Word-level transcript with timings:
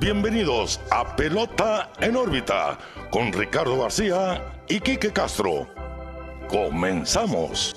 bienvenidos 0.00 0.80
a 0.90 1.14
Pelota 1.14 1.92
en 2.00 2.16
órbita 2.16 2.78
con 3.10 3.30
Ricardo 3.34 3.78
García 3.82 4.62
y 4.66 4.80
Quique 4.80 5.12
Castro. 5.12 5.68
Comenzamos. 6.48 7.76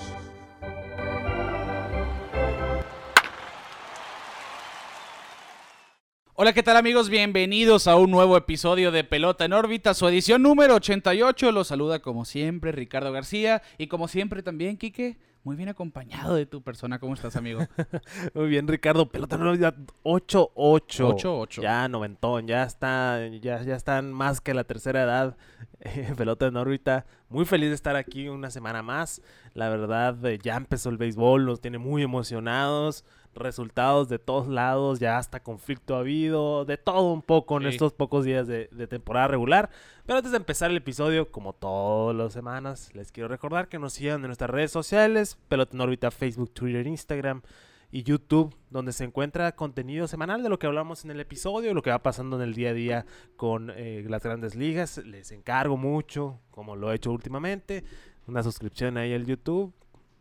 Hola, 6.34 6.54
¿qué 6.54 6.62
tal 6.62 6.78
amigos? 6.78 7.10
Bienvenidos 7.10 7.86
a 7.86 7.96
un 7.96 8.10
nuevo 8.10 8.38
episodio 8.38 8.90
de 8.90 9.04
Pelota 9.04 9.44
en 9.44 9.52
órbita, 9.52 9.92
su 9.92 10.08
edición 10.08 10.42
número 10.42 10.76
88. 10.76 11.52
Los 11.52 11.68
saluda 11.68 11.98
como 11.98 12.24
siempre 12.24 12.72
Ricardo 12.72 13.12
García 13.12 13.62
y 13.76 13.86
como 13.88 14.08
siempre 14.08 14.42
también 14.42 14.78
Quique, 14.78 15.18
muy 15.44 15.56
bien 15.56 15.68
acompañado 15.68 16.34
de 16.34 16.46
tu 16.46 16.62
persona. 16.62 16.98
¿Cómo 16.98 17.14
estás, 17.14 17.36
amigo? 17.36 17.60
Muy 18.34 18.48
bien, 18.48 18.66
Ricardo. 18.66 19.10
Pelota 19.10 19.36
en 19.36 19.42
órbita 19.42 19.74
8-8. 20.02 20.50
8-8. 20.54 21.62
Ya 21.62 21.86
noventón, 21.88 22.46
ya 22.46 22.64
está, 22.64 23.26
ya, 23.28 23.62
ya 23.62 23.76
están 23.76 24.12
más 24.12 24.40
que 24.40 24.54
la 24.54 24.64
tercera 24.64 25.02
edad. 25.02 25.36
Pelota 26.16 26.46
en 26.46 26.56
órbita. 26.56 27.04
Muy 27.28 27.44
feliz 27.44 27.68
de 27.68 27.74
estar 27.74 27.94
aquí 27.94 28.28
una 28.28 28.50
semana 28.50 28.82
más. 28.82 29.20
La 29.52 29.68
verdad, 29.68 30.24
eh, 30.24 30.38
ya 30.42 30.56
empezó 30.56 30.88
el 30.88 30.96
béisbol, 30.96 31.44
nos 31.44 31.60
tiene 31.60 31.76
muy 31.78 32.02
emocionados 32.02 33.04
resultados 33.34 34.08
de 34.08 34.18
todos 34.18 34.48
lados, 34.48 34.98
ya 35.00 35.18
hasta 35.18 35.42
conflicto 35.42 35.96
ha 35.96 36.00
habido, 36.00 36.64
de 36.64 36.76
todo 36.76 37.12
un 37.12 37.22
poco 37.22 37.56
en 37.56 37.64
Sí. 37.64 37.68
estos 37.70 37.92
pocos 37.92 38.24
días 38.24 38.46
de, 38.46 38.68
de 38.72 38.86
temporada 38.86 39.28
regular. 39.28 39.70
Pero 40.06 40.18
antes 40.18 40.32
de 40.32 40.38
empezar 40.38 40.70
el 40.70 40.76
episodio, 40.76 41.30
como 41.30 41.52
todas 41.52 42.14
las 42.16 42.32
semanas, 42.32 42.90
les 42.94 43.10
quiero 43.12 43.28
recordar 43.28 43.68
que 43.68 43.78
nos 43.78 43.94
sigan 43.94 44.20
en 44.20 44.26
nuestras 44.28 44.50
redes 44.50 44.70
sociales, 44.70 45.38
Pelota 45.48 45.74
en 45.74 45.80
órbita, 45.80 46.10
Facebook, 46.10 46.50
Twitter, 46.52 46.86
Instagram 46.86 47.42
y 47.90 48.02
YouTube, 48.02 48.54
donde 48.70 48.92
se 48.92 49.04
encuentra 49.04 49.52
contenido 49.54 50.08
semanal 50.08 50.42
de 50.42 50.48
lo 50.48 50.58
que 50.58 50.66
hablamos 50.66 51.04
en 51.04 51.12
el 51.12 51.20
episodio, 51.20 51.72
lo 51.74 51.82
que 51.82 51.90
va 51.90 52.02
pasando 52.02 52.34
en 52.36 52.42
el 52.42 52.54
día 52.54 52.70
a 52.70 52.74
día 52.74 53.06
con 53.36 53.70
eh, 53.76 54.04
las 54.08 54.22
grandes 54.24 54.56
ligas. 54.56 54.98
Les 54.98 55.30
encargo 55.30 55.76
mucho, 55.76 56.40
como 56.50 56.74
lo 56.74 56.90
he 56.90 56.96
hecho 56.96 57.12
últimamente, 57.12 57.84
una 58.26 58.42
suscripción 58.42 58.96
ahí 58.96 59.14
al 59.14 59.26
YouTube, 59.26 59.72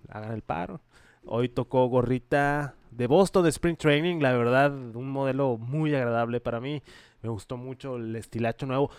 hagan 0.08 0.34
el 0.34 0.44
paro. 0.44 0.82
Hoy 1.26 1.50
tocó 1.50 1.88
gorrita 1.88 2.76
de 2.92 3.08
Boston 3.08 3.44
de 3.44 3.50
Spring 3.50 3.76
Training, 3.78 4.20
la 4.20 4.34
verdad, 4.34 4.72
un 4.74 5.10
modelo 5.10 5.58
muy 5.58 5.94
agradable 5.96 6.40
para 6.42 6.60
mí. 6.60 6.82
Me 7.22 7.30
gustó 7.30 7.58
mucho 7.58 7.96
el 7.96 8.16
estilacho 8.16 8.66
nuevo. 8.66 8.92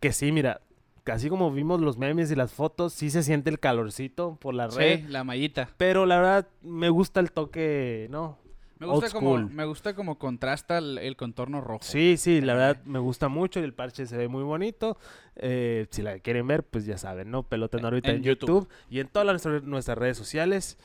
Que 0.00 0.12
sí, 0.12 0.30
mira, 0.32 0.60
casi 1.04 1.28
como 1.28 1.50
vimos 1.50 1.80
los 1.80 1.98
memes 1.98 2.30
y 2.30 2.36
las 2.36 2.52
fotos, 2.52 2.92
sí 2.92 3.10
se 3.10 3.22
siente 3.22 3.50
el 3.50 3.58
calorcito 3.58 4.36
por 4.40 4.54
la 4.54 4.68
red. 4.68 5.00
Sí, 5.00 5.06
la 5.08 5.24
mallita. 5.24 5.68
Pero 5.76 6.06
la 6.06 6.16
verdad, 6.16 6.48
me 6.62 6.88
gusta 6.88 7.20
el 7.20 7.32
toque, 7.32 8.06
¿no? 8.10 8.38
Me 8.78 8.86
gusta, 8.86 9.10
como, 9.10 9.36
me 9.38 9.64
gusta 9.64 9.94
como 9.96 10.18
contrasta 10.20 10.78
el, 10.78 10.98
el 10.98 11.16
contorno 11.16 11.60
rojo. 11.60 11.80
Sí, 11.82 12.16
sí, 12.16 12.40
la 12.40 12.54
verdad 12.54 12.80
me 12.84 13.00
gusta 13.00 13.26
mucho 13.28 13.58
y 13.58 13.64
el 13.64 13.74
parche 13.74 14.06
se 14.06 14.16
ve 14.16 14.28
muy 14.28 14.44
bonito. 14.44 14.96
Eh, 15.34 15.88
si 15.90 16.00
la 16.02 16.20
quieren 16.20 16.46
ver, 16.46 16.62
pues 16.62 16.86
ya 16.86 16.96
saben, 16.96 17.28
¿no? 17.32 17.42
Pelota 17.42 17.76
en 17.76 17.80
En- 17.80 17.86
órbita 17.86 18.10
en, 18.10 18.16
en 18.18 18.22
YouTube. 18.22 18.48
YouTube. 18.48 18.68
y 18.88 19.00
en 19.00 19.08
todas 19.08 19.26
las- 19.44 19.62
nuestras 19.64 19.98
redes 19.98 20.16
sociales. 20.16 20.78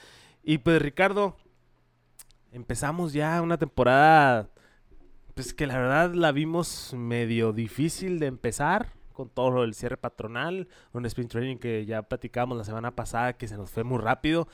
Y 0.43 0.57
pues 0.57 0.81
Ricardo, 0.81 1.37
empezamos 2.51 3.13
ya 3.13 3.41
una 3.41 3.57
temporada, 3.57 4.49
pues 5.33 5.53
que 5.53 5.65
la 5.65 5.77
verdad 5.77 6.13
la 6.13 6.33
vimos 6.33 6.93
medio 6.93 7.53
difícil 7.53 8.19
de 8.19 8.27
empezar. 8.27 8.91
Con 9.13 9.29
todo 9.29 9.51
lo 9.51 9.61
del 9.61 9.75
cierre 9.75 9.95
patronal, 9.95 10.67
un 10.91 11.05
sprint 11.05 11.31
training 11.31 11.57
que 11.57 11.85
ya 11.85 12.01
platicamos 12.01 12.57
la 12.57 12.63
semana 12.63 12.95
pasada 12.95 13.33
que 13.33 13.47
se 13.47 13.55
nos 13.55 13.69
fue 13.69 13.83
muy 13.83 13.99
rápido. 13.99 14.47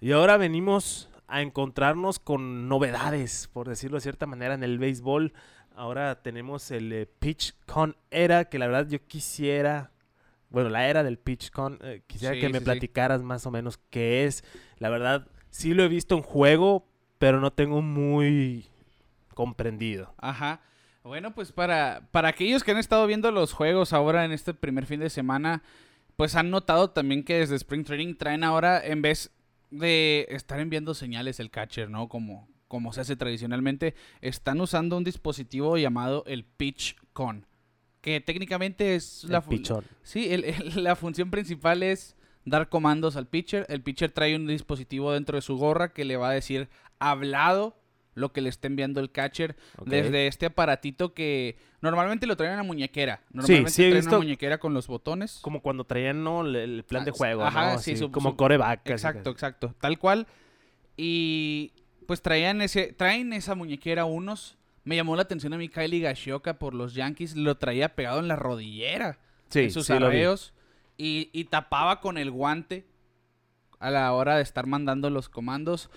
Y 0.00 0.10
ahora 0.10 0.36
venimos 0.36 1.08
a 1.28 1.42
encontrarnos 1.42 2.18
con 2.18 2.68
novedades, 2.68 3.48
por 3.52 3.68
decirlo 3.68 3.98
de 3.98 4.00
cierta 4.00 4.26
manera, 4.26 4.54
en 4.54 4.64
el 4.64 4.80
béisbol. 4.80 5.32
Ahora 5.76 6.22
tenemos 6.22 6.72
el 6.72 6.92
eh, 6.92 7.06
Pitch 7.06 7.54
Con 7.66 7.96
Era, 8.10 8.46
que 8.46 8.58
la 8.58 8.66
verdad 8.66 8.88
yo 8.88 8.98
quisiera, 9.06 9.92
bueno, 10.50 10.68
la 10.68 10.88
era 10.88 11.02
del 11.02 11.18
Pitch 11.18 11.50
Con, 11.50 11.78
eh, 11.82 12.02
quisiera 12.06 12.34
Sí, 12.34 12.40
que 12.40 12.48
me 12.48 12.58
sí, 12.58 12.58
sí. 12.58 12.64
platicaras 12.64 13.22
más 13.22 13.46
o 13.46 13.50
menos 13.50 13.78
qué 13.90 14.24
es. 14.26 14.44
La 14.78 14.88
verdad, 14.90 15.26
sí 15.50 15.74
lo 15.74 15.82
he 15.84 15.88
visto 15.88 16.16
en 16.16 16.22
juego, 16.22 16.86
pero 17.18 17.40
no 17.40 17.52
tengo 17.52 17.82
muy 17.82 18.66
comprendido. 19.34 20.14
Ajá. 20.18 20.60
Bueno, 21.02 21.34
pues 21.34 21.50
para, 21.52 22.08
para 22.10 22.28
aquellos 22.28 22.62
que 22.62 22.72
han 22.72 22.76
estado 22.78 23.06
viendo 23.06 23.30
los 23.30 23.52
juegos 23.52 23.92
ahora 23.92 24.24
en 24.24 24.32
este 24.32 24.52
primer 24.52 24.84
fin 24.86 25.00
de 25.00 25.08
semana, 25.08 25.62
pues 26.16 26.34
han 26.34 26.50
notado 26.50 26.90
también 26.90 27.24
que 27.24 27.38
desde 27.38 27.56
Spring 27.56 27.84
Training 27.84 28.16
traen 28.16 28.44
ahora, 28.44 28.84
en 28.84 29.00
vez 29.00 29.30
de 29.70 30.26
estar 30.28 30.60
enviando 30.60 30.92
señales 30.94 31.40
el 31.40 31.50
catcher, 31.50 31.88
¿no? 31.88 32.08
Como, 32.08 32.48
como 32.68 32.92
se 32.92 33.00
hace 33.00 33.16
tradicionalmente, 33.16 33.94
están 34.20 34.60
usando 34.60 34.96
un 34.98 35.04
dispositivo 35.04 35.78
llamado 35.78 36.22
el 36.26 36.44
Pitch 36.44 36.96
Con, 37.14 37.46
que 38.00 38.20
técnicamente 38.20 38.94
es 38.94 39.24
la 39.24 39.38
El 39.38 39.42
fu- 39.42 39.50
pichón. 39.50 39.84
Sí, 40.02 40.32
el- 40.32 40.44
el- 40.44 40.54
la 40.84 40.96
función 40.96 41.30
principal 41.30 41.82
es 41.82 42.16
dar 42.44 42.68
comandos 42.68 43.16
al 43.16 43.26
pitcher. 43.26 43.66
El 43.68 43.82
pitcher 43.82 44.10
trae 44.10 44.34
un 44.36 44.46
dispositivo 44.46 45.12
dentro 45.12 45.36
de 45.36 45.42
su 45.42 45.56
gorra 45.56 45.92
que 45.92 46.04
le 46.04 46.16
va 46.16 46.30
a 46.30 46.32
decir 46.32 46.68
hablado 46.98 47.76
lo 48.14 48.32
que 48.32 48.40
le 48.40 48.48
está 48.48 48.66
enviando 48.66 49.00
el 49.00 49.10
catcher 49.12 49.56
desde 49.86 50.26
este 50.26 50.46
aparatito 50.46 51.14
que 51.14 51.56
normalmente 51.80 52.26
lo 52.26 52.36
traen 52.36 52.52
en 52.52 52.56
la 52.58 52.62
muñequera. 52.64 53.22
Normalmente 53.30 53.70
sí 53.70 53.82
traen 53.82 53.94
visto- 53.94 54.10
una 54.10 54.18
muñequera 54.18 54.58
con 54.58 54.74
los 54.74 54.88
botones. 54.88 55.38
Como 55.42 55.62
cuando 55.62 55.84
traían 55.84 56.24
¿no? 56.24 56.44
el, 56.44 56.82
plan 56.84 57.04
de 57.04 57.12
Ah, 57.12 57.14
juego, 57.16 57.44
ajá, 57.44 57.74
¿no? 57.74 57.78
sí, 57.78 57.96
su- 57.96 58.10
como 58.10 58.30
su- 58.30 58.36
coreback. 58.36 58.88
Exacto, 58.90 59.30
exacto. 59.30 59.74
Tal 59.80 59.98
cual. 59.98 60.26
Y 60.96 61.72
pues 62.06 62.20
traían 62.22 62.60
ese, 62.62 62.92
traen 62.92 63.32
esa 63.32 63.54
muñequera 63.54 64.04
unos. 64.04 64.56
Me 64.84 64.96
llamó 64.96 65.16
la 65.16 65.22
atención 65.22 65.52
a 65.52 65.58
mí 65.58 65.68
Kylie 65.68 66.00
Gashioka 66.00 66.58
por 66.58 66.74
los 66.74 66.94
Yankees. 66.94 67.36
Lo 67.36 67.56
traía 67.56 67.94
pegado 67.94 68.20
en 68.20 68.28
la 68.28 68.36
rodillera. 68.36 69.18
Sí, 69.48 69.60
en 69.60 69.70
sus 69.70 69.86
sí 69.86 69.92
arreos. 69.92 70.52
Y, 70.96 71.30
y 71.32 71.44
tapaba 71.44 72.00
con 72.00 72.18
el 72.18 72.30
guante 72.30 72.86
a 73.78 73.90
la 73.90 74.12
hora 74.12 74.36
de 74.36 74.42
estar 74.42 74.66
mandando 74.66 75.10
los 75.10 75.28
comandos. 75.28 75.90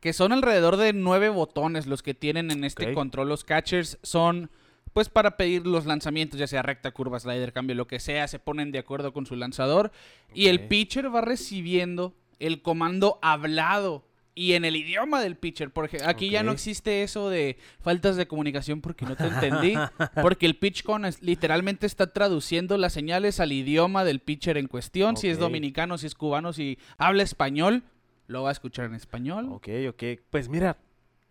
Que 0.00 0.12
son 0.12 0.32
alrededor 0.32 0.76
de 0.76 0.92
nueve 0.92 1.28
botones 1.28 1.86
los 1.86 2.02
que 2.02 2.14
tienen 2.14 2.50
en 2.50 2.64
este 2.64 2.92
control 2.92 3.28
los 3.28 3.44
catchers. 3.44 3.98
Son 4.02 4.50
pues 4.92 5.08
para 5.08 5.36
pedir 5.36 5.66
los 5.66 5.86
lanzamientos, 5.86 6.40
ya 6.40 6.46
sea 6.46 6.62
recta, 6.62 6.90
curva, 6.90 7.20
slider, 7.20 7.52
cambio, 7.52 7.76
lo 7.76 7.86
que 7.86 8.00
sea, 8.00 8.26
se 8.26 8.38
ponen 8.38 8.72
de 8.72 8.80
acuerdo 8.80 9.12
con 9.12 9.26
su 9.26 9.36
lanzador. 9.36 9.92
Y 10.34 10.46
el 10.46 10.66
pitcher 10.66 11.14
va 11.14 11.20
recibiendo 11.20 12.14
el 12.40 12.62
comando 12.62 13.18
hablado 13.22 14.07
y 14.38 14.54
en 14.54 14.64
el 14.64 14.76
idioma 14.76 15.20
del 15.20 15.36
pitcher. 15.36 15.70
Porque 15.70 15.98
aquí 16.04 16.30
ya 16.30 16.42
no 16.42 16.52
existe 16.52 17.02
eso 17.02 17.28
de 17.28 17.56
faltas 17.80 18.16
de 18.16 18.26
comunicación 18.28 18.80
porque 18.80 19.04
no 19.04 19.16
te 19.16 19.24
entendí. 19.28 19.74
Porque 20.22 20.46
el 20.46 20.56
pitch 20.56 20.82
con 20.84 21.04
es- 21.04 21.20
literalmente 21.22 21.86
está 21.86 22.12
traduciendo 22.12 22.78
las 22.78 22.92
señales 22.92 23.40
al 23.40 23.52
idioma 23.52 24.04
del 24.04 24.20
pitcher 24.20 24.56
en 24.56 24.68
cuestión. 24.68 25.16
Si 25.16 25.28
es 25.28 25.38
dominicano, 25.38 25.98
si 25.98 26.06
es 26.06 26.14
cubano, 26.14 26.52
si 26.52 26.78
habla 26.98 27.22
español, 27.22 27.82
lo 28.28 28.42
va 28.44 28.50
a 28.50 28.52
escuchar 28.52 28.84
en 28.86 28.94
español. 28.94 29.48
Ok, 29.50 29.68
ok. 29.88 30.02
Pues 30.30 30.48
mira, 30.48 30.76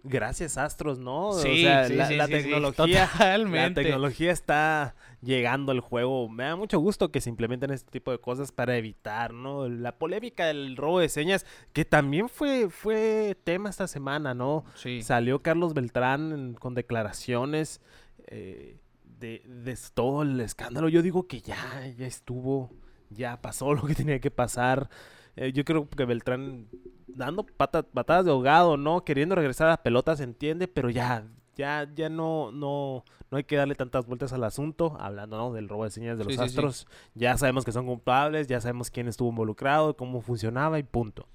gracias 0.04 0.58
Astros, 0.58 1.00
¿no? 1.00 1.34
Sí, 1.34 1.50
o 1.50 1.56
sea, 1.68 1.88
sí, 1.88 1.96
la, 1.96 2.08
sí, 2.08 2.16
la 2.16 2.28
tecnología, 2.28 3.02
la 3.02 3.12
totalmente. 3.12 3.82
tecnología 3.84 4.32
está 4.32 4.96
llegando 5.22 5.72
al 5.72 5.80
juego. 5.82 6.30
Me 6.30 6.44
da 6.46 6.56
mucho 6.56 6.80
gusto 6.80 7.12
que 7.12 7.20
se 7.22 7.30
implementen 7.30 7.72
este 7.72 7.92
tipo 7.92 8.12
de 8.12 8.20
cosas 8.20 8.52
para 8.52 8.78
evitar, 8.78 9.34
¿no? 9.34 9.68
La 9.68 9.98
polémica 9.98 10.46
del 10.46 10.78
robo 10.78 11.00
de 11.00 11.10
señas, 11.10 11.46
que 11.74 11.84
también 11.86 12.30
fue, 12.30 12.70
fue 12.70 13.36
tema 13.44 13.70
esta 13.70 13.88
semana, 13.88 14.34
¿no? 14.34 14.64
Sí. 14.76 15.02
Salió 15.02 15.42
Carlos 15.42 15.74
Beltrán 15.74 16.32
en- 16.32 16.54
con 16.54 16.74
declaraciones 16.74 17.82
eh, 18.28 18.78
de, 19.04 19.42
de 19.46 19.78
todo 19.94 20.22
el 20.22 20.40
escándalo. 20.40 20.90
Yo 20.90 21.02
digo 21.02 21.28
que 21.28 21.42
ya, 21.42 21.58
ya 21.98 22.06
estuvo, 22.06 22.72
ya 23.10 23.42
pasó 23.42 23.74
lo 23.74 23.84
que 23.86 23.96
tenía 23.96 24.20
que 24.20 24.32
pasar. 24.32 24.90
Eh, 25.38 25.54
yo 25.54 25.64
creo 25.64 25.88
que 25.90 26.06
Beltrán 26.06 26.68
dando 27.08 27.46
pata- 27.46 27.84
patadas 27.84 28.26
de 28.26 28.32
ahogado, 28.32 28.76
¿no? 28.78 29.04
Queriendo 29.06 29.36
regresar 29.36 29.68
a 29.68 29.72
la 29.72 29.84
pelota, 29.84 30.16
se 30.16 30.24
entiende, 30.24 30.68
pero 30.68 30.90
ya, 30.90 31.26
ya, 31.56 31.88
ya 31.96 32.10
no, 32.10 32.52
no, 32.52 33.04
no 33.32 33.38
hay 33.38 33.44
que 33.44 33.56
darle 33.56 33.76
tantas 33.76 34.06
vueltas 34.06 34.34
al 34.34 34.44
asunto, 34.44 34.98
hablando, 35.00 35.38
¿no? 35.38 35.54
Del 35.54 35.70
robo 35.70 35.84
de 35.86 35.92
señas 35.92 36.18
de 36.18 36.26
los 36.26 36.34
Sí, 36.34 36.40
sí, 36.40 36.44
sí. 36.44 36.46
astros. 36.50 36.88
Ya 37.16 37.38
sabemos 37.38 37.66
que 37.66 37.72
son 37.72 37.86
culpables, 37.86 38.48
ya 38.48 38.60
sabemos 38.62 38.92
quién 38.92 39.08
estuvo 39.08 39.30
involucrado, 39.30 39.96
cómo 39.96 40.22
funcionaba 40.22 40.78
y 40.80 40.84
punto. 40.84 41.28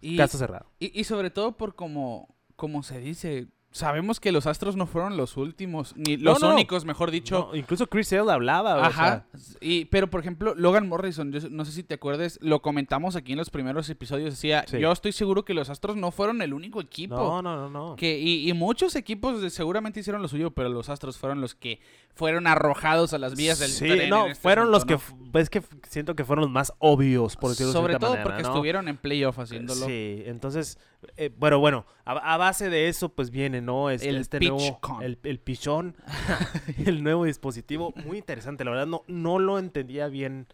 Y, 0.00 0.16
Caso 0.16 0.38
cerrado. 0.38 0.66
y, 0.78 0.98
y 0.98 1.04
sobre 1.04 1.30
todo 1.30 1.52
por 1.56 1.74
como, 1.74 2.34
como 2.56 2.82
se 2.82 3.00
dice, 3.00 3.48
sabemos 3.76 4.18
que 4.20 4.32
los 4.32 4.46
Astros 4.46 4.76
no 4.76 4.86
fueron 4.86 5.16
los 5.16 5.36
últimos, 5.36 5.94
ni 5.96 6.16
los 6.16 6.40
no. 6.40 6.52
únicos, 6.54 6.84
mejor 6.84 7.10
dicho. 7.10 7.48
No, 7.50 7.56
incluso 7.56 7.86
Chris 7.88 8.08
Sale 8.08 8.30
hablaba, 8.32 8.76
o 8.76 8.80
Ajá. 8.80 9.26
sea, 9.34 9.56
Y, 9.60 9.84
pero, 9.86 10.08
por 10.10 10.20
ejemplo, 10.20 10.54
Logan 10.54 10.88
Morrison, 10.88 11.30
yo 11.32 11.48
no 11.50 11.64
sé 11.64 11.72
si 11.72 11.82
te 11.82 11.94
acuerdes, 11.94 12.38
lo 12.42 12.62
comentamos 12.62 13.16
aquí 13.16 13.32
en 13.32 13.38
los 13.38 13.50
primeros 13.50 13.88
episodios. 13.90 14.30
Decía, 14.30 14.64
Sí. 14.66 14.78
yo 14.80 14.90
estoy 14.92 15.12
seguro 15.12 15.44
que 15.44 15.54
los 15.54 15.70
Astros 15.70 15.96
no 15.96 16.10
fueron 16.10 16.42
el 16.42 16.52
único 16.54 16.80
equipo. 16.80 17.16
no, 17.16 17.42
no, 17.42 17.56
no, 17.56 17.70
no. 17.70 17.96
Que, 17.96 18.18
y, 18.18 18.48
y 18.48 18.52
muchos 18.52 18.96
equipos 18.96 19.52
seguramente 19.52 20.00
hicieron 20.00 20.22
lo 20.22 20.28
suyo, 20.28 20.50
pero 20.50 20.68
los 20.68 20.88
Astros 20.88 21.18
fueron 21.18 21.40
los 21.40 21.54
que 21.54 21.80
fueron 22.14 22.46
arrojados 22.46 23.12
a 23.12 23.18
las 23.18 23.36
vías 23.36 23.58
del 23.58 23.68
sí, 23.70 23.84
tren 23.86 24.08
no, 24.08 24.26
este 24.28 24.40
fueron 24.40 24.70
los 24.70 24.86
que, 24.86 24.98
pues 25.32 25.50
que 25.50 25.58
f- 25.58 25.76
siento 25.86 26.16
que 26.16 26.24
fueron 26.24 26.44
los 26.44 26.50
más 26.50 26.72
obvios, 26.78 27.36
por 27.36 27.50
decirlo 27.50 27.72
de 27.72 27.78
Sobre 27.78 27.98
todo 27.98 28.10
manera, 28.12 28.24
porque 28.24 28.40
estuvieron 28.42 28.88
en 28.88 28.96
playoff 28.96 29.38
haciéndolo. 29.38 29.84
Sí, 29.84 30.22
entonces 30.24 30.78
Eh, 31.16 31.30
bueno, 31.36 31.58
bueno, 31.58 31.86
a, 32.04 32.12
a 32.34 32.36
base 32.36 32.68
de 32.70 32.88
eso, 32.88 33.08
pues 33.10 33.30
viene, 33.30 33.60
¿no? 33.60 33.90
Es- 33.90 34.02
El 34.02 34.16
este 34.16 34.40
nuevo, 34.40 34.58
PitchCon. 34.58 35.02
el, 35.02 35.18
el 35.22 35.38
pichón, 35.38 35.96
el 36.86 37.02
nuevo 37.02 37.24
dispositivo. 37.24 37.92
Muy 38.04 38.18
interesante, 38.18 38.64
la 38.64 38.70
verdad, 38.72 38.86
no, 38.86 39.02
no 39.06 39.38
lo 39.38 39.58
entendía 39.58 40.08
bien 40.08 40.46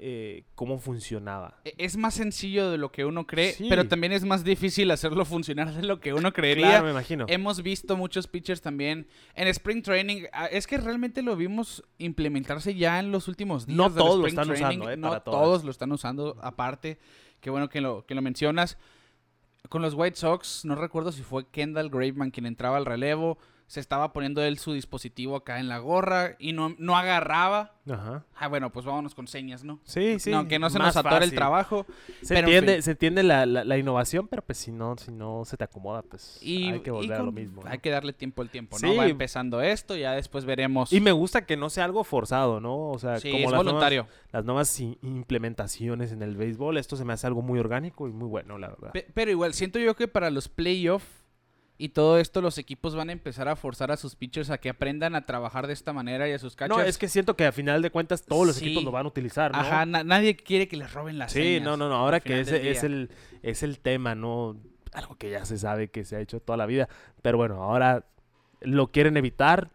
eh, 0.00 0.44
cómo 0.54 0.78
funcionaba. 0.78 1.58
E- 1.64 1.74
Es 1.78 1.96
más 1.96 2.14
sencillo 2.14 2.70
de 2.70 2.78
lo 2.78 2.92
que 2.92 3.04
uno 3.04 3.26
cree, 3.26 3.52
Sí. 3.54 3.66
pero 3.68 3.88
también 3.88 4.12
es 4.12 4.24
más 4.24 4.44
difícil 4.44 4.90
hacerlo 4.92 5.24
funcionar 5.24 5.72
de 5.72 5.82
lo 5.82 5.98
que 6.00 6.12
uno 6.14 6.32
creería. 6.32 6.68
Claro, 6.68 6.84
me 6.84 6.90
imagino. 6.92 7.26
Hemos 7.28 7.62
visto 7.62 7.96
muchos 7.96 8.28
pitchers 8.28 8.60
también 8.60 9.08
en 9.34 9.48
Spring 9.48 9.82
Training. 9.82 10.24
ah, 10.32 10.46
Es 10.46 10.66
que 10.68 10.76
realmente 10.78 11.22
lo 11.22 11.34
vimos 11.34 11.82
implementarse 11.98 12.74
ya 12.76 13.00
en 13.00 13.10
los 13.10 13.26
últimos 13.26 13.66
días. 13.66 13.76
No 13.76 13.88
del 13.90 13.98
todos 13.98 14.20
lo 14.20 14.26
están 14.28 14.46
Training. 14.46 14.62
usando, 14.78 14.90
eh, 14.90 14.96
No 14.96 15.08
para 15.08 15.20
todas. 15.24 15.40
todos 15.42 15.64
lo 15.64 15.70
están 15.72 15.90
usando 15.90 16.36
aparte. 16.42 16.98
Qué 17.40 17.50
bueno 17.50 17.68
que 17.68 17.80
lo, 17.80 18.04
que 18.06 18.14
lo 18.14 18.22
mencionas. 18.22 18.78
Con 19.68 19.82
los 19.82 19.94
White 19.94 20.16
Sox, 20.16 20.64
no 20.64 20.76
recuerdo 20.76 21.12
si 21.12 21.22
fue 21.22 21.46
Kendall 21.46 21.90
Graveman 21.90 22.30
quien 22.30 22.46
entraba 22.46 22.78
al 22.78 22.86
relevo. 22.86 23.38
Se 23.68 23.80
estaba 23.80 24.12
poniendo 24.14 24.42
él 24.42 24.58
su 24.58 24.72
dispositivo 24.72 25.36
acá 25.36 25.60
en 25.60 25.68
la 25.68 25.76
gorra 25.78 26.36
y 26.38 26.52
no, 26.52 26.74
no 26.78 26.96
agarraba. 26.96 27.74
Ajá. 27.88 28.24
Ah, 28.34 28.48
bueno, 28.48 28.72
pues 28.72 28.84
vámonos 28.86 29.14
con 29.14 29.28
señas, 29.28 29.62
¿no? 29.62 29.78
Sí, 29.84 30.18
sí. 30.18 30.30
no, 30.30 30.48
que 30.48 30.58
no 30.58 30.70
se 30.70 30.78
nos 30.78 30.96
atore 30.96 31.24
el 31.24 31.34
trabajo. 31.34 31.84
Se 32.22 32.34
pero 32.34 32.48
en 32.48 32.54
entiende, 32.54 32.72
fin. 32.74 32.82
se 32.82 32.90
entiende 32.92 33.22
la, 33.22 33.44
la- 33.46 33.64
la 33.64 33.76
innovación, 33.78 34.26
pero 34.26 34.40
pues 34.42 34.56
si 34.58 34.72
no, 34.72 34.96
si 34.96 35.10
no 35.12 35.44
se 35.44 35.56
te 35.58 35.64
acomoda, 35.64 36.00
pues 36.02 36.38
Y, 36.42 36.70
hay 36.70 36.80
que 36.80 36.90
volver 36.90 37.20
a 37.20 37.22
lo 37.22 37.30
mismo. 37.32 37.62
¿no? 37.62 37.70
Hay 37.70 37.78
que 37.78 37.90
darle 37.90 38.14
tiempo 38.14 38.40
al 38.42 38.48
tiempo, 38.50 38.78
¿no? 38.80 38.90
Sí. 38.90 38.96
Va 38.96 39.06
empezando 39.06 39.60
esto, 39.60 39.94
ya 39.96 40.12
después 40.12 40.46
veremos. 40.46 40.90
Y 40.92 41.00
me 41.00 41.12
gusta 41.12 41.44
que 41.44 41.56
no 41.58 41.68
sea 41.70 41.84
algo 41.84 42.04
forzado, 42.04 42.60
¿no? 42.60 42.88
O 42.90 42.98
sea, 42.98 43.18
sí, 43.20 43.30
como 43.30 43.44
es 43.44 43.50
las 43.52 43.58
voluntario. 43.64 44.02
nuevas, 44.04 44.32
las 44.32 44.44
nuevas 44.46 44.80
implementaciones 45.28 46.12
en 46.12 46.22
el 46.22 46.36
béisbol, 46.36 46.78
esto 46.78 46.96
se 46.96 47.04
me 47.04 47.12
hace 47.12 47.26
algo 47.26 47.42
muy 47.42 47.58
orgánico 47.58 48.08
y 48.08 48.12
muy 48.12 48.28
bueno, 48.28 48.58
la 48.58 48.68
verdad. 48.68 48.92
Pe- 48.92 49.06
pero 49.14 49.30
igual, 49.30 49.54
siento 49.54 49.78
yo 49.78 49.94
que 49.94 50.08
para 50.08 50.30
los 50.30 50.48
playoffs 50.48 51.06
y 51.78 51.90
todo 51.90 52.18
esto, 52.18 52.40
los 52.40 52.58
equipos 52.58 52.94
van 52.96 53.08
a 53.08 53.12
empezar 53.12 53.46
a 53.48 53.54
forzar 53.56 53.90
a 53.92 53.96
sus 53.96 54.16
pitchers 54.16 54.50
a 54.50 54.58
que 54.58 54.68
aprendan 54.68 55.14
a 55.14 55.24
trabajar 55.26 55.66
de 55.68 55.72
esta 55.72 55.92
manera 55.92 56.28
y 56.28 56.32
a 56.32 56.38
sus 56.38 56.56
catchers. 56.56 56.76
No, 56.76 56.82
es 56.84 56.98
que 56.98 57.06
siento 57.08 57.36
que 57.36 57.46
a 57.46 57.52
final 57.52 57.80
de 57.82 57.90
cuentas 57.90 58.24
todos 58.24 58.46
los 58.46 58.56
Sí. 58.56 58.64
equipos 58.66 58.82
lo 58.84 58.90
van 58.90 59.06
a 59.06 59.08
utilizar, 59.08 59.52
¿no? 59.52 59.58
Ajá, 59.58 59.86
na- 59.86 60.02
nadie 60.04 60.34
quiere 60.36 60.66
que 60.68 60.76
les 60.76 60.92
roben 60.92 61.18
las 61.18 61.30
sí, 61.32 61.40
señas 61.40 61.62
no, 61.62 61.76
no, 61.76 61.88
no, 61.88 61.94
ahora 61.94 62.18
que 62.20 62.40
ese 62.40 62.68
es 62.70 62.82
el, 62.82 63.10
es 63.42 63.62
el 63.62 63.78
tema, 63.78 64.14
¿no? 64.14 64.56
Algo 64.92 65.16
que 65.16 65.30
ya 65.30 65.44
se 65.44 65.56
sabe 65.56 65.88
que 65.88 66.04
se 66.04 66.16
ha 66.16 66.20
hecho 66.20 66.40
toda 66.40 66.56
la 66.56 66.66
vida, 66.66 66.88
pero 67.22 67.36
bueno, 67.38 67.62
ahora 67.62 68.04
lo 68.60 68.90
quieren 68.90 69.16
evitar, 69.16 69.70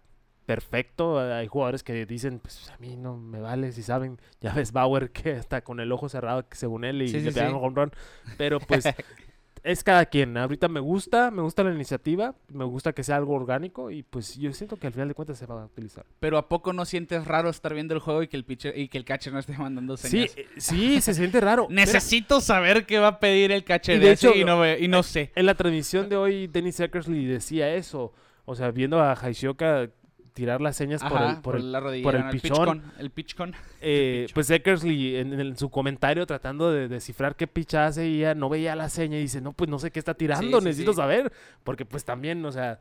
perfecto, 0.45 1.19
hay 1.19 1.47
jugadores 1.47 1.83
que 1.83 2.05
dicen, 2.05 2.39
pues 2.39 2.69
a 2.69 2.77
mí 2.79 2.97
no 2.97 3.15
me 3.15 3.39
vale, 3.39 3.71
si 3.71 3.81
saben, 3.81 4.19
ya 4.41 4.53
ves 4.53 4.73
Bauer 4.73 5.11
que 5.11 5.31
está 5.37 5.63
con 5.63 5.79
el 5.79 5.91
ojo 5.91 6.09
cerrado, 6.09 6.49
que 6.49 6.57
según 6.57 6.83
él, 6.83 7.01
y 7.01 7.07
Sí, 7.07 7.19
le 7.21 7.29
sí, 7.31 7.35
pegan 7.35 7.51
sí. 7.51 7.55
un 7.55 7.63
home 7.63 7.75
run, 7.81 7.91
pero 8.37 8.59
pues 8.59 8.83
es 9.63 9.83
cada 9.83 10.05
quien, 10.05 10.35
ahorita 10.37 10.67
me 10.67 10.79
gusta, 10.79 11.31
me 11.31 11.41
gusta 11.41 11.63
la 11.63 11.73
iniciativa, 11.73 12.35
me 12.49 12.65
gusta 12.65 12.93
que 12.93 13.03
sea 13.03 13.15
algo 13.15 13.33
orgánico 13.33 13.91
y 13.91 14.03
pues 14.03 14.35
yo 14.37 14.51
siento 14.53 14.75
que 14.77 14.87
al 14.87 14.93
final 14.93 15.07
de 15.07 15.13
cuentas 15.13 15.37
se 15.37 15.45
va 15.45 15.61
a 15.61 15.65
utilizar. 15.65 16.05
Pero 16.19 16.37
¿a 16.37 16.49
poco 16.49 16.73
no 16.73 16.83
sientes 16.85 17.25
raro 17.25 17.49
estar 17.49 17.73
viendo 17.73 17.93
el 17.93 17.99
juego 18.01 18.23
y 18.23 18.27
que 18.27 18.35
el 18.37 18.43
pitcher 18.45 18.77
y 18.77 18.89
que 18.89 18.97
el 18.97 19.05
catcher 19.05 19.31
no 19.31 19.39
esté 19.39 19.57
mandando 19.57 19.95
Sí, 19.97 20.07
señas? 20.09 20.33
eh, 20.37 20.47
sí, 20.57 21.01
se 21.01 21.13
siente 21.13 21.39
raro. 21.39 21.67
Mira, 21.69 21.81
Necesito 21.85 22.41
saber 22.41 22.85
qué 22.85 22.99
va 22.99 23.07
a 23.07 23.19
pedir 23.19 23.51
el 23.51 23.63
catcher 23.63 23.95
Y 23.97 23.99
de 23.99 24.11
hecho, 24.11 24.35
y 24.35 24.43
no, 24.43 24.67
y 24.67 24.87
no 24.87 25.01
sé. 25.03 25.31
En 25.35 25.45
la 25.45 25.55
transmisión 25.55 26.09
de 26.09 26.17
hoy, 26.17 26.47
Dennis 26.47 26.79
Eckersley 26.79 27.25
decía 27.25 27.73
eso. 27.73 28.13
O 28.45 28.55
sea, 28.55 28.71
viendo 28.71 28.99
a 28.99 29.13
Haishioka 29.13 29.89
tirar 30.33 30.61
las 30.61 30.75
señas 30.75 31.03
por 31.03 31.21
el, 31.21 31.37
por 31.41 31.55
el- 31.55 31.71
la 31.71 31.79
rodilla, 31.79 32.03
por 32.03 32.15
el 32.15 32.25
¿no? 32.25 32.31
pichón. 32.31 32.83
el 32.97 33.09
pitchcon. 33.11 33.53
eh, 33.81 34.27
pues 34.33 34.49
Eckersley 34.49 35.15
en, 35.17 35.39
en 35.39 35.57
su 35.57 35.69
comentario 35.69 36.25
tratando 36.25 36.71
de 36.71 36.87
descifrar 36.87 37.35
qué 37.35 37.47
picha 37.47 37.85
hace 37.85 38.07
y 38.07 38.19
ya 38.19 38.33
no 38.35 38.49
veía 38.49 38.75
la 38.75 38.89
seña 38.89 39.17
y 39.17 39.21
dice, 39.21 39.41
no, 39.41 39.53
pues 39.53 39.69
no 39.69 39.79
sé 39.79 39.91
qué 39.91 39.99
está 39.99 40.13
tirando, 40.15 40.59
sí, 40.59 40.65
necesito 40.65 40.93
sí. 40.93 40.97
saber. 40.97 41.31
Porque 41.63 41.85
pues 41.85 42.03
también, 42.03 42.43
o 42.45 42.51
sea, 42.51 42.79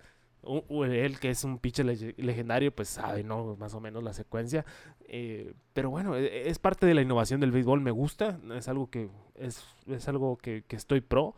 él 0.80 1.20
que 1.20 1.30
es 1.30 1.44
un 1.44 1.58
pitcher 1.58 1.86
lege- 1.86 2.14
legendario, 2.16 2.74
pues 2.74 2.88
sabe, 2.88 3.22
¿no? 3.22 3.54
Más 3.56 3.74
o 3.74 3.80
menos 3.80 4.02
la 4.02 4.12
secuencia. 4.12 4.64
Eh, 5.06 5.52
pero 5.72 5.90
bueno, 5.90 6.16
e- 6.16 6.48
es 6.48 6.58
parte 6.58 6.86
de 6.86 6.94
la 6.94 7.02
innovación 7.02 7.38
del 7.40 7.52
béisbol, 7.52 7.80
me 7.80 7.90
gusta, 7.90 8.38
es 8.56 8.66
algo 8.68 8.90
que, 8.90 9.08
es, 9.36 9.62
es 9.86 10.08
algo 10.08 10.36
que, 10.38 10.64
que 10.66 10.76
estoy 10.76 11.00
pro. 11.00 11.34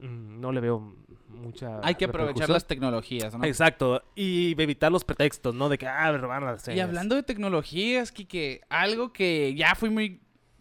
Mm, 0.00 0.40
No 0.40 0.52
le 0.52 0.60
veo 0.60 0.94
mucha 1.28 1.80
Hay 1.82 1.94
que 1.94 2.06
aprovechar 2.06 2.48
las 2.48 2.66
tecnologías, 2.66 3.36
¿no? 3.36 3.44
Exacto, 3.44 4.02
y 4.14 4.52
evitar 4.60 4.90
los 4.90 5.04
pretextos, 5.04 5.54
¿no? 5.54 5.68
De 5.68 5.78
que, 5.78 5.86
ah, 5.86 6.10
me 6.12 6.18
robaron 6.18 6.48
las 6.48 6.62
Y 6.62 6.64
señas. 6.66 6.88
hablando 6.88 7.14
de 7.16 7.22
tecnologías, 7.22 8.12
Kike, 8.12 8.62
algo 8.68 9.12
que 9.12 9.54
ya 9.54 9.74
fui 9.74 9.90
muy... 9.90 10.20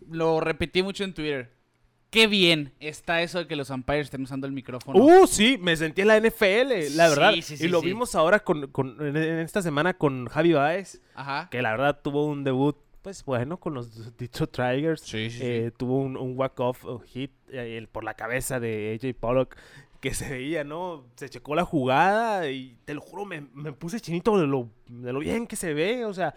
Lo 0.10 0.39
repetí 0.39 0.84
mucho 0.84 1.04
en 1.04 1.13
Twitter. 1.13 1.51
Qué 2.10 2.28
bien 2.28 2.74
está 2.80 3.22
eso 3.22 3.39
de 3.39 3.48
que 3.48 3.57
los 3.57 3.69
umpires 3.69 4.06
estén 4.07 4.22
usando 4.22 4.48
el 4.48 4.54
micrófono. 4.54 4.98
Uh, 5.04 5.28
sí, 5.28 5.57
me 5.62 5.75
sentí 5.75 6.01
en 6.01 6.07
la 6.07 6.18
NFL, 6.19 6.95
la 6.95 7.10
Sí, 7.10 7.16
verdad. 7.16 7.31
sí, 7.34 7.42
sí, 7.57 7.66
y 7.66 7.68
lo 7.68 7.81
vimos 7.81 8.16
ahora 8.16 8.39
con, 8.39 8.68
con- 8.72 9.06
en, 9.06 9.18
esta 9.18 9.62
semana 9.62 9.94
con 9.94 10.28
Javi 10.28 10.54
Baez, 10.54 11.01
Ajá. 11.16 11.50
que 11.51 11.62
la 11.62 11.72
verdad 11.72 12.00
tuvo 12.01 12.25
un 12.25 12.45
debut, 12.45 12.78
pues 13.01 13.25
bueno, 13.25 13.57
con 13.57 13.74
los 13.74 14.16
Detroit 14.18 14.51
Tigers. 14.51 15.01
Sí, 15.01 15.30
sí, 15.30 15.39
Eh, 15.42 15.72
tuvo 15.75 16.00
un, 16.00 16.16
un 16.16 16.38
walk-off 16.38 16.86
uh, 16.86 17.00
hit 17.00 17.31
el- 17.51 17.88
por 17.88 18.03
la 18.03 18.13
cabeza 18.15 18.59
de 18.59 18.97
AJ 19.01 19.15
Pollock 19.19 19.55
que 19.99 20.13
se 20.13 20.29
veía, 20.29 20.63
¿no? 20.63 21.05
Se 21.15 21.27
checó 21.29 21.55
la 21.55 21.65
jugada 21.65 22.49
y 22.51 22.77
te 22.85 22.94
lo 22.94 23.01
juro, 23.01 23.25
me, 23.25 23.41
me 23.53 23.73
puse 23.73 23.99
chinito 23.99 24.38
de 24.39 24.45
lo, 24.45 24.69
de 24.88 25.11
lo 25.11 25.19
bien 25.19 25.47
que 25.47 25.55
se 25.55 25.73
ve, 25.73 26.05
o 26.05 26.13
sea... 26.13 26.33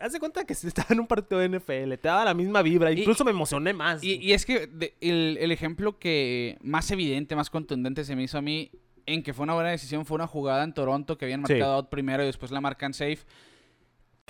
Haz 0.00 0.12
de 0.12 0.20
cuenta 0.20 0.44
que 0.44 0.52
estaba 0.68 0.86
en 0.90 1.00
un 1.00 1.06
partido 1.08 1.40
de 1.40 1.48
NFL, 1.48 1.94
te 2.00 2.08
daba 2.08 2.24
la 2.24 2.32
misma 2.34 2.62
vibra, 2.62 2.92
Y- 2.92 3.00
incluso 3.00 3.24
me 3.24 3.32
emocioné 3.32 3.72
más. 3.72 4.02
Y, 4.04 4.14
y 4.18 4.32
es 4.34 4.46
que 4.46 4.68
de- 4.68 4.94
el, 5.00 5.36
el 5.40 5.50
ejemplo 5.50 5.98
que 5.98 6.56
más 6.62 6.90
evidente, 6.92 7.34
más 7.34 7.50
contundente 7.50 8.04
se 8.04 8.14
me 8.14 8.22
hizo 8.22 8.38
a 8.38 8.40
mí 8.40 8.70
en 9.06 9.24
que 9.24 9.34
fue 9.34 9.42
una 9.42 9.54
buena 9.54 9.70
decisión 9.70 10.06
fue 10.06 10.14
una 10.14 10.28
jugada 10.28 10.62
en 10.62 10.72
Toronto 10.74 11.18
que 11.18 11.24
habían 11.24 11.44
Sí. 11.44 11.54
marcado 11.54 11.74
out 11.74 11.88
primero 11.88 12.22
y 12.22 12.26
después 12.26 12.52
la 12.52 12.60
marcan 12.60 12.94
safe. 12.94 13.18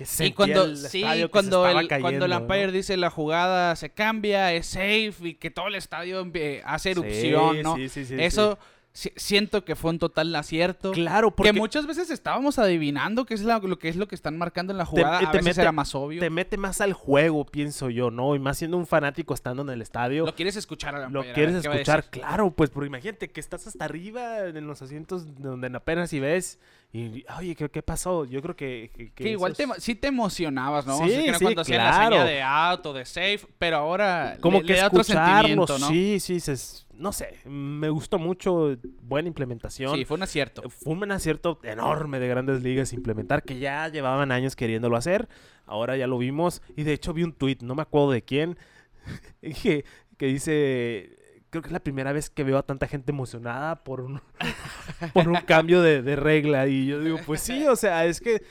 Que 0.00 0.04
Y 0.04 0.06
sentía 0.06 0.34
cuando, 0.34 0.64
el 0.64 0.76
sí, 0.78 1.02
se 1.02 1.28
cuando, 1.28 1.66
el, 1.66 1.72
cuando 1.74 1.78
el 1.80 1.88
cayendo, 1.88 2.38
umpire 2.38 2.66
¿no? 2.66 2.72
dice 2.72 2.96
la 2.96 3.10
jugada 3.10 3.76
se 3.76 3.90
cambia, 3.90 4.50
es 4.54 4.66
safe 4.66 5.14
y 5.20 5.34
que 5.34 5.50
todo 5.50 5.68
el 5.68 5.74
estadio 5.74 6.26
hace 6.64 6.92
erupción, 6.92 7.56
Sí, 7.56 7.62
¿no? 7.62 7.76
sí, 7.76 7.88
sí, 7.90 8.04
sí, 8.06 8.14
Eso 8.18 8.58
si- 8.92 9.12
siento 9.14 9.64
que 9.64 9.76
fue 9.76 9.90
un 9.90 9.98
total 9.98 10.34
acierto. 10.34 10.90
Claro, 10.92 11.30
porque 11.36 11.52
Que 11.52 11.58
muchas 11.58 11.86
veces 11.86 12.10
estábamos 12.10 12.58
adivinando 12.58 13.24
qué 13.26 13.34
es 13.34 13.42
la- 13.42 13.58
lo 13.58 13.78
que 13.78 13.88
es 13.90 13.96
lo 13.96 14.08
que 14.08 14.14
están 14.14 14.36
marcando 14.38 14.72
en 14.72 14.78
la 14.78 14.84
jugada. 14.86 15.18
te 15.20 15.26
a 15.26 15.30
veces 15.32 15.44
mete- 15.44 15.60
era 15.60 15.70
más 15.70 15.94
obvio. 15.94 16.18
te 16.18 16.30
mete 16.30 16.56
más 16.56 16.80
al 16.80 16.92
juego, 16.94 17.44
pienso 17.44 17.88
yo, 17.90 18.10
¿no? 18.10 18.34
Y 18.34 18.38
más 18.38 18.56
siendo 18.58 18.76
un 18.78 18.86
fanático 18.86 19.34
estando 19.34 19.62
en 19.62 19.68
el 19.68 19.82
estadio. 19.82 20.24
Lo 20.24 20.34
quieres 20.34 20.56
escuchar 20.56 20.94
a 20.96 20.98
la 21.00 21.08
Lo 21.10 21.22
quieres 21.22 21.54
escuchar, 21.56 22.04
claro, 22.10 22.50
pues, 22.52 22.70
porque 22.70 22.86
imagínate 22.88 23.30
que 23.30 23.38
estás 23.40 23.66
hasta 23.66 23.84
arriba 23.84 24.46
en 24.46 24.66
los 24.66 24.80
asientos 24.82 25.26
donde 25.38 25.68
apenas 25.76 26.12
y 26.14 26.18
ves 26.20 26.58
y, 26.92 27.24
oye, 27.38 27.54
¿qué, 27.54 27.68
qué 27.68 27.82
pasó? 27.82 28.24
Yo 28.24 28.42
creo 28.42 28.56
que... 28.56 28.90
Que, 28.94 29.10
Que 29.12 29.30
igual 29.30 29.54
te, 29.54 29.64
sí 29.78 29.94
te 29.94 30.08
emocionabas, 30.08 30.86
¿no? 30.86 30.96
Sí, 30.98 31.02
O 31.04 31.06
sea, 31.08 31.34
sí, 31.34 31.44
cuando 31.44 31.60
hacían 31.60 31.84
la 31.84 31.90
claro. 31.90 32.10
señal 32.16 32.26
de 32.26 32.42
out 32.42 32.86
o 32.86 32.92
de 32.92 33.04
safe, 33.04 33.40
pero 33.58 33.76
ahora 33.76 34.36
Como 34.40 34.58
le, 34.60 34.66
que 34.66 34.72
le 34.72 34.78
da 34.80 34.86
otro 34.88 35.04
sentimiento, 35.04 35.78
¿no? 35.78 35.88
sí, 35.88 36.18
sí, 36.18 36.40
se- 36.40 36.84
no 36.94 37.12
sé, 37.12 37.38
me 37.46 37.88
gustó 37.88 38.18
mucho, 38.18 38.76
buena 39.02 39.28
implementación. 39.28 39.96
Sí, 39.96 40.04
fue 40.04 40.16
un 40.16 40.22
acierto. 40.24 40.68
Fue 40.68 40.92
un 40.92 41.10
acierto 41.12 41.58
enorme 41.62 42.18
de 42.18 42.28
grandes 42.28 42.62
ligas 42.62 42.92
implementar, 42.92 43.42
que 43.42 43.58
ya 43.58 43.88
llevaban 43.88 44.32
años 44.32 44.54
queriéndolo 44.56 44.96
hacer. 44.96 45.28
Ahora 45.64 45.96
ya 45.96 46.06
lo 46.06 46.18
vimos. 46.18 46.60
Y 46.76 46.82
de 46.82 46.92
hecho 46.92 47.14
vi 47.14 47.22
un 47.22 47.32
tweet, 47.32 47.58
no 47.62 47.74
me 47.74 47.82
acuerdo 47.82 48.10
de 48.10 48.22
quién, 48.22 48.58
que, 49.40 49.84
que 50.18 50.26
dice. 50.26 51.16
Creo 51.50 51.62
que 51.62 51.68
es 51.68 51.72
la 51.72 51.80
primera 51.80 52.12
vez 52.12 52.30
que 52.30 52.44
veo 52.44 52.58
a 52.58 52.62
tanta 52.62 52.86
gente 52.86 53.10
emocionada 53.12 53.82
por 53.82 54.00
un, 54.02 54.20
por 55.12 55.28
un 55.28 55.34
cambio 55.46 55.82
de, 55.82 56.00
de 56.02 56.16
regla. 56.16 56.66
Y 56.68 56.86
yo 56.86 57.00
digo, 57.00 57.18
pues 57.26 57.40
sí, 57.40 57.66
o 57.66 57.74
sea, 57.76 58.04
es 58.06 58.20
que 58.20 58.42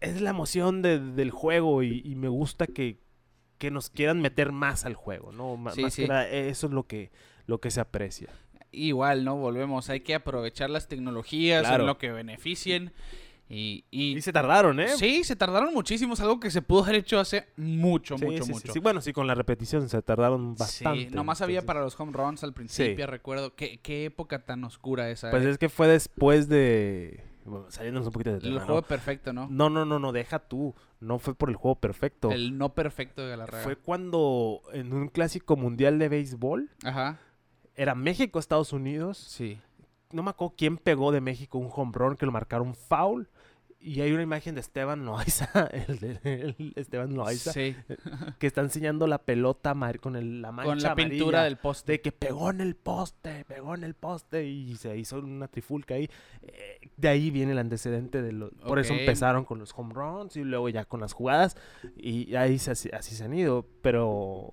es 0.00 0.20
la 0.20 0.30
emoción 0.30 0.80
de- 0.82 1.00
del 1.00 1.30
juego 1.30 1.82
y, 1.82 2.02
y 2.04 2.14
me 2.14 2.28
gusta 2.28 2.66
que, 2.66 3.00
que 3.58 3.70
nos 3.70 3.90
quieran 3.90 4.20
meter 4.20 4.52
más 4.52 4.84
al 4.84 4.94
juego, 4.94 5.32
¿no? 5.32 5.54
Sí, 5.72 5.82
más 5.82 5.94
sí. 5.94 6.02
que 6.02 6.08
nada, 6.08 6.28
eso 6.28 6.66
es 6.68 6.72
lo 6.72 6.86
que, 6.86 7.10
lo 7.46 7.60
que 7.60 7.70
se 7.70 7.80
aprecia. 7.80 8.28
Igual, 8.70 9.24
¿no? 9.24 9.36
Volvemos. 9.36 9.88
Hay 9.90 10.00
que 10.00 10.14
aprovechar 10.14 10.68
las 10.70 10.88
tecnologías 10.88 11.62
Claro. 11.62 11.84
en 11.84 11.86
lo 11.86 11.98
que 11.98 12.10
beneficien. 12.12 12.92
Y, 13.48 13.84
y- 13.90 14.16
Y 14.16 14.20
se 14.22 14.32
tardaron, 14.32 14.80
¿eh? 14.80 14.88
sí, 14.96 15.22
se 15.22 15.36
tardaron 15.36 15.72
muchísimo. 15.74 16.14
Es 16.14 16.20
algo 16.20 16.40
que 16.40 16.50
se 16.50 16.62
pudo 16.62 16.82
haber 16.84 16.96
hecho 16.96 17.18
hace 17.20 17.46
mucho, 17.56 18.16
Sí, 18.16 18.24
mucho, 18.24 18.44
sí, 18.44 18.52
mucho. 18.52 18.72
sí. 18.72 18.78
Bueno, 18.80 19.00
sí, 19.02 19.12
con 19.12 19.26
la 19.26 19.34
repetición 19.34 19.88
se 19.88 20.00
tardaron 20.02 20.54
bastante. 20.54 21.08
Sí, 21.10 21.14
nomás 21.14 21.42
había 21.42 21.62
para 21.62 21.80
los 21.82 21.98
home 22.00 22.12
runs 22.12 22.42
al 22.42 22.54
principio, 22.54 23.06
recuerdo. 23.06 23.54
¿Qué, 23.54 23.78
qué 23.82 24.06
época 24.06 24.44
tan 24.44 24.64
oscura 24.64 25.10
esa. 25.10 25.30
Pues 25.30 25.44
eh? 25.44 25.50
es 25.50 25.58
que 25.58 25.68
fue 25.68 25.88
después 25.88 26.48
de... 26.48 27.22
Bueno, 27.44 27.66
saliéndonos 27.68 28.06
un 28.06 28.12
poquito 28.14 28.30
de 28.30 28.36
el 28.36 28.42
tema, 28.42 28.60
juego 28.64 28.80
¿no? 28.80 28.86
perfecto, 28.86 29.32
¿no? 29.34 29.46
No, 29.50 29.68
no, 29.68 29.84
no, 29.84 29.98
no, 29.98 30.12
deja 30.12 30.38
tú. 30.38 30.74
No 31.00 31.18
fue 31.18 31.34
por 31.34 31.50
el 31.50 31.56
juego 31.56 31.74
perfecto. 31.74 32.30
El 32.30 32.56
no 32.56 32.72
perfecto 32.72 33.20
de 33.20 33.28
Galarraga. 33.28 33.62
Fue 33.62 33.76
cuando 33.76 34.62
en 34.72 34.94
un 34.94 35.08
clásico 35.08 35.54
mundial 35.54 35.98
de 35.98 36.08
béisbol 36.08 36.70
Ajá. 36.82 37.18
era 37.74 37.94
México-Estados 37.94 38.72
Unidos. 38.72 39.18
Sí. 39.18 39.58
No 40.10 40.22
me 40.22 40.30
acuerdo 40.30 40.54
quién 40.56 40.78
pegó 40.78 41.12
de 41.12 41.20
México 41.20 41.58
un 41.58 41.68
home 41.70 41.92
run 41.94 42.16
que 42.16 42.24
lo 42.24 42.32
marcaron 42.32 42.74
foul. 42.74 43.28
Y 43.86 44.00
hay 44.00 44.12
una 44.12 44.22
imagen 44.22 44.54
de 44.54 44.62
Esteban 44.62 45.04
Loaiza, 45.04 45.50
el 45.88 45.98
de 45.98 46.18
el 46.24 46.72
Esteban 46.74 47.12
Loaiza, 47.14 47.52
Sí, 47.52 47.76
que 48.38 48.46
está 48.46 48.62
enseñando 48.62 49.06
la 49.06 49.18
pelota 49.18 49.74
con 50.00 50.16
el- 50.16 50.40
la 50.40 50.52
mancha 50.52 50.70
con 50.70 50.82
la 50.82 50.94
pintura 50.94 51.42
del 51.44 51.58
poste. 51.58 51.92
de 51.92 52.00
que 52.00 52.10
pegó 52.10 52.48
en 52.50 52.60
el 52.62 52.76
poste, 52.76 53.44
pegó 53.44 53.74
en 53.74 53.84
el 53.84 53.92
poste 53.94 54.46
y 54.46 54.74
se 54.76 54.96
hizo 54.96 55.18
una 55.18 55.48
trifulca 55.48 55.94
ahí. 55.94 56.08
Eh, 56.42 56.78
de 56.96 57.08
ahí 57.08 57.30
viene 57.30 57.52
el 57.52 57.58
antecedente 57.58 58.22
de 58.22 58.32
lo, 58.32 58.50
por 58.50 58.78
eso 58.78 58.94
empezaron 58.94 59.44
con 59.44 59.58
los 59.58 59.72
home 59.76 59.92
runs 59.92 60.36
y 60.36 60.44
luego 60.44 60.68
ya 60.70 60.84
con 60.86 61.00
las 61.00 61.12
jugadas 61.12 61.56
y 61.96 62.34
ahí 62.36 62.58
se, 62.58 62.70
así, 62.70 62.88
se 63.14 63.24
han 63.24 63.34
ido, 63.34 63.66
pero 63.82 64.50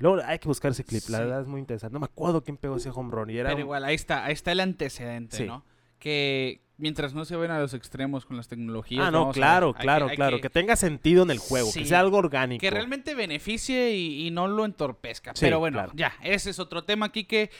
luego 0.00 0.20
hay 0.24 0.38
que 0.40 0.48
buscar 0.48 0.72
ese 0.72 0.82
clip, 0.84 1.04
la 1.08 1.20
verdad 1.20 1.40
es 1.42 1.46
muy 1.46 1.60
interesante. 1.60 1.92
No 1.94 2.00
me 2.00 2.06
acuerdo 2.06 2.42
quién 2.42 2.56
pegó 2.56 2.76
ese 2.76 2.90
home 2.90 3.10
run 3.12 3.30
y 3.30 3.36
era 3.38 3.48
Pero 3.50 3.56
un- 3.58 3.62
igual, 3.62 3.84
ahí 3.84 3.94
está, 3.94 4.24
ahí 4.24 4.32
está 4.32 4.50
el 4.52 4.58
antecedente, 4.60 5.36
Sí. 5.36 5.44
¿no? 5.44 5.64
Que 5.98 6.65
mientras 6.78 7.14
no 7.14 7.24
se 7.24 7.36
ven 7.36 7.50
a 7.50 7.58
los 7.58 7.72
extremos 7.74 8.26
con 8.26 8.36
las 8.36 8.48
tecnologías. 8.48 9.06
Ah, 9.06 9.10
no, 9.10 9.30
claro, 9.32 9.68
hay 9.68 9.72
que- 9.74 9.80
claro, 9.80 10.08
hay 10.08 10.16
claro, 10.16 10.36
que- 10.36 10.42
que, 10.42 10.50
tenga 10.50 10.76
sentido 10.76 11.22
en 11.22 11.30
el 11.30 11.38
juego, 11.38 11.70
Sí. 11.70 11.80
que 11.80 11.86
sea 11.86 12.00
algo 12.00 12.18
orgánico. 12.18 12.60
que 12.60 12.70
realmente 12.70 13.14
beneficie 13.14 13.94
y, 13.96 14.26
y 14.26 14.30
no 14.30 14.46
lo 14.48 14.64
entorpezca. 14.64 15.32
Sí, 15.34 15.40
Pero 15.40 15.58
bueno, 15.58 15.78
claro. 15.78 15.92
ya, 15.94 16.12
ese 16.22 16.50
es 16.50 16.58
otro 16.58 16.84
tema 16.84 17.06
aquí 17.06 17.24
que... 17.24 17.50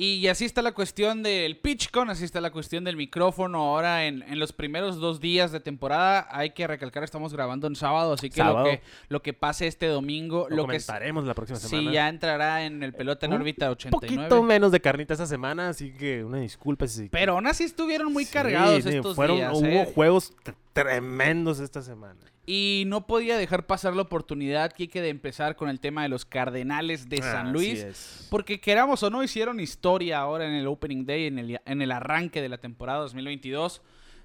Y 0.00 0.28
así 0.28 0.44
está 0.44 0.62
la 0.62 0.70
cuestión 0.72 1.24
del 1.24 1.56
PitchCon, 1.56 2.08
así 2.08 2.24
está 2.24 2.40
la 2.40 2.52
cuestión 2.52 2.84
del 2.84 2.96
micrófono. 2.96 3.58
Ahora, 3.58 4.06
en, 4.06 4.22
en 4.22 4.38
los 4.38 4.52
primeros 4.52 4.98
dos 5.00 5.18
días 5.18 5.50
de 5.50 5.58
temporada, 5.58 6.28
hay 6.30 6.50
que 6.50 6.68
recalcar, 6.68 7.02
estamos 7.02 7.32
grabando 7.32 7.66
en 7.66 7.74
sábado, 7.74 8.12
así 8.12 8.30
que, 8.30 8.44
lo 8.44 8.62
que 8.62 8.80
lo 9.08 9.22
que 9.22 9.32
pase 9.32 9.66
este 9.66 9.86
domingo, 9.86 10.46
Lo, 10.50 10.54
lo, 10.56 10.62
que 10.62 10.66
comentaremos 10.68 11.24
la 11.24 11.34
próxima 11.34 11.58
semana. 11.58 11.88
sí 11.88 11.94
ya 11.94 12.08
entrará 12.08 12.64
en 12.64 12.84
el 12.84 12.92
pelota 12.94 13.26
en 13.26 13.32
Un 13.32 13.40
órbita 13.40 13.66
Un 13.66 13.72
89. 13.72 14.16
poquito 14.28 14.42
menos 14.44 14.70
de 14.70 14.80
carnita 14.80 15.14
esta 15.14 15.26
semana, 15.26 15.70
así 15.70 15.92
que 15.92 16.22
una 16.22 16.38
disculpa 16.38 16.86
si... 16.86 17.08
Pero 17.08 17.32
aún 17.32 17.48
así 17.48 17.64
estuvieron 17.64 18.12
muy 18.12 18.24
Sí, 18.24 18.32
cargados 18.32 18.84
sí, 18.84 18.90
estos 18.90 19.16
fueron, 19.16 19.38
días. 19.38 19.52
Hubo 19.52 19.66
¿eh? 19.66 19.92
juegos 19.96 20.32
tremendos 20.72 21.58
esta 21.58 21.82
semana. 21.82 22.20
Y 22.50 22.84
no 22.86 23.06
podía 23.06 23.36
dejar 23.36 23.66
pasar 23.66 23.94
la 23.94 24.00
oportunidad, 24.00 24.72
Kike, 24.72 25.02
de 25.02 25.10
empezar 25.10 25.54
con 25.54 25.68
el 25.68 25.80
tema 25.80 26.04
de 26.04 26.08
los 26.08 26.24
Cardenales 26.24 27.10
de 27.10 27.18
San 27.18 27.52
Luis. 27.52 28.26
Porque 28.30 28.58
queramos 28.58 29.02
o 29.02 29.10
no, 29.10 29.22
hicieron 29.22 29.60
historia 29.60 30.20
ahora 30.20 30.46
en 30.48 30.54
el 30.54 30.66
Opening 30.66 31.04
Day, 31.04 31.26
en 31.26 31.38
el, 31.38 31.60
en 31.62 31.82
el 31.82 31.92
arranque 31.92 32.40
de 32.40 32.48
la 32.48 32.56
temporada 32.56 33.00
2022. 33.00 33.82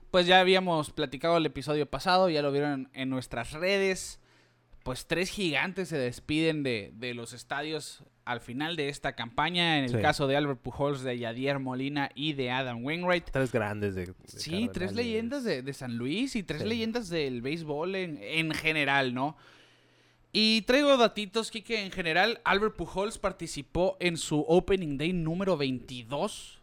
Pues 0.09 0.25
ya 0.25 0.39
habíamos 0.39 0.91
platicado 0.91 1.35
el 1.35 1.45
episodio 1.45 1.85
pasado, 1.85 2.29
ya 2.29 2.41
lo 2.41 2.53
vieron 2.53 2.89
en 2.93 3.09
nuestras 3.09 3.51
redes. 3.51 4.21
Pues 4.83 5.07
tres 5.07 5.29
gigantes 5.29 5.87
se 5.89 5.97
despiden 5.97 6.61
de, 6.61 6.91
de 6.95 7.13
los 7.13 7.31
estadios 7.33 8.03
al 8.25 8.41
final 8.41 8.75
de 8.75 8.89
esta 8.89 9.13
campaña. 9.15 9.77
En 9.79 9.85
el 9.85 9.91
Sí. 9.91 9.97
caso 10.01 10.27
de 10.27 10.35
Albert 10.35 10.59
Pujols, 10.61 11.03
de 11.03 11.17
Yadier 11.17 11.59
Molina 11.59 12.09
y 12.15 12.33
de 12.33 12.51
Adam 12.51 12.83
Wainwright. 12.83 13.29
Tres 13.31 13.51
grandes 13.53 13.95
de, 13.95 14.07
de 14.07 14.13
Sí, 14.25 14.49
Cardenales. 14.51 14.71
tres 14.73 14.93
leyendas 14.93 15.43
de, 15.45 15.61
de 15.61 15.73
San 15.73 15.95
Luis 15.97 16.35
y 16.35 16.43
tres 16.43 16.61
Sí. 16.63 16.67
leyendas 16.67 17.09
del 17.09 17.41
béisbol 17.41 17.95
en, 17.95 18.19
en 18.21 18.51
general, 18.51 19.13
¿no? 19.13 19.37
Y 20.33 20.63
traigo 20.63 20.97
datitos, 20.97 21.51
Kike. 21.51 21.85
En 21.85 21.91
general, 21.91 22.41
Albert 22.43 22.75
Pujols 22.75 23.19
participó 23.19 23.95
en 23.99 24.17
su 24.17 24.43
Opening 24.47 24.97
Day 24.97 25.13
número 25.13 25.55
22. 25.57 26.59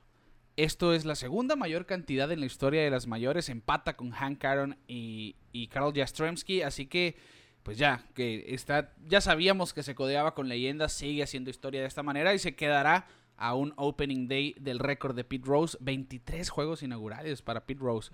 Esto 0.57 0.93
es 0.93 1.05
la 1.07 1.15
segunda 1.15 1.57
mayor 1.57 1.87
cantidad 1.87 2.31
en 2.33 2.41
la 2.41 2.47
historia 2.47 2.83
de 2.83 2.91
las 2.91 3.07
mayores. 3.07 3.49
Empata 3.49 3.97
con 3.97 4.11
Hank 4.11 4.45
Aaron 4.45 4.77
y, 4.89 5.37
y 5.53 5.69
Karl 5.69 5.95
Jastrzemski. 5.95 6.63
Así 6.63 6.87
que, 6.87 7.17
pues 7.63 7.79
ya, 7.79 8.07
que 8.15 8.55
está, 8.55 8.93
ya 9.07 9.21
sabíamos 9.21 9.73
que 9.73 9.83
se 9.83 9.95
codeaba 9.95 10.35
con 10.35 10.49
leyendas. 10.49 10.93
Sigue 10.93 11.23
haciendo 11.23 11.51
historia 11.51 11.81
de 11.81 11.87
esta 11.87 12.03
manera 12.03 12.35
y 12.35 12.39
se 12.39 12.55
quedará 12.55 13.07
a 13.37 13.55
un 13.55 13.73
Opening 13.77 14.29
Day 14.29 14.55
del 14.61 14.79
récord 14.79 15.15
de 15.15 15.25
Pete 15.25 15.47
Rose. 15.47 15.77
23 15.81 16.49
juegos 16.49 16.83
inaugurales 16.83 17.43
para 17.43 17.67
Pete 17.67 17.81
Rose. 17.81 18.11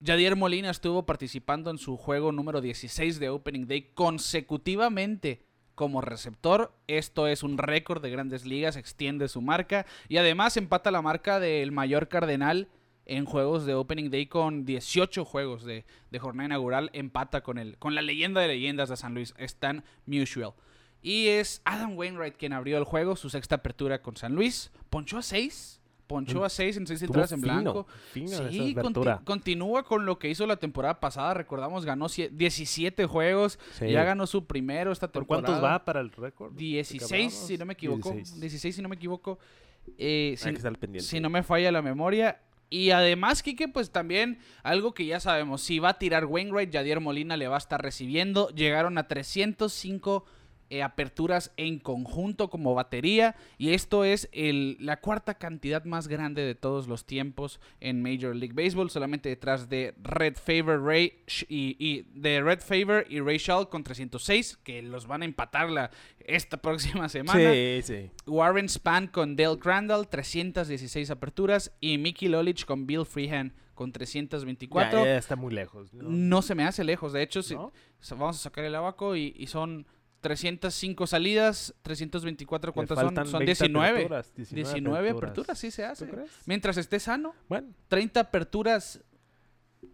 Yadier 0.00 0.36
Molina 0.36 0.70
estuvo 0.70 1.06
participando 1.06 1.70
en 1.70 1.78
su 1.78 1.96
juego 1.96 2.30
número 2.30 2.60
16 2.60 3.18
de 3.18 3.30
Opening 3.30 3.66
Day 3.66 3.90
consecutivamente 3.94 5.42
como 5.74 6.00
receptor. 6.00 6.72
Esto 6.86 7.26
es 7.26 7.42
un 7.42 7.58
récord 7.58 8.02
de 8.02 8.10
grandes 8.10 8.44
ligas, 8.44 8.76
extiende 8.76 9.28
su 9.28 9.40
marca 9.40 9.86
y 10.08 10.16
además 10.16 10.56
empata 10.56 10.90
la 10.90 11.02
marca 11.02 11.40
del 11.40 11.72
mayor 11.72 12.08
cardenal 12.08 12.68
en 13.08 13.24
juegos 13.24 13.66
de 13.66 13.74
Opening 13.74 14.10
Day 14.10 14.26
con 14.26 14.64
18 14.64 15.24
juegos 15.24 15.64
de, 15.64 15.84
de 16.10 16.18
jornada 16.18 16.46
inaugural. 16.46 16.90
Empata 16.92 17.40
con, 17.42 17.58
el, 17.58 17.76
con 17.78 17.94
la 17.94 18.02
leyenda 18.02 18.40
de 18.40 18.48
leyendas 18.48 18.88
de 18.90 18.96
San 18.96 19.14
Luis, 19.14 19.34
Stan 19.38 19.82
Musial. 20.06 20.52
Y 21.02 21.28
es 21.28 21.62
Adam 21.64 21.96
Wainwright 21.96 22.36
quien 22.36 22.52
abrió 22.52 22.76
el 22.78 22.84
juego, 22.84 23.16
su 23.16 23.30
sexta 23.30 23.56
apertura 23.56 24.02
con 24.02 24.16
San 24.16 24.34
Luis. 24.34 24.70
Ponchó 24.90 25.18
a 25.18 25.22
6. 25.22 25.80
Ponchó 26.06 26.42
a 26.42 26.48
6 26.48 26.76
en 26.78 26.86
6 26.86 27.02
Estuvo 27.02 27.08
entradas 27.20 27.32
en 27.32 27.40
blanco. 27.42 27.86
fino 28.12 28.28
Sí, 28.50 28.74
conti- 28.74 29.24
continúa 29.24 29.82
con 29.84 30.06
lo 30.06 30.18
que 30.18 30.30
hizo 30.30 30.46
la 30.46 30.56
temporada 30.56 31.00
pasada. 31.00 31.34
Recordamos, 31.34 31.84
ganó 31.84 32.06
cie- 32.06 32.30
17 32.30 33.04
juegos. 33.04 33.58
Sí. 33.78 33.90
Ya 33.90 34.04
ganó 34.04 34.26
su 34.26 34.46
primero 34.46 34.90
esta 34.90 35.06
¿Por 35.12 35.22
temporada. 35.24 35.46
cuántos 35.46 35.64
va 35.64 35.84
para 35.84 36.00
el 36.00 36.10
récord? 36.10 36.54
16, 36.54 37.10
¿Que 37.10 37.46
si 37.46 37.58
no 37.58 37.66
me 37.66 37.74
equivoco. 37.74 38.10
16, 38.10 38.40
16. 38.40 38.76
si 38.76 38.82
no 38.82 38.88
me 38.88 38.96
equivoco. 38.96 39.38
Eh, 39.98 40.34
si, 40.38 40.48
que 40.50 40.56
estar 40.56 40.76
pendiente. 40.78 41.06
si 41.08 41.20
no 41.20 41.28
me 41.30 41.42
falla 41.42 41.70
la 41.70 41.82
memoria. 41.82 42.40
Y 42.70 42.90
además, 42.90 43.42
Kike, 43.42 43.68
pues 43.68 43.90
también 43.90 44.40
algo 44.62 44.92
que 44.92 45.06
ya 45.06 45.20
sabemos. 45.20 45.62
Si 45.62 45.78
va 45.78 45.90
a 45.90 45.98
tirar 45.98 46.26
Wainwright, 46.26 46.70
Yadier 46.70 47.00
Molina 47.00 47.36
le 47.36 47.48
va 47.48 47.56
a 47.56 47.58
estar 47.58 47.82
recibiendo. 47.82 48.50
Llegaron 48.50 48.98
a 48.98 49.08
305 49.08 50.26
eh, 50.70 50.82
aperturas 50.82 51.52
en 51.56 51.78
conjunto 51.78 52.50
como 52.50 52.74
batería. 52.74 53.36
Y 53.56 53.70
esto 53.74 54.04
es 54.04 54.28
el, 54.32 54.76
la 54.80 55.00
cuarta 55.00 55.34
cantidad 55.34 55.84
más 55.84 56.08
grande 56.08 56.42
de 56.42 56.54
todos 56.54 56.88
los 56.88 57.06
tiempos 57.06 57.60
en 57.80 58.02
Major 58.02 58.34
League 58.36 58.54
Baseball. 58.54 58.90
Solamente 58.90 59.28
detrás 59.28 59.68
de 59.68 59.94
Red 60.02 60.36
Favor 60.36 60.82
Ray 60.84 61.24
y, 61.48 61.76
y 61.78 62.02
de 62.18 62.40
Red 62.42 62.60
Favor 62.60 63.06
y 63.08 63.20
Ray 63.20 63.38
Shaw 63.38 63.68
con 63.68 63.82
306. 63.82 64.58
Que 64.62 64.82
los 64.82 65.06
van 65.06 65.22
a 65.22 65.24
empatar 65.24 65.70
la, 65.70 65.90
esta 66.20 66.56
próxima 66.62 67.08
semana. 67.08 67.38
Sí, 67.52 67.80
sí. 67.82 68.10
Warren 68.26 68.68
Span 68.68 69.06
con 69.08 69.36
Dale 69.36 69.58
Crandall, 69.58 70.08
316 70.08 71.10
aperturas. 71.10 71.72
Y 71.80 71.98
Mickey 71.98 72.28
Lolich 72.28 72.64
con 72.64 72.86
Bill 72.86 73.04
Freehan 73.06 73.54
con 73.74 73.92
324. 73.92 74.98
Ya, 75.00 75.04
ya 75.04 75.18
está 75.18 75.36
muy 75.36 75.54
lejos. 75.54 75.92
¿no? 75.94 76.08
No 76.08 76.42
se 76.42 76.54
me 76.54 76.64
hace 76.64 76.82
lejos. 76.84 77.12
De 77.12 77.22
hecho, 77.22 77.42
si- 77.42 77.54
vamos 77.54 78.36
a 78.36 78.40
sacar 78.40 78.64
el 78.64 78.74
abaco 78.74 79.14
y, 79.16 79.34
y 79.38 79.46
son 79.46 79.86
305 80.20 81.06
salidas, 81.06 81.74
324. 81.82 82.70
Le 82.70 82.74
¿Cuántas 82.74 82.98
son? 82.98 83.14
Son 83.26 83.38
20 83.40 83.44
19. 83.46 83.88
aperturas, 83.90 84.32
19 84.34 85.10
aperturas, 85.10 85.58
sí 85.58 85.70
se 85.70 85.82
¿Tú 85.82 85.88
hace. 85.88 86.08
Mientras 86.46 86.76
esté 86.76 86.98
sano, 87.00 87.34
Bueno, 87.48 87.68
30 87.88 88.20
aperturas 88.20 89.00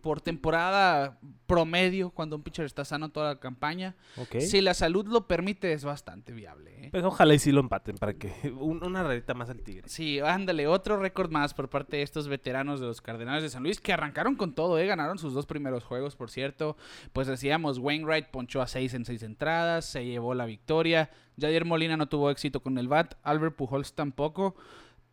por 0.00 0.20
temporada 0.20 1.18
promedio 1.46 2.10
cuando 2.10 2.36
un 2.36 2.42
pitcher 2.42 2.64
está 2.66 2.84
sano 2.84 3.10
toda 3.10 3.34
la 3.34 3.40
campaña. 3.40 3.94
Si 4.40 4.60
la 4.60 4.74
salud 4.74 5.06
lo 5.06 5.26
permite, 5.26 5.72
es 5.72 5.84
bastante 5.84 6.32
viable. 6.32 6.86
¿eh? 6.86 6.88
Pues 6.90 7.04
ojalá 7.04 7.34
y 7.34 7.38
sí 7.38 7.52
lo 7.52 7.60
empaten 7.60 7.96
para 7.96 8.14
que 8.14 8.32
un- 8.58 8.84
una 8.84 9.02
rayita 9.02 9.34
más 9.34 9.50
al 9.50 9.62
tigre. 9.62 9.88
Sí, 9.88 10.20
ándale, 10.20 10.66
otro 10.66 10.98
récord 10.98 11.30
más 11.30 11.54
por 11.54 11.68
parte 11.70 11.98
de 11.98 12.02
estos 12.02 12.28
veteranos 12.28 12.80
de 12.80 12.86
los 12.86 13.00
Cardenales 13.00 13.42
de 13.42 13.50
San 13.50 13.62
Luis 13.62 13.80
que 13.80 13.92
arrancaron 13.92 14.36
con 14.36 14.54
todo, 14.54 14.78
¿eh? 14.78 14.86
ganaron 14.86 15.18
sus 15.18 15.32
dos 15.34 15.46
primeros 15.46 15.84
juegos, 15.84 16.16
por 16.16 16.30
cierto. 16.30 16.76
Pues 17.12 17.26
decíamos, 17.26 17.78
Wainwright 17.78 18.26
ponchó 18.28 18.60
a 18.62 18.66
seis 18.66 18.94
en 18.94 19.04
seis 19.04 19.22
entradas, 19.22 19.84
se 19.86 20.04
llevó 20.04 20.34
la 20.34 20.46
victoria. 20.46 21.10
Javier 21.40 21.64
Molina 21.64 21.96
no 21.96 22.08
tuvo 22.08 22.30
éxito 22.30 22.60
con 22.60 22.78
el 22.78 22.88
bat, 22.88 23.14
Albert 23.22 23.56
Pujols 23.56 23.94
tampoco. 23.94 24.54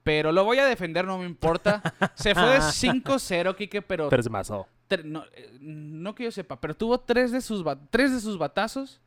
Pero 0.04 0.32
lo 0.32 0.44
voy 0.44 0.58
a 0.58 0.66
defender, 0.66 1.06
no 1.06 1.18
me 1.20 1.26
importa. 1.26 1.82
Se 2.16 2.34
fue 2.34 2.44
de 2.44 2.58
5-0, 2.60 3.56
Kike, 3.56 3.82
pero 3.82 4.10
Pero 4.10 4.24
se 4.24 4.30
tre- 4.30 5.04
no, 5.04 5.24
eh, 5.34 5.58
no 5.60 6.16
que 6.16 6.24
yo 6.26 6.32
sepa, 6.32 6.60
pero 6.60 6.76
tuvo 6.76 7.00
tres 7.00 7.32
de 7.32 7.42
sus, 7.42 7.64
tres 7.90 8.12
de 8.12 8.20
sus 8.20 8.38
batazos 8.38 9.00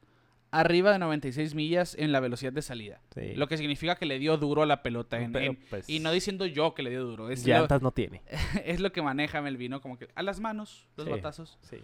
arriba 0.51 0.93
de 0.93 1.01
96 1.01 1.55
millas 1.57 1.97
en 1.99 2.13
la 2.13 2.21
velocidad 2.21 2.53
de 2.53 2.63
salida. 2.63 3.01
Sí. 3.13 3.35
Lo 3.35 3.49
que 3.49 3.57
significa 3.59 3.97
que 3.97 4.07
le 4.07 4.21
dio 4.21 4.37
duro 4.37 4.63
a 4.63 4.67
la 4.67 4.85
pelota. 4.85 5.19
en- 5.21 5.35
en- 5.37 5.57
pues, 5.69 5.89
y 5.91 5.99
no 5.99 6.13
diciendo 6.13 6.47
yo 6.47 6.75
que 6.75 6.85
le 6.85 6.91
dio 6.91 7.05
duro. 7.05 7.29
Es, 7.29 7.45
lo, 7.45 7.55
llantas 7.55 7.83
no 7.83 7.91
tiene. 7.91 8.23
es 8.65 8.79
lo 8.79 8.93
que 8.93 9.03
maneja 9.03 9.43
Melvino, 9.43 9.81
como 9.81 9.99
que 9.99 10.09
a 10.15 10.23
las 10.23 10.39
manos, 10.39 10.87
los 10.97 11.07
Sí. 11.07 11.11
batazos. 11.11 11.59
Sí. 11.63 11.79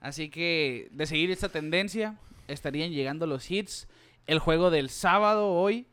Así 0.00 0.28
que 0.28 0.88
de 0.90 1.06
seguir 1.06 1.30
esta 1.30 1.48
tendencia, 1.50 2.18
estarían 2.48 2.90
llegando 2.90 3.26
los 3.26 3.48
hits. 3.48 3.86
El 4.26 4.40
juego 4.40 4.70
del 4.70 4.90
sábado 4.90 5.48
hoy 5.52 5.86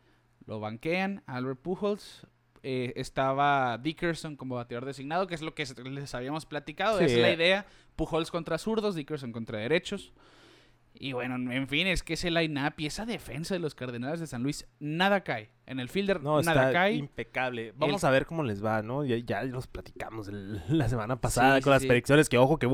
lo 0.48 0.60
banquean 0.60 1.22
Albert 1.27 1.60
Pujols. 1.62 2.25
Eh, 2.63 2.93
estaba 2.96 3.77
Dickerson 3.77 4.36
como 4.38 4.55
bateador 4.55 4.86
designado, 4.86 5.27
que 5.27 5.36
es 5.36 5.41
lo 5.41 5.53
que 5.53 5.65
les 5.65 6.15
habíamos 6.15 6.46
platicado. 6.46 6.98
Sí, 7.00 7.05
es 7.05 7.17
la 7.17 7.32
idea. 7.32 7.65
Pujols 7.96 8.32
contra 8.32 8.58
zurdos, 8.58 8.96
Dickerson 8.96 9.32
contra 9.32 9.60
derechos. 9.60 10.13
Y 10.96 11.12
bueno, 11.13 11.36
en 11.51 11.67
fin, 11.67 11.88
es 11.88 12.03
que 12.03 12.13
ese 12.13 12.29
line-up 12.29 12.75
y 12.77 12.86
esa 12.86 13.05
defensa 13.05 13.55
de 13.55 13.60
los 13.60 13.74
Cardenales 13.74 14.20
de 14.20 14.27
San 14.27 14.43
Luis, 14.43 14.67
nada 14.79 15.22
cae. 15.24 15.50
En 15.65 15.79
el 15.79 15.89
fielder, 15.89 16.22
No, 16.22 16.39
nada 16.41 16.67
está 16.67 16.72
cae. 16.72 16.93
impecable. 16.93 17.74
Vamos 17.75 18.03
a 18.03 18.12
ver 18.12 18.25
cómo 18.27 18.43
les 18.43 18.63
va, 18.63 18.82
¿no? 18.84 19.03
Ya, 19.03 19.17
ya 19.17 19.43
los 19.43 19.67
platicamos 19.67 20.27
el- 20.27 20.62
la 20.70 20.88
semana 20.88 21.20
pasada 21.20 21.58
sí, 21.58 21.63
con 21.63 21.72
las 21.72 21.82
sí. 21.82 21.88
predicciones 21.88 22.29
que, 22.29 22.38
ojo, 22.38 22.58
que. 22.60 22.70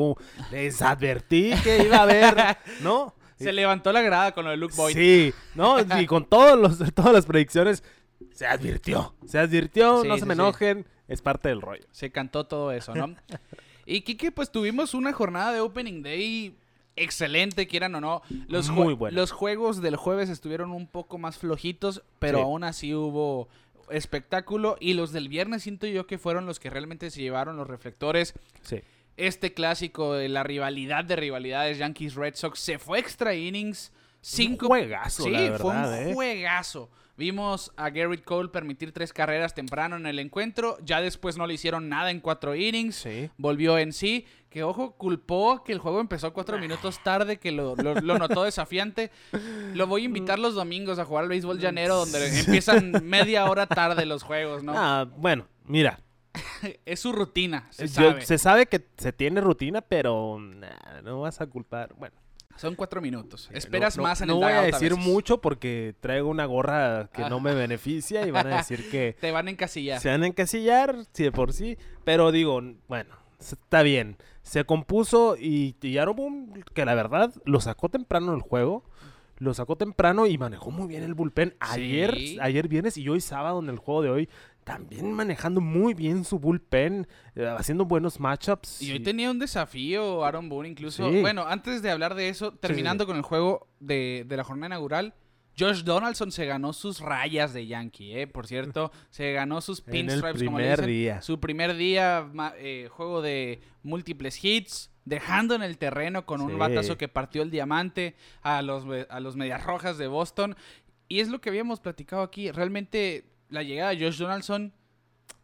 Les 0.51 0.81
advertí 0.81 1.51
que 1.63 1.84
iba 1.84 1.98
a 1.98 2.03
haber, 2.03 2.36
¿no? 2.84 3.15
Se 3.38 3.53
levantó 3.53 3.93
la 3.93 4.01
grada 4.01 4.34
con 4.34 4.43
lo 4.43 4.51
de 4.51 4.58
Luke 4.58 4.74
Boyd. 4.75 4.93
Sí, 4.96 5.34
no, 5.55 5.77
y 5.98 6.05
con 6.05 6.25
todos 6.25 6.60
los, 6.60 6.77
todas 6.93 7.13
las 7.13 7.25
predicciones 7.25 7.86
se 8.34 8.46
advirtió. 8.48 9.14
Se 9.26 9.40
advirtió, 9.40 10.02
Sí, 10.02 10.08
no 10.08 10.16
sí, 10.16 10.20
se 10.22 10.26
me 10.26 10.34
sí. 10.36 10.40
enojen, 10.42 10.86
es 11.08 11.22
parte 11.22 11.50
del 11.50 11.62
rollo. 11.62 11.86
Se 11.92 12.12
cantó 12.12 12.46
todo 12.46 12.72
eso, 12.72 12.94
¿no? 12.96 13.16
Y 13.86 14.02
Kike, 14.02 14.32
pues 14.32 14.52
tuvimos 14.52 14.94
una 14.94 15.14
jornada 15.14 15.52
de 15.52 15.62
Opening 15.62 16.04
Day 16.04 16.56
excelente, 16.96 17.66
quieran 17.68 17.96
o 17.96 18.02
no. 18.02 18.22
Los, 18.48 18.70
Muy 18.70 18.94
buena. 18.94 19.18
los 19.20 19.32
juegos 19.32 19.82
del 19.82 19.96
jueves 19.96 20.30
estuvieron 20.30 20.72
un 20.72 20.86
poco 20.86 21.18
más 21.18 21.38
flojitos, 21.40 22.04
pero 22.20 22.38
Sí. 22.38 22.44
aún 22.44 22.64
así 22.64 22.94
hubo 22.94 23.48
espectáculo. 23.90 24.78
Y 24.80 24.94
los 24.94 25.12
del 25.12 25.28
viernes 25.28 25.64
siento 25.64 25.88
yo 25.88 26.06
que 26.08 26.18
fueron 26.18 26.46
los 26.46 26.60
que 26.60 26.70
realmente 26.70 27.10
se 27.10 27.22
llevaron 27.22 27.58
los 27.58 27.68
reflectores. 27.68 28.34
Sí. 28.62 28.82
Este 29.18 29.54
clásico 29.54 30.14
de 30.14 30.30
la 30.30 30.44
rivalidad 30.44 31.04
de 31.04 31.16
rivalidades 31.16 31.78
Yankees-Red 31.80 32.36
Sox 32.36 32.60
se 32.60 32.80
fue 32.80 33.00
extra 33.00 33.34
innings. 33.36 33.92
Cinco... 34.22 34.68
juegazo, 34.68 35.24
Sí, 35.24 35.32
la 35.32 35.58
fue 35.58 35.72
un 35.76 35.94
¿eh? 35.94 36.14
juegazo. 36.14 36.90
Vimos 37.20 37.74
a 37.76 37.90
Garrett 37.90 38.24
Cole 38.24 38.48
permitir 38.48 38.94
tres 38.94 39.12
carreras 39.12 39.54
temprano 39.54 39.98
en 39.98 40.06
el 40.06 40.20
encuentro. 40.20 40.78
Ya 40.84 41.02
después 41.02 41.38
no 41.38 41.46
le 41.46 41.54
hicieron 41.56 41.90
nada 41.90 42.12
en 42.12 42.22
cuatro 42.22 42.56
innings. 42.56 42.96
Sí. 42.96 43.30
Volvió 43.38 43.78
en 43.78 43.92
sí. 43.92 44.26
Que 44.50 44.64
ojo, 44.64 44.94
culpó 44.96 45.64
que 45.66 45.74
el 45.74 45.80
juego 45.80 46.00
empezó 46.00 46.32
cuatro 46.34 46.58
minutos 46.58 47.04
tarde, 47.04 47.36
que 47.38 47.52
lo, 47.52 47.76
lo- 47.76 47.96
lo 47.96 48.18
notó 48.18 48.44
desafiante. 48.46 49.12
Lo 49.74 49.86
voy 49.86 50.04
a 50.04 50.06
invitar 50.06 50.40
los 50.40 50.56
domingos 50.56 50.98
a 50.98 51.04
jugar 51.06 51.24
al 51.26 51.30
béisbol 51.30 51.60
llanero, 51.60 51.96
donde 51.98 52.40
empiezan 52.40 52.94
media 53.04 53.46
hora 53.50 53.68
tarde 53.68 54.06
los 54.06 54.24
juegos, 54.24 54.64
¿no? 54.64 54.74
Ah, 54.78 55.06
bueno, 55.18 55.46
mira. 55.66 56.00
Es 56.86 57.02
su 57.02 57.12
rutina, 57.12 57.68
se 57.70 57.88
yo- 57.88 57.94
sabe. 58.12 58.22
se 58.26 58.38
sabe 58.38 58.66
que 58.68 58.88
se 58.98 59.12
tiene 59.12 59.42
rutina, 59.42 59.82
pero 59.82 60.38
nah, 60.40 61.02
no 61.04 61.20
vas 61.22 61.42
a 61.42 61.48
culpar. 61.48 61.94
Bueno, 61.98 62.16
Son 62.60 62.75
cuatro 62.75 63.01
minutos. 63.01 63.50
Esperas 63.54 63.96
no, 63.98 64.04
no- 64.04 64.10
más 64.10 64.22
en 64.22 64.28
no 64.28 64.34
el 64.36 64.39
voy 64.42 64.51
a 64.51 64.62
decir 64.63 64.96
mucho 64.96 65.39
porque 65.39 65.96
traigo 66.01 66.30
una 66.30 66.46
gorra 66.46 67.10
que 67.13 67.30
no 67.30 67.39
me 67.39 67.56
beneficia 67.56 68.28
y 68.28 68.32
van 68.32 68.48
a 68.48 68.58
decir 68.58 68.89
que 68.92 69.16
Te 69.22 69.32
van 69.32 69.48
a 69.48 69.51
encasillar. 69.51 70.00
se 70.01 70.10
van 70.10 70.24
a 70.24 70.28
encasillar, 70.28 70.96
sí 71.13 71.24
de 71.24 71.32
por 71.32 71.54
sí. 71.54 71.78
Pero 72.04 72.32
digo, 72.32 72.62
bueno, 72.88 73.16
está 73.39 73.82
bien. 73.82 74.18
Se 74.42 74.66
compuso 74.66 75.38
y, 75.39 75.75
y 75.82 75.98
que 76.74 76.86
la 76.86 76.96
verdad 76.96 77.34
lo 77.46 77.62
sacó 77.62 77.88
temprano 77.89 78.34
el 78.34 78.42
juego. 78.42 78.84
Lo 79.38 79.54
sacó 79.54 79.78
temprano 79.78 80.28
y 80.28 80.38
manejó 80.38 80.70
muy 80.70 80.88
bien 80.89 81.01
el 81.04 81.13
bullpen. 81.13 81.56
Ayer, 81.62 82.13
Sí. 82.13 82.38
ayer 82.42 82.68
viernes 82.68 82.98
y 82.98 83.08
hoy 83.08 83.22
sábado 83.22 83.60
en 83.62 83.70
el 83.70 83.78
juego 83.78 84.01
de 84.01 84.10
hoy, 84.10 84.30
también 84.70 85.12
manejando 85.12 85.62
muy 85.62 85.96
bien 85.96 86.24
su 86.24 86.38
bullpen, 86.38 87.08
eh, 87.34 87.48
haciendo 87.58 87.86
buenos 87.86 88.20
matchups. 88.20 88.84
Y 88.84 88.92
hoy 88.92 89.00
tenía 89.00 89.32
un 89.32 89.40
desafío 89.40 90.24
Aaron 90.24 90.48
Boone 90.48 90.70
incluso. 90.70 91.12
Sí. 91.12 91.22
Bueno, 91.22 91.48
antes 91.48 91.82
de 91.82 91.90
hablar 91.90 92.14
de 92.14 92.30
eso, 92.30 92.54
terminando 92.54 93.08
con 93.08 93.18
el 93.18 93.24
juego 93.24 93.68
de, 93.80 94.26
de 94.28 94.38
la 94.38 94.44
jornada 94.44 94.68
inaugural, 94.68 95.16
Josh 95.58 95.82
Donaldson 95.84 96.32
se 96.32 96.46
ganó 96.46 96.74
sus 96.74 97.00
rayas 97.00 97.52
de 97.52 97.66
Yankee, 97.66 98.14
¿eh? 98.16 98.28
Por 98.28 98.46
cierto, 98.46 98.92
se 99.10 99.34
ganó 99.34 99.60
sus 99.62 99.82
pinstripes, 99.82 100.44
como 100.44 100.60
le 100.60 100.66
primer 100.66 100.78
dicen. 100.82 100.88
día. 100.88 101.22
Su 101.24 101.40
primer 101.40 101.76
día, 101.76 102.30
eh, 102.60 102.90
juego 102.92 103.24
de 103.24 103.62
múltiples 103.82 104.44
hits, 104.46 104.92
dejando 105.04 105.56
en 105.56 105.64
el 105.64 105.80
terreno 105.80 106.28
con 106.28 106.42
un 106.42 106.60
batazo 106.60 106.96
que 106.96 107.08
partió 107.08 107.42
el 107.42 107.50
diamante 107.50 108.16
a 108.44 108.62
los, 108.62 108.86
a 109.10 109.20
los 109.20 109.36
Medias 109.36 109.64
Rojas 109.64 109.98
de 109.98 110.06
Boston. 110.06 110.56
Y 111.08 111.22
es 111.22 111.30
lo 111.30 111.42
que 111.42 111.50
habíamos 111.50 111.80
platicado 111.80 112.22
aquí. 112.22 112.52
Realmente, 112.52 113.26
la 113.50 113.63
llegada 113.63 113.91
de 113.91 114.06
Josh 114.06 114.18
Donaldson, 114.18 114.74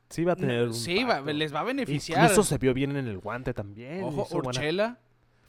Sí 0.09 0.23
va 0.23 0.33
a 0.33 0.35
tener 0.35 0.67
un 0.67 0.73
sí, 0.73 0.95
va- 0.97 1.01
impacto. 1.19 1.33
les 1.33 1.53
va 1.53 1.59
a 1.61 1.63
beneficiar. 1.63 2.21
Incluso 2.21 2.43
se 2.43 2.57
vio 2.59 2.73
bien 2.75 2.95
en 2.95 3.07
el 3.07 3.17
guante 3.17 3.53
también. 3.53 4.03
Ojo, 4.03 4.23
hizo 4.27 4.35
buena- 4.41 4.49
Urchela 4.49 4.99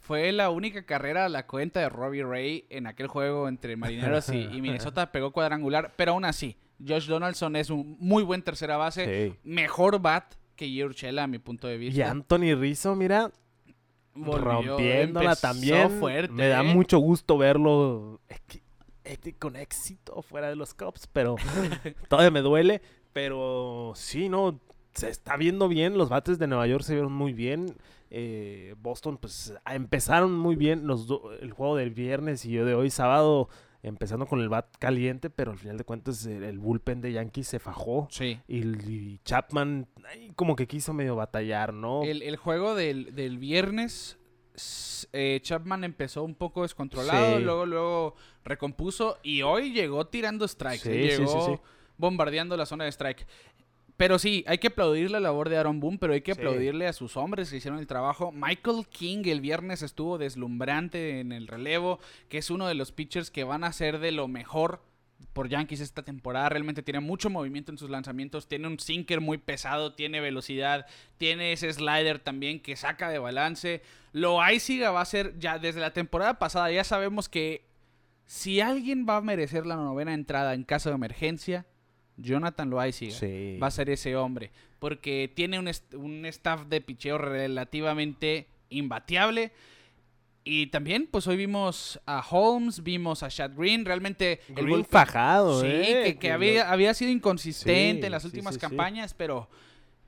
fue 0.00 0.32
la 0.32 0.50
única 0.50 0.84
carrera 0.86 1.26
a 1.26 1.28
la 1.28 1.46
cuenta 1.46 1.80
de 1.80 1.88
Robbie 1.90 2.24
Ray 2.24 2.64
en 2.70 2.86
aquel 2.86 3.06
juego 3.08 3.48
entre 3.48 3.76
Marineros 3.76 4.28
y, 4.30 4.38
y 4.44 4.62
Minnesota. 4.62 5.10
Pegó 5.12 5.30
cuadrangular, 5.32 5.92
pero 5.96 6.12
aún 6.12 6.24
así, 6.24 6.56
Josh 6.84 7.06
Donaldson 7.06 7.54
es 7.56 7.68
un 7.70 7.96
muy 8.00 8.22
buen 8.22 8.40
tercera 8.42 8.76
base. 8.78 9.28
Sí. 9.30 9.38
Mejor 9.44 10.00
bat 10.00 10.34
que 10.56 10.66
Gio 10.66 10.86
Urchela, 10.86 11.24
a 11.24 11.26
mi 11.26 11.38
punto 11.38 11.66
de 11.68 11.74
Y 11.74 11.78
vista. 11.78 12.10
Anthony 12.10 12.54
Rizzo, 12.58 12.96
mira, 12.96 13.30
Volvió, 14.14 14.40
rompiéndola 14.76 15.30
empezó 15.32 15.40
también. 15.48 15.90
fuerte, 16.00 16.32
Me 16.32 16.48
da 16.48 16.60
¿eh? 16.60 16.74
mucho 16.74 16.98
gusto 16.98 17.36
verlo 17.36 18.20
con 19.38 19.56
éxito 19.56 20.22
fuera 20.22 20.48
de 20.48 20.56
los 20.56 20.74
Cubs, 20.74 21.06
pero 21.12 21.36
todavía 22.08 22.30
me 22.30 22.40
duele. 22.40 22.82
Pero 23.12 23.92
sí, 23.94 24.28
no, 24.28 24.60
se 24.92 25.08
está 25.08 25.36
viendo 25.36 25.68
bien. 25.68 25.96
Los 25.96 26.08
bates 26.08 26.38
de 26.38 26.46
Nueva 26.46 26.66
York 26.66 26.82
se 26.84 26.94
vieron 26.94 27.12
muy 27.12 27.32
bien. 27.32 27.74
Eh, 28.10 28.74
Boston, 28.80 29.18
pues 29.18 29.54
empezaron 29.70 30.36
muy 30.38 30.56
bien 30.56 30.86
los 30.86 31.08
el 31.40 31.52
juego 31.52 31.76
del 31.76 31.90
viernes 31.90 32.44
y 32.44 32.50
yo 32.50 32.64
de 32.64 32.74
hoy 32.74 32.90
sábado. 32.90 33.48
Empezando 33.82 34.26
con 34.26 34.40
el 34.40 34.48
bat 34.48 34.66
caliente, 34.78 35.30
pero 35.30 35.52
al 35.52 35.58
final 35.58 35.78
de 35.78 35.84
cuentas 35.84 36.26
el, 36.26 36.42
el 36.42 36.58
bullpen 36.58 37.00
de 37.00 37.12
Yankees 37.12 37.46
se 37.46 37.58
fajó. 37.60 38.08
Sí. 38.10 38.40
Y, 38.48 38.66
y 38.90 39.20
Chapman 39.24 39.86
como 40.34 40.56
que 40.56 40.66
quiso 40.66 40.92
medio 40.92 41.14
batallar, 41.14 41.72
¿no? 41.72 42.02
El, 42.02 42.22
el 42.22 42.36
juego 42.36 42.74
del, 42.74 43.14
del 43.14 43.38
viernes, 43.38 44.18
eh, 45.12 45.40
Chapman 45.42 45.84
empezó 45.84 46.22
un 46.22 46.34
poco 46.34 46.62
descontrolado, 46.62 47.38
Sí. 47.38 47.44
luego, 47.44 47.66
luego 47.66 48.16
recompuso 48.44 49.18
y 49.22 49.42
hoy 49.42 49.72
llegó 49.72 50.06
tirando 50.06 50.46
strikes. 50.48 50.82
Sí, 50.84 50.90
eh, 50.90 51.18
llegó 51.18 51.46
sí. 51.46 51.60
bombardeando 51.98 52.56
la 52.56 52.66
zona 52.66 52.84
de 52.84 52.90
strike. 52.90 53.26
Pero 53.96 54.18
sí, 54.18 54.44
hay 54.46 54.58
que 54.58 54.66
aplaudir 54.66 55.10
la 55.10 55.20
labor 55.20 55.48
de 55.48 55.56
Aaron 55.56 55.80
Boone, 55.80 55.96
pero 55.98 56.12
hay 56.12 56.20
que 56.20 56.32
aplaudirle 56.32 56.86
a 56.86 56.92
sus 56.92 57.16
hombres 57.16 57.48
que 57.50 57.56
hicieron 57.56 57.78
el 57.80 57.86
trabajo. 57.86 58.30
Michael 58.30 58.86
King 58.90 59.22
el 59.24 59.40
viernes 59.40 59.80
estuvo 59.80 60.18
deslumbrante 60.18 61.20
en 61.20 61.32
el 61.32 61.46
relevo, 61.48 61.98
que 62.28 62.36
es 62.38 62.50
uno 62.50 62.66
de 62.66 62.74
los 62.74 62.92
pitchers 62.92 63.30
que 63.30 63.44
van 63.44 63.64
a 63.64 63.72
ser 63.72 63.98
de 63.98 64.12
lo 64.12 64.28
mejor 64.28 64.82
por 65.32 65.48
Yankees 65.48 65.80
esta 65.80 66.02
temporada. 66.02 66.48
Realmente 66.48 66.82
tiene 66.82 67.00
mucho 67.00 67.30
movimiento 67.30 67.70
en 67.72 67.78
sus 67.78 67.90
lanzamientos. 67.90 68.48
Tiene 68.48 68.68
un 68.68 68.78
sinker 68.78 69.20
muy 69.20 69.38
pesado, 69.38 69.94
tiene 69.94 70.20
velocidad, 70.20 70.86
tiene 71.18 71.52
ese 71.52 71.72
slider 71.72 72.18
también 72.18 72.60
que 72.60 72.76
saca 72.76 73.08
de 73.10 73.18
balance. 73.18 73.82
Loaiziga 74.12 74.90
va 74.90 75.02
a 75.02 75.04
ser 75.06 75.38
ya 75.38 75.58
desde 75.58 75.80
la 75.80 75.92
temporada 75.92 76.38
pasada. 76.38 76.70
Ya 76.70 76.84
sabemos 76.84 77.28
que 77.28 77.64
si 78.24 78.60
alguien 78.60 79.06
va 79.08 79.16
a 79.16 79.20
merecer 79.20 79.66
la 79.66 79.76
novena 79.76 80.14
entrada 80.14 80.54
en 80.54 80.64
caso 80.64 80.88
de 80.88 80.96
emergencia, 80.96 81.66
Jonathan 82.16 82.70
Loaiziga 82.70 83.14
Sí. 83.14 83.58
va 83.62 83.66
a 83.66 83.70
ser 83.70 83.90
ese 83.90 84.16
hombre. 84.16 84.50
Porque 84.78 85.30
tiene 85.34 85.58
un, 85.58 85.70
un 85.94 86.26
staff 86.26 86.66
de 86.66 86.80
picheo 86.80 87.18
relativamente 87.18 88.46
imbateable. 88.70 89.52
Y 90.48 90.68
también, 90.68 91.08
pues 91.10 91.26
hoy 91.26 91.36
vimos 91.36 92.00
a 92.06 92.24
Holmes, 92.30 92.84
vimos 92.84 93.24
a 93.24 93.28
Chad 93.28 93.50
Green. 93.56 93.84
Realmente 93.84 94.40
el 94.54 94.66
bullpen- 94.68 94.86
fajado, 94.86 95.60
Sí, 95.60 95.66
¿eh? 95.68 96.16
que, 96.20 96.30
había, 96.30 96.64
lo- 96.64 96.70
había 96.70 96.94
sido 96.94 97.10
inconsistente 97.10 98.02
Sí, 98.02 98.06
en 98.06 98.12
las 98.12 98.24
últimas 98.24 98.54
sí, 98.54 98.60
campañas, 98.60 99.12
pero 99.12 99.48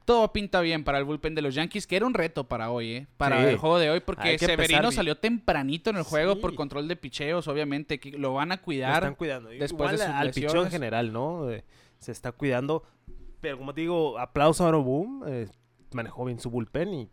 todo 0.04 0.32
pinta 0.32 0.60
bien 0.60 0.84
para 0.84 0.98
el 0.98 1.04
bullpen 1.04 1.34
de 1.34 1.42
los 1.42 1.56
Yankees, 1.56 1.88
que 1.88 1.96
era 1.96 2.06
un 2.06 2.14
reto 2.14 2.44
para 2.44 2.70
hoy, 2.70 2.92
¿eh? 2.92 3.06
Para 3.16 3.42
Sí. 3.42 3.48
el 3.50 3.56
juego 3.56 3.80
de 3.80 3.90
hoy, 3.90 3.98
porque 4.00 4.38
Severino 4.38 4.92
salió 4.92 5.16
tempranito 5.18 5.90
en 5.90 5.96
el 5.96 6.04
juego 6.04 6.34
Sí. 6.34 6.40
por 6.40 6.54
control 6.54 6.86
de 6.86 6.94
picheos, 6.94 7.48
obviamente, 7.48 7.98
que 7.98 8.12
lo 8.12 8.34
van 8.34 8.52
a 8.52 8.56
Lo 8.56 8.62
cuidar. 8.62 8.94
están 9.02 9.16
cuidando. 9.16 9.48
después 9.50 9.72
Igual 9.72 9.96
de 9.98 10.04
sus 10.06 10.14
al 10.14 10.30
pichón 10.30 10.64
en 10.66 10.70
general, 10.70 11.12
¿no? 11.12 11.50
Eh, 11.50 11.64
se 11.98 12.12
está 12.12 12.30
cuidando. 12.30 12.84
Pero 13.40 13.58
como 13.58 13.74
te 13.74 13.80
digo, 13.80 14.20
aplauso 14.20 14.64
a 14.64 14.68
Aaron 14.68 14.84
Boone. 14.84 15.24
eh, 15.26 15.48
manejó 15.92 16.24
bien 16.26 16.38
su 16.38 16.48
bullpen 16.48 16.94
y, 16.94 17.08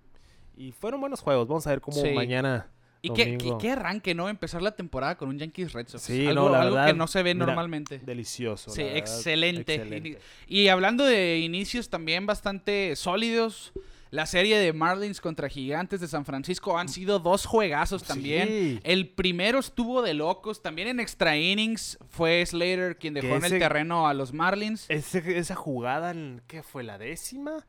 y 0.57 0.71
fueron 0.73 1.01
buenos 1.01 1.21
juegos. 1.21 1.47
Vamos 1.47 1.65
a 1.65 1.71
ver 1.71 1.81
cómo 1.81 1.97
Sí. 1.99 2.11
mañana. 2.13 2.69
Y 3.01 3.09
qué, 3.13 3.37
qué, 3.59 3.71
arranque, 3.71 4.15
¿no? 4.15 4.29
Empezar 4.29 4.61
la 4.61 4.75
temporada 4.75 5.15
con 5.15 5.29
un 5.29 5.37
Yankees 5.37 5.73
Red 5.73 5.87
Sox. 5.89 6.03
Sí, 6.03 6.25
algo, 6.25 6.45
no, 6.45 6.49
la 6.49 6.61
algo 6.61 6.75
verdad, 6.75 6.87
que 6.87 6.93
no 6.97 7.07
se 7.07 7.21
ve 7.21 7.33
mira, 7.35 7.45
normalmente. 7.45 7.99
Delicioso. 7.99 8.71
Sí, 8.71 8.81
la 8.81 8.87
verdad, 8.93 9.03
excelente. 9.05 10.19
Y 10.47 10.67
hablando 10.69 11.05
de 11.05 11.39
inicios 11.39 11.89
también 11.89 12.25
bastante 12.25 12.95
sólidos, 12.95 13.73
la 14.11 14.25
serie 14.25 14.57
de 14.57 14.71
Marlins 14.71 15.19
contra 15.19 15.49
Gigantes 15.49 15.99
de 15.99 16.07
San 16.07 16.25
Francisco 16.25 16.77
han 16.79 16.87
sido 16.89 17.19
dos 17.19 17.45
juegazos 17.45 18.03
también. 18.03 18.47
Sí. 18.47 18.79
El 18.83 19.09
primero 19.09 19.59
estuvo 19.59 20.01
de 20.01 20.13
locos, 20.13 20.61
también 20.61 20.87
en 20.87 20.99
extra 20.99 21.37
innings 21.37 21.97
fue 22.09 22.45
Slater 22.45 22.97
quien 22.97 23.13
dejó 23.13 23.35
en 23.35 23.43
el 23.45 23.59
terreno 23.59 24.07
a 24.07 24.13
los 24.13 24.31
Marlins. 24.33 24.85
Ese- 24.89 25.37
esa 25.37 25.55
jugada, 25.55 26.15
¿qué 26.47 26.63
fue? 26.63 26.83
¿La 26.83 26.97
décima? 26.97 27.65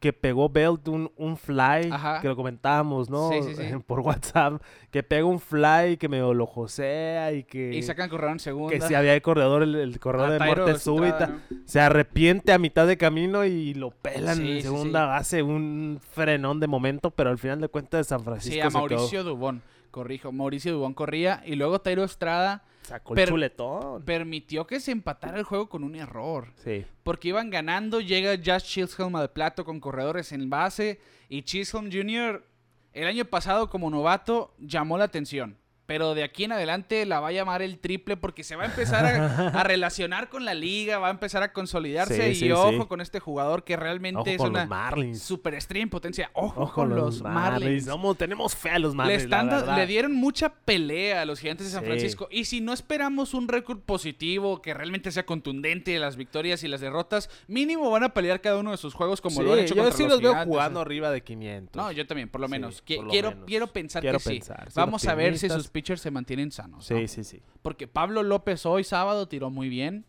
Que 0.00 0.14
pegó 0.14 0.48
Belt 0.48 0.88
un, 0.88 1.12
un 1.16 1.36
fly, 1.36 1.90
Ajá. 1.92 2.20
que 2.22 2.28
lo 2.28 2.34
comentábamos, 2.34 3.10
¿no? 3.10 3.28
Sí, 3.30 3.42
sí, 3.42 3.54
sí. 3.54 3.62
Por 3.86 4.00
WhatsApp. 4.00 4.62
Que 4.90 5.02
pega 5.02 5.26
un 5.26 5.38
fly, 5.38 5.98
que 5.98 6.08
medio 6.08 6.32
lo 6.32 6.46
josea 6.46 7.32
y 7.32 7.44
que... 7.44 7.74
Y 7.74 7.82
sacan 7.82 8.08
corredor 8.08 8.32
en 8.32 8.38
segunda. 8.40 8.74
que 8.74 8.80
si 8.80 8.94
había 8.94 9.14
el 9.14 9.20
corredor, 9.20 9.62
el, 9.62 9.74
el 9.74 10.00
corredor 10.00 10.30
A 10.30 10.32
de 10.32 10.38
muerte 10.40 10.78
súbita. 10.78 11.26
¿no? 11.26 11.40
Se 11.66 11.80
arrepiente 11.80 12.52
a 12.52 12.58
mitad 12.58 12.86
de 12.86 12.96
camino 12.96 13.44
y 13.44 13.74
lo 13.74 13.90
pelan 13.90 14.40
en 14.44 14.62
segunda 14.62 15.04
base. 15.04 15.42
Un 15.42 16.00
frenón 16.12 16.60
de 16.60 16.66
momento, 16.66 17.10
pero 17.10 17.28
al 17.28 17.36
final 17.38 17.60
de 17.60 17.68
cuentas 17.68 18.06
San 18.06 18.24
Francisco 18.24 18.54
Sí, 18.54 18.60
a 18.60 18.64
se 18.64 18.68
quedó- 18.70 18.78
Mauricio 18.96 19.22
Dubón. 19.22 19.62
Corrijo, 19.90 20.32
Mauricio 20.32 20.72
Dubón 20.72 20.94
corría 20.94 21.42
y 21.44 21.56
luego 21.56 21.80
Tyro 21.82 22.04
Estrada 22.04 22.62
sacó 22.82 23.14
el 23.14 23.28
chuletón. 23.28 24.02
permitió 24.04 24.66
que 24.66 24.80
se 24.80 24.92
empatara 24.92 25.38
el 25.38 25.44
juego 25.44 25.68
con 25.68 25.84
un 25.84 25.94
error. 25.94 26.52
Sí. 26.56 26.84
Porque 27.02 27.28
iban 27.28 27.50
ganando, 27.50 28.00
llega 28.00 28.36
Josh 28.36 28.64
Chisholm 28.64 29.16
al 29.16 29.30
plato 29.30 29.64
con 29.64 29.80
corredores 29.80 30.32
en 30.32 30.50
base 30.50 31.00
y 31.28 31.42
Chisholm 31.42 31.90
Jr. 31.92 32.44
el 32.92 33.06
año 33.06 33.24
pasado 33.24 33.70
como 33.70 33.90
novato 33.90 34.54
llamó 34.58 34.98
la 34.98 35.04
atención. 35.04 35.59
Pero 35.90 36.14
de 36.14 36.22
aquí 36.22 36.44
en 36.44 36.52
adelante 36.52 37.04
la 37.04 37.18
va 37.18 37.28
a 37.28 37.32
llamar 37.32 37.62
el 37.62 37.80
triple 37.80 38.16
porque 38.16 38.44
se 38.44 38.54
va 38.54 38.62
a 38.62 38.66
empezar 38.66 39.04
a, 39.04 39.48
a 39.60 39.64
relacionar 39.64 40.28
con 40.28 40.44
la 40.44 40.54
liga, 40.54 41.00
va 41.00 41.08
a 41.08 41.10
empezar 41.10 41.42
a 41.42 41.52
consolidarse 41.52 42.14
Sí, 42.26 42.30
y 42.30 42.34
sí, 42.36 42.52
ojo 42.52 42.70
sí. 42.82 42.86
con 42.86 43.00
este 43.00 43.18
jugador 43.18 43.64
que 43.64 43.76
realmente 43.76 44.20
Ojo 44.20 44.30
es 44.30 44.36
con 44.38 44.50
una 44.50 44.60
los 44.60 44.68
Marlins. 44.68 45.20
superestrella 45.20 45.82
en 45.82 45.90
potencia. 45.90 46.30
Ojo, 46.34 46.60
Ojo 46.62 46.74
con 46.74 46.90
los 46.94 47.22
Marlins. 47.22 47.86
Vamos, 47.86 48.16
tenemos 48.18 48.54
fe 48.54 48.70
a 48.70 48.78
los 48.78 48.94
Marlins. 48.94 49.28
la 49.28 49.74
le 49.76 49.86
dieron 49.88 50.12
mucha 50.14 50.50
pelea 50.54 51.22
a 51.22 51.24
los 51.24 51.40
gigantes 51.40 51.66
de 51.66 51.72
San. 51.72 51.84
Francisco. 51.84 52.28
Y 52.30 52.44
si 52.44 52.60
no 52.60 52.72
esperamos 52.72 53.34
un 53.34 53.48
récord 53.48 53.80
positivo 53.80 54.62
que 54.62 54.72
realmente 54.74 55.10
sea 55.10 55.26
contundente 55.26 55.98
las 55.98 56.14
victorias 56.14 56.62
y 56.62 56.68
las 56.68 56.80
derrotas, 56.80 57.28
mínimo 57.48 57.90
van 57.90 58.04
a 58.04 58.14
pelear 58.14 58.40
cada 58.40 58.58
uno 58.58 58.70
de 58.70 58.76
sus 58.76 58.94
juegos 58.94 59.20
como 59.20 59.42
lo 59.42 59.54
han 59.54 59.58
hecho 59.58 59.74
yo 59.74 59.82
contra 59.82 59.96
sí 59.96 60.04
los 60.04 60.12
los 60.12 60.20
veo 60.22 60.30
gigantes. 60.34 60.52
jugando 60.52 60.80
arriba 60.80 61.10
de 61.10 61.22
500. 61.22 61.74
No, 61.74 61.90
yo 61.90 62.06
también, 62.06 62.28
por 62.28 62.40
lo 62.40 62.46
menos. 62.48 62.84
Qui- 62.84 62.96
por 62.96 63.06
lo 63.06 63.10
quiero, 63.10 63.30
menos. 63.32 63.44
quiero 63.46 63.66
pensar 63.72 64.02
Quiero 64.02 64.18
que 64.18 64.22
sí. 64.24 64.30
pensar, 64.34 64.68
Vamos 64.74 65.04
a 65.06 65.14
ver 65.16 65.36
si 65.36 65.48
sus 65.48 65.68
pitchers 65.80 66.00
se 66.00 66.10
mantienen 66.10 66.50
sanos. 66.52 66.90
¿no? 66.90 66.96
Sí, 66.98 67.08
sí, 67.08 67.24
sí. 67.24 67.42
Porque 67.62 67.86
Pablo 67.88 68.22
López 68.22 68.66
hoy 68.66 68.84
sábado 68.84 69.28
tiró 69.28 69.50
muy 69.50 69.68
bien. 69.68 70.04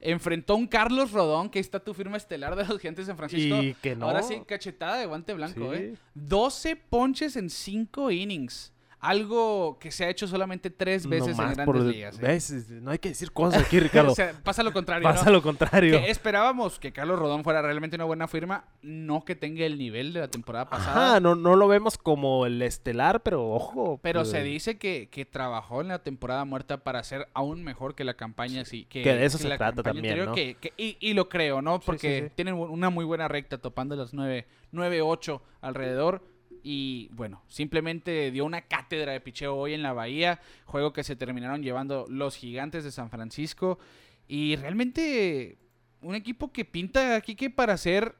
Enfrentó 0.00 0.52
a 0.52 0.56
un 0.56 0.68
Carlos 0.68 1.10
Rodón, 1.10 1.50
que 1.50 1.58
está 1.58 1.80
tu 1.80 1.92
firma 1.92 2.16
estelar 2.16 2.54
de 2.54 2.64
los 2.64 2.78
Gigantes 2.80 3.06
de 3.06 3.10
San 3.10 3.16
Francisco. 3.16 3.60
Y 3.62 3.74
que 3.74 3.96
no. 3.96 4.06
Ahora 4.06 4.22
sí, 4.22 4.40
cachetada 4.46 4.96
de 4.98 5.06
guante 5.06 5.34
blanco, 5.34 5.74
Sí. 5.74 5.80
¿eh? 5.80 5.94
12 6.14 6.76
ponches 6.76 7.34
en 7.36 7.50
5 7.50 8.10
innings. 8.12 8.72
Algo 9.00 9.78
que 9.78 9.92
se 9.92 10.04
ha 10.04 10.08
hecho 10.10 10.26
solamente 10.26 10.70
tres 10.70 11.06
veces 11.06 11.36
No 11.36 11.44
en 11.44 11.48
grandes 11.54 11.66
por- 11.66 11.76
ligas. 11.80 12.18
¿eh? 12.20 12.64
No 12.82 12.90
hay 12.90 12.98
que 12.98 13.10
decir 13.10 13.30
cosas 13.30 13.62
aquí, 13.64 13.78
Ricardo. 13.80 14.10
o 14.10 14.14
sea, 14.14 14.32
pasa 14.42 14.64
lo 14.64 14.72
contrario, 14.72 15.04
Pasa 15.08 15.26
¿no? 15.26 15.32
lo 15.32 15.42
contrario. 15.42 16.00
Que 16.00 16.10
esperábamos 16.10 16.80
que 16.80 16.92
Carlos 16.92 17.16
Rodón 17.18 17.44
fuera 17.44 17.62
realmente 17.62 17.94
una 17.94 18.06
buena 18.06 18.26
firma, 18.26 18.64
no 18.82 19.24
que 19.24 19.36
tenga 19.36 19.64
el 19.64 19.78
nivel 19.78 20.12
de 20.12 20.20
la 20.20 20.28
temporada 20.28 20.68
pasada. 20.68 21.10
Ajá, 21.10 21.20
no, 21.20 21.36
no 21.36 21.54
lo 21.54 21.68
vemos 21.68 21.96
como 21.96 22.44
el 22.44 22.60
estelar, 22.60 23.22
pero 23.22 23.48
ojo. 23.48 24.00
Pero 24.02 24.20
pues, 24.20 24.30
se 24.30 24.42
dice 24.42 24.78
que, 24.78 25.08
que 25.10 25.24
trabajó 25.24 25.80
en 25.80 25.88
la 25.88 26.00
temporada 26.02 26.44
muerta 26.44 26.78
para 26.82 27.02
ser 27.04 27.28
aún 27.34 27.62
mejor 27.62 27.94
que 27.94 28.02
la 28.02 28.14
campaña. 28.14 28.64
Sí, 28.64 28.84
que, 28.86 29.02
Que 29.02 29.14
de 29.14 29.24
eso 29.26 29.38
se 29.38 29.48
la 29.48 29.58
trata 29.58 29.82
también, 29.84 30.24
¿no? 30.24 30.32
que- 30.34 30.56
que- 30.56 30.72
y, 30.76 30.96
y 31.00 31.14
lo 31.14 31.28
creo, 31.28 31.62
¿no? 31.62 31.78
Porque 31.78 32.18
sí, 32.22 32.26
sí. 32.26 32.32
tienen 32.34 32.54
una 32.54 32.90
muy 32.90 33.04
buena 33.04 33.28
recta 33.28 33.58
topando 33.58 33.94
las 33.94 34.12
9, 34.12 34.46
9-8 34.72 35.40
alrededor. 35.60 36.22
Y 36.70 37.08
bueno, 37.12 37.42
simplemente 37.48 38.30
dio 38.30 38.44
una 38.44 38.60
cátedra 38.60 39.12
de 39.12 39.22
picheo 39.22 39.56
hoy 39.56 39.72
en 39.72 39.82
la 39.82 39.94
Bahía. 39.94 40.38
Juego 40.66 40.92
que 40.92 41.02
se 41.02 41.16
terminaron 41.16 41.62
llevando 41.62 42.04
los 42.10 42.36
gigantes 42.36 42.84
de 42.84 42.90
San 42.92 43.08
Francisco. 43.08 43.78
Y 44.26 44.54
realmente 44.56 45.56
un 46.02 46.14
equipo 46.14 46.52
que 46.52 46.66
pinta 46.66 47.16
aquí 47.16 47.36
que 47.36 47.48
para 47.48 47.74
ser 47.78 48.16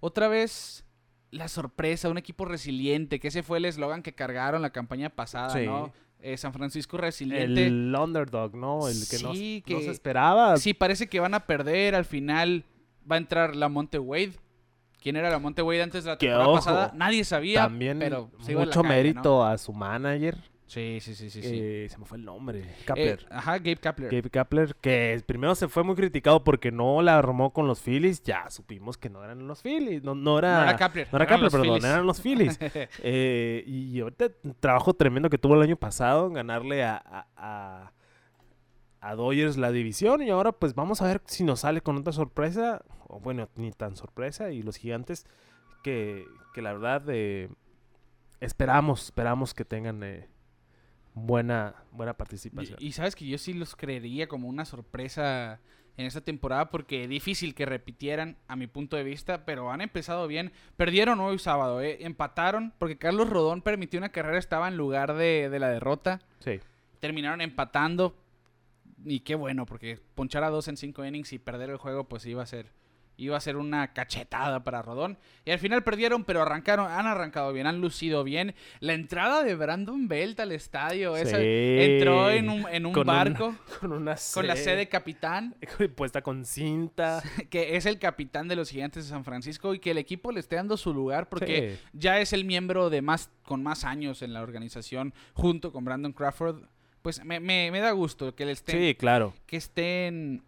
otra 0.00 0.28
vez 0.28 0.84
la 1.30 1.48
sorpresa, 1.48 2.10
un 2.10 2.18
equipo 2.18 2.44
resiliente, 2.44 3.18
que 3.18 3.28
ese 3.28 3.42
fue 3.42 3.56
el 3.56 3.64
eslogan 3.64 4.02
que 4.02 4.12
cargaron 4.14 4.60
la 4.60 4.68
campaña 4.68 5.08
pasada, 5.08 5.48
Sí. 5.58 5.64
¿no? 5.64 5.90
Eh, 6.20 6.36
San 6.36 6.52
Francisco 6.52 6.98
resiliente. 6.98 7.66
El 7.66 7.94
underdog, 7.98 8.54
¿no? 8.54 8.88
El 8.88 9.08
que, 9.08 9.18
no, 9.22 9.34
Sí, 9.34 9.62
no 9.66 9.78
que- 9.78 9.84
se 9.84 9.90
esperaba. 9.90 10.58
Sí, 10.58 10.74
parece 10.74 11.06
que 11.08 11.18
van 11.18 11.32
a 11.32 11.46
perder. 11.46 11.94
Al 11.94 12.04
final 12.04 12.64
va 13.10 13.16
a 13.16 13.18
entrar 13.18 13.56
la 13.56 13.70
Monte 13.70 13.98
Wade. 13.98 14.34
¿Quién 15.04 15.16
era 15.16 15.28
la 15.28 15.38
Monte 15.38 15.60
antes 15.82 16.04
de 16.04 16.10
la 16.10 16.16
temporada 16.16 16.48
ojo, 16.48 16.56
pasada? 16.56 16.92
Nadie 16.94 17.24
sabía. 17.24 17.60
También 17.60 17.98
pero 17.98 18.30
mucho 18.38 18.80
calle, 18.80 18.88
mérito 18.88 19.22
¿no? 19.22 19.44
a 19.44 19.58
su 19.58 19.74
manager. 19.74 20.38
Sí, 20.66 20.96
sí, 21.02 21.14
sí, 21.14 21.28
sí. 21.28 21.42
sí. 21.42 21.50
eh, 21.52 21.88
se 21.90 21.98
me 21.98 22.06
fue 22.06 22.16
el 22.16 22.24
nombre. 22.24 22.60
Eh, 22.60 22.74
Kapler. 22.86 23.26
ajá, 23.28 23.58
Gabe 23.58 23.76
Kapler. 23.76 24.10
Gabe 24.10 24.30
Kapler, 24.30 24.74
que 24.76 25.22
primero 25.26 25.54
se 25.56 25.68
fue 25.68 25.84
muy 25.84 25.94
criticado 25.94 26.42
porque 26.42 26.72
no 26.72 27.02
la 27.02 27.18
armó 27.18 27.52
con 27.52 27.66
los 27.66 27.82
Phillies. 27.82 28.22
Ya 28.22 28.48
supimos 28.48 28.96
que 28.96 29.10
no 29.10 29.22
eran 29.22 29.46
los 29.46 29.60
Phillies. 29.60 30.02
No, 30.02 30.14
no 30.14 30.38
era, 30.38 30.56
no 30.56 30.62
era 30.62 30.76
Kapler. 30.76 31.08
no 31.12 31.16
era 31.18 31.26
Kapler, 31.26 31.50
perdón, 31.50 31.66
Phillies. 31.66 31.84
eran 31.84 32.06
los 32.06 32.20
Phillies. 32.22 32.58
Eh, 33.02 33.62
y 33.66 34.00
ahorita 34.00 34.30
trabajo 34.58 34.94
tremendo 34.94 35.28
que 35.28 35.36
tuvo 35.36 35.54
el 35.54 35.60
año 35.60 35.76
pasado 35.76 36.28
en 36.28 36.32
ganarle 36.32 36.82
a, 36.82 36.96
a, 36.96 37.26
a, 37.36 37.92
a 39.04 39.14
Dodgers 39.14 39.56
la 39.58 39.70
división. 39.70 40.22
Y 40.22 40.30
ahora 40.30 40.52
pues 40.52 40.74
vamos 40.74 41.02
a 41.02 41.06
ver 41.06 41.20
si 41.26 41.44
nos 41.44 41.60
sale 41.60 41.82
con 41.82 41.96
otra 41.96 42.12
sorpresa. 42.12 42.82
O 43.06 43.20
bueno, 43.20 43.48
ni 43.56 43.70
tan 43.70 43.96
sorpresa. 43.96 44.50
Y 44.50 44.62
los 44.62 44.76
gigantes 44.76 45.26
que, 45.82 46.26
que 46.54 46.62
la 46.62 46.72
verdad 46.72 47.02
eh, 47.08 47.50
esperamos, 48.40 49.04
esperamos 49.04 49.52
que 49.52 49.64
tengan 49.64 50.02
eh, 50.02 50.28
buena, 51.12 51.74
buena 51.92 52.14
participación. 52.14 52.78
Y, 52.80 52.88
y 52.88 52.92
sabes 52.92 53.14
que 53.14 53.26
yo 53.26 53.36
sí 53.36 53.52
los 53.52 53.76
creería 53.76 54.26
como 54.26 54.48
una 54.48 54.64
sorpresa 54.64 55.60
en 55.96 56.06
esta 56.06 56.22
temporada 56.22 56.70
porque 56.70 57.06
difícil 57.06 57.54
que 57.54 57.66
repitieran 57.66 58.38
a 58.48 58.56
mi 58.56 58.66
punto 58.66 58.96
de 58.96 59.04
vista, 59.04 59.44
pero 59.44 59.70
han 59.70 59.82
empezado 59.82 60.26
bien. 60.26 60.52
Perdieron 60.76 61.20
hoy 61.20 61.38
sábado, 61.38 61.82
¿eh? 61.82 61.98
empataron 62.00 62.72
porque 62.78 62.96
Carlos 62.96 63.28
Rodón 63.28 63.60
permitió 63.60 63.98
una 63.98 64.08
carrera, 64.08 64.38
estaba 64.38 64.66
en 64.66 64.76
lugar 64.76 65.14
de, 65.14 65.50
de 65.50 65.58
la 65.58 65.68
derrota. 65.68 66.22
Sí. 66.40 66.58
Terminaron 67.00 67.42
empatando 67.42 68.16
y 69.04 69.20
qué 69.20 69.34
bueno 69.34 69.66
porque 69.66 69.98
ponchar 70.14 70.44
a 70.44 70.50
dos 70.50 70.68
en 70.68 70.76
cinco 70.76 71.04
innings 71.04 71.32
y 71.32 71.38
perder 71.38 71.70
el 71.70 71.76
juego 71.76 72.08
pues 72.08 72.24
iba 72.26 72.42
a 72.42 72.46
ser 72.46 72.72
iba 73.16 73.36
a 73.36 73.40
ser 73.40 73.56
una 73.56 73.92
cachetada 73.92 74.64
para 74.64 74.82
Rodón. 74.82 75.18
Y 75.44 75.52
al 75.52 75.60
final 75.60 75.84
perdieron, 75.84 76.24
pero 76.24 76.42
arrancaron, 76.42 76.90
han 76.90 77.06
arrancado 77.06 77.52
bien, 77.52 77.68
han 77.68 77.80
lucido 77.80 78.24
bien. 78.24 78.56
La 78.80 78.92
entrada 78.94 79.44
de 79.44 79.54
Brandon 79.54 80.08
Belt 80.08 80.40
al 80.40 80.50
estadio, 80.50 81.16
esa- 81.16 81.38
entró 81.40 82.28
en 82.30 82.48
un, 82.50 82.66
en 82.68 82.86
un 82.86 82.92
Con 82.92 83.06
barco 83.06 83.54
Con 83.80 83.92
una 83.92 84.16
con 84.34 84.48
la 84.48 84.56
C 84.56 84.64
sede 84.64 84.88
capitán, 84.88 85.54
puesta 85.94 86.22
con 86.22 86.44
cinta. 86.44 87.22
que 87.50 87.76
es 87.76 87.86
el 87.86 88.00
capitán 88.00 88.48
de 88.48 88.56
los 88.56 88.68
Gigantes 88.70 89.04
de 89.04 89.10
San 89.10 89.22
Francisco 89.24 89.74
y 89.74 89.78
que 89.78 89.92
el 89.92 89.98
equipo 89.98 90.32
le 90.32 90.40
esté 90.40 90.56
dando 90.56 90.76
su 90.76 90.92
lugar 90.92 91.28
porque 91.28 91.78
Sí. 91.78 91.88
ya 91.92 92.18
es 92.18 92.32
el 92.32 92.44
miembro 92.44 92.90
de 92.90 93.00
más 93.00 93.30
con 93.44 93.62
más 93.62 93.84
años 93.84 94.22
en 94.22 94.32
la 94.32 94.42
organización 94.42 95.14
junto 95.34 95.72
con 95.72 95.84
Brandon 95.84 96.12
Crawford. 96.12 96.64
Pues 97.04 97.22
me, 97.22 97.38
me- 97.38 97.70
me 97.70 97.80
da 97.80 97.90
gusto 97.90 98.34
que 98.34 98.46
le 98.46 98.52
estén, 98.52 98.80
Sí, 98.80 98.94
claro. 98.94 99.34
que 99.44 99.58
estén 99.58 100.42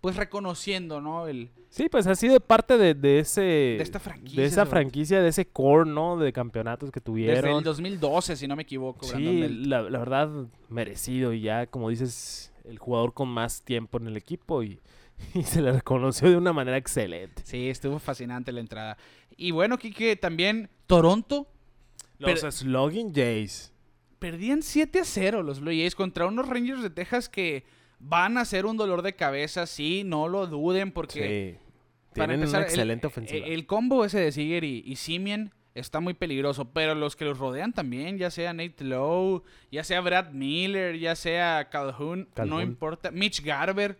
pues 0.00 0.16
reconociendo, 0.16 1.02
¿no? 1.02 1.28
El, 1.28 1.50
Sí, 1.68 1.90
pues 1.90 2.06
ha 2.06 2.14
sido 2.14 2.40
parte 2.40 2.78
de, 2.78 2.94
de 2.94 3.18
ese... 3.18 3.42
de 3.42 3.82
esta 3.82 4.00
franquicia. 4.00 4.40
de 4.40 4.48
esa 4.48 4.64
franquicia, 4.64 5.20
de 5.20 5.28
ese 5.28 5.44
core, 5.46 5.88
¿no? 5.90 6.16
De 6.16 6.32
campeonatos 6.32 6.90
que 6.90 7.00
Desde 7.00 7.04
tuvieron. 7.04 7.58
el 7.58 7.62
2012, 7.62 8.36
si 8.36 8.48
no 8.48 8.56
me 8.56 8.62
equivoco. 8.62 9.04
Sí, 9.06 9.46
la, 9.66 9.82
la 9.82 9.98
verdad, 9.98 10.30
merecido. 10.70 11.34
Y 11.34 11.42
ya, 11.42 11.66
como 11.66 11.90
dices, 11.90 12.54
el 12.64 12.78
jugador 12.78 13.12
con 13.12 13.28
más 13.28 13.60
tiempo 13.62 13.98
en 13.98 14.06
el 14.06 14.16
equipo 14.16 14.62
y, 14.62 14.80
y 15.34 15.42
se 15.42 15.60
le 15.60 15.72
reconoció 15.72 16.30
de 16.30 16.38
una 16.38 16.54
manera 16.54 16.78
excelente. 16.78 17.42
Sí, 17.44 17.68
estuvo 17.68 17.98
fascinante 17.98 18.50
la 18.50 18.60
entrada. 18.60 18.96
Y 19.36 19.50
bueno, 19.50 19.76
Kike, 19.76 20.16
también 20.16 20.70
Toronto 20.86 21.46
Los 22.18 22.40
Slogging 22.40 23.12
Jays. 23.14 23.71
Perdían 24.22 24.62
7 24.62 25.00
a 25.00 25.04
0 25.04 25.42
los 25.42 25.60
Blue 25.60 25.70
Jays 25.72 25.94
contra 25.94 26.26
unos 26.26 26.48
Rangers 26.48 26.82
de 26.82 26.88
Texas 26.90 27.28
que 27.28 27.64
van 27.98 28.38
a 28.38 28.44
ser 28.44 28.64
un 28.66 28.76
dolor 28.76 29.02
de 29.02 29.14
cabeza, 29.14 29.66
sí, 29.66 30.02
no 30.04 30.28
lo 30.28 30.46
duden 30.46 30.92
porque 30.92 31.58
Sí. 31.60 31.68
Tienen 32.14 32.36
empezar, 32.36 32.60
una 32.60 32.66
el- 32.66 32.70
excelente 32.72 33.06
el, 33.06 33.10
ofensiva. 33.10 33.46
el 33.46 33.66
combo 33.66 34.04
ese 34.04 34.18
de 34.20 34.32
Seager 34.32 34.64
y, 34.64 34.82
y 34.86 34.96
Simeon 34.96 35.52
está 35.74 36.00
muy 36.00 36.12
peligroso, 36.14 36.66
pero 36.72 36.94
los 36.94 37.16
que 37.16 37.24
los 37.24 37.38
rodean 37.38 37.72
también, 37.72 38.18
ya 38.18 38.30
sea 38.30 38.52
Nate 38.52 38.84
Lowe, 38.84 39.42
ya 39.70 39.82
sea 39.82 40.00
Brad 40.02 40.30
Miller, 40.32 40.98
ya 40.98 41.16
sea 41.16 41.68
Calhoun, 41.70 42.20
no 42.20 42.34
Calhoun. 42.34 42.62
importa, 42.62 43.10
Mitch 43.10 43.42
Garber, 43.42 43.98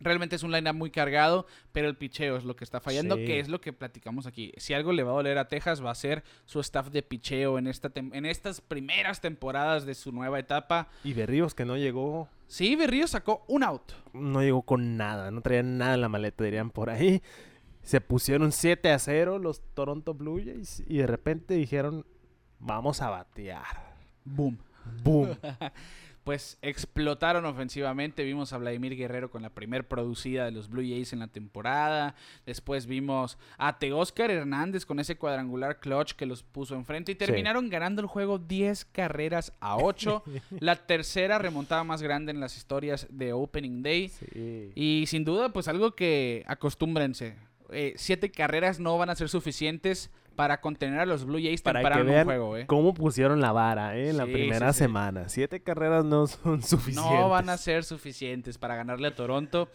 realmente 0.00 0.36
es 0.36 0.42
un 0.42 0.52
lineup 0.52 0.74
muy 0.76 0.90
cargado, 0.90 1.46
pero 1.72 1.88
el 1.88 1.96
picheo 1.96 2.36
es 2.36 2.44
lo 2.44 2.54
que 2.56 2.64
está 2.64 2.80
fallando, 2.80 3.16
Sí. 3.16 3.24
que 3.24 3.40
es 3.40 3.48
lo 3.48 3.60
que 3.60 3.72
platicamos 3.72 4.26
aquí. 4.26 4.52
Si 4.56 4.74
algo 4.74 4.92
le 4.92 5.02
va 5.02 5.10
a 5.12 5.14
doler 5.14 5.38
a 5.38 5.48
Texas 5.48 5.84
va 5.84 5.90
a 5.90 5.94
ser 5.94 6.22
su 6.44 6.60
staff 6.60 6.88
de 6.90 7.02
picheo 7.02 7.58
en 7.58 7.66
esta 7.66 7.90
en 7.94 8.26
estas 8.26 8.60
primeras 8.60 9.20
temporadas 9.20 9.84
de 9.86 9.94
su 9.94 10.12
nueva 10.12 10.38
etapa. 10.38 10.88
Y 11.04 11.12
Berríos 11.14 11.54
que 11.54 11.64
no 11.64 11.76
llegó, 11.76 12.28
Sí, 12.46 12.76
Berrío 12.76 13.06
sacó 13.06 13.44
un 13.48 13.62
out. 13.62 13.92
no 14.14 14.42
llegó 14.42 14.62
con 14.62 14.96
nada. 14.96 15.30
No 15.30 15.40
traía 15.42 15.62
nada 15.62 15.94
en 15.94 16.00
la 16.00 16.08
maleta, 16.08 16.44
dirían 16.44 16.70
por 16.70 16.88
ahí. 16.90 17.22
Se 17.82 18.00
pusieron 18.00 18.52
7 18.52 18.90
a 18.90 18.98
0 18.98 19.38
los 19.38 19.60
Toronto 19.74 20.12
Blue 20.14 20.40
Jays 20.44 20.82
y 20.86 20.98
de 20.98 21.06
repente 21.06 21.54
dijeron, 21.54 22.04
vamos 22.58 23.00
a 23.02 23.10
batear. 23.10 23.94
Boom. 24.24 24.58
Boom. 25.02 25.36
pues 26.28 26.58
explotaron 26.60 27.46
ofensivamente. 27.46 28.22
Vimos 28.22 28.52
a 28.52 28.58
Vladimir 28.58 28.94
Guerrero 28.94 29.30
con 29.30 29.40
la 29.40 29.48
primer 29.48 29.88
producida 29.88 30.44
de 30.44 30.50
los 30.50 30.68
Blue 30.68 30.82
Jays 30.82 31.14
en 31.14 31.20
la 31.20 31.28
temporada. 31.28 32.14
Después 32.44 32.84
vimos 32.84 33.38
a 33.56 33.78
Teóscar 33.78 34.30
Hernández 34.30 34.84
con 34.84 35.00
ese 35.00 35.16
cuadrangular 35.16 35.80
clutch 35.80 36.12
que 36.12 36.26
los 36.26 36.42
puso 36.42 36.74
enfrente. 36.74 37.12
Y 37.12 37.14
terminaron 37.14 37.70
ganando 37.70 38.02
el 38.02 38.08
juego 38.08 38.38
10 38.38 38.84
carreras 38.92 39.54
a 39.58 39.78
8. 39.78 40.22
la 40.60 40.76
tercera 40.76 41.38
remontada 41.38 41.82
más 41.82 42.02
grande 42.02 42.30
en 42.30 42.40
las 42.40 42.58
historias 42.58 43.06
de 43.08 43.32
Opening 43.32 43.82
Day. 43.82 44.10
Sí. 44.10 44.72
Y 44.74 45.04
sin 45.06 45.24
duda, 45.24 45.50
pues 45.54 45.66
algo 45.66 45.92
que 45.92 46.44
acostúmbrense. 46.46 47.36
Eh, 47.70 47.94
siete 47.96 48.30
carreras 48.30 48.80
no 48.80 48.98
van 48.98 49.08
a 49.08 49.16
ser 49.16 49.30
suficientes 49.30 50.10
para 50.38 50.60
contener 50.60 51.00
a 51.00 51.04
los 51.04 51.24
Blue 51.24 51.40
Jays 51.42 51.62
Para 51.62 51.80
temprano 51.80 51.96
que 51.96 52.00
en 52.02 52.06
un 52.06 52.14
vean 52.14 52.24
juego, 52.24 52.56
¿eh? 52.56 52.66
cómo 52.68 52.94
pusieron 52.94 53.40
la 53.40 53.50
vara 53.50 53.96
¿eh? 53.96 54.10
en 54.10 54.18
la 54.18 54.24
primera 54.24 54.72
sí. 54.72 54.78
semana. 54.78 55.28
Siete 55.28 55.64
carreras 55.64 56.04
no 56.04 56.28
son 56.28 56.62
suficientes. 56.62 57.10
No 57.10 57.28
van 57.28 57.48
a 57.48 57.56
ser 57.56 57.82
suficientes 57.82 58.56
para 58.56 58.76
ganarle 58.76 59.08
a 59.08 59.16
Toronto. 59.16 59.68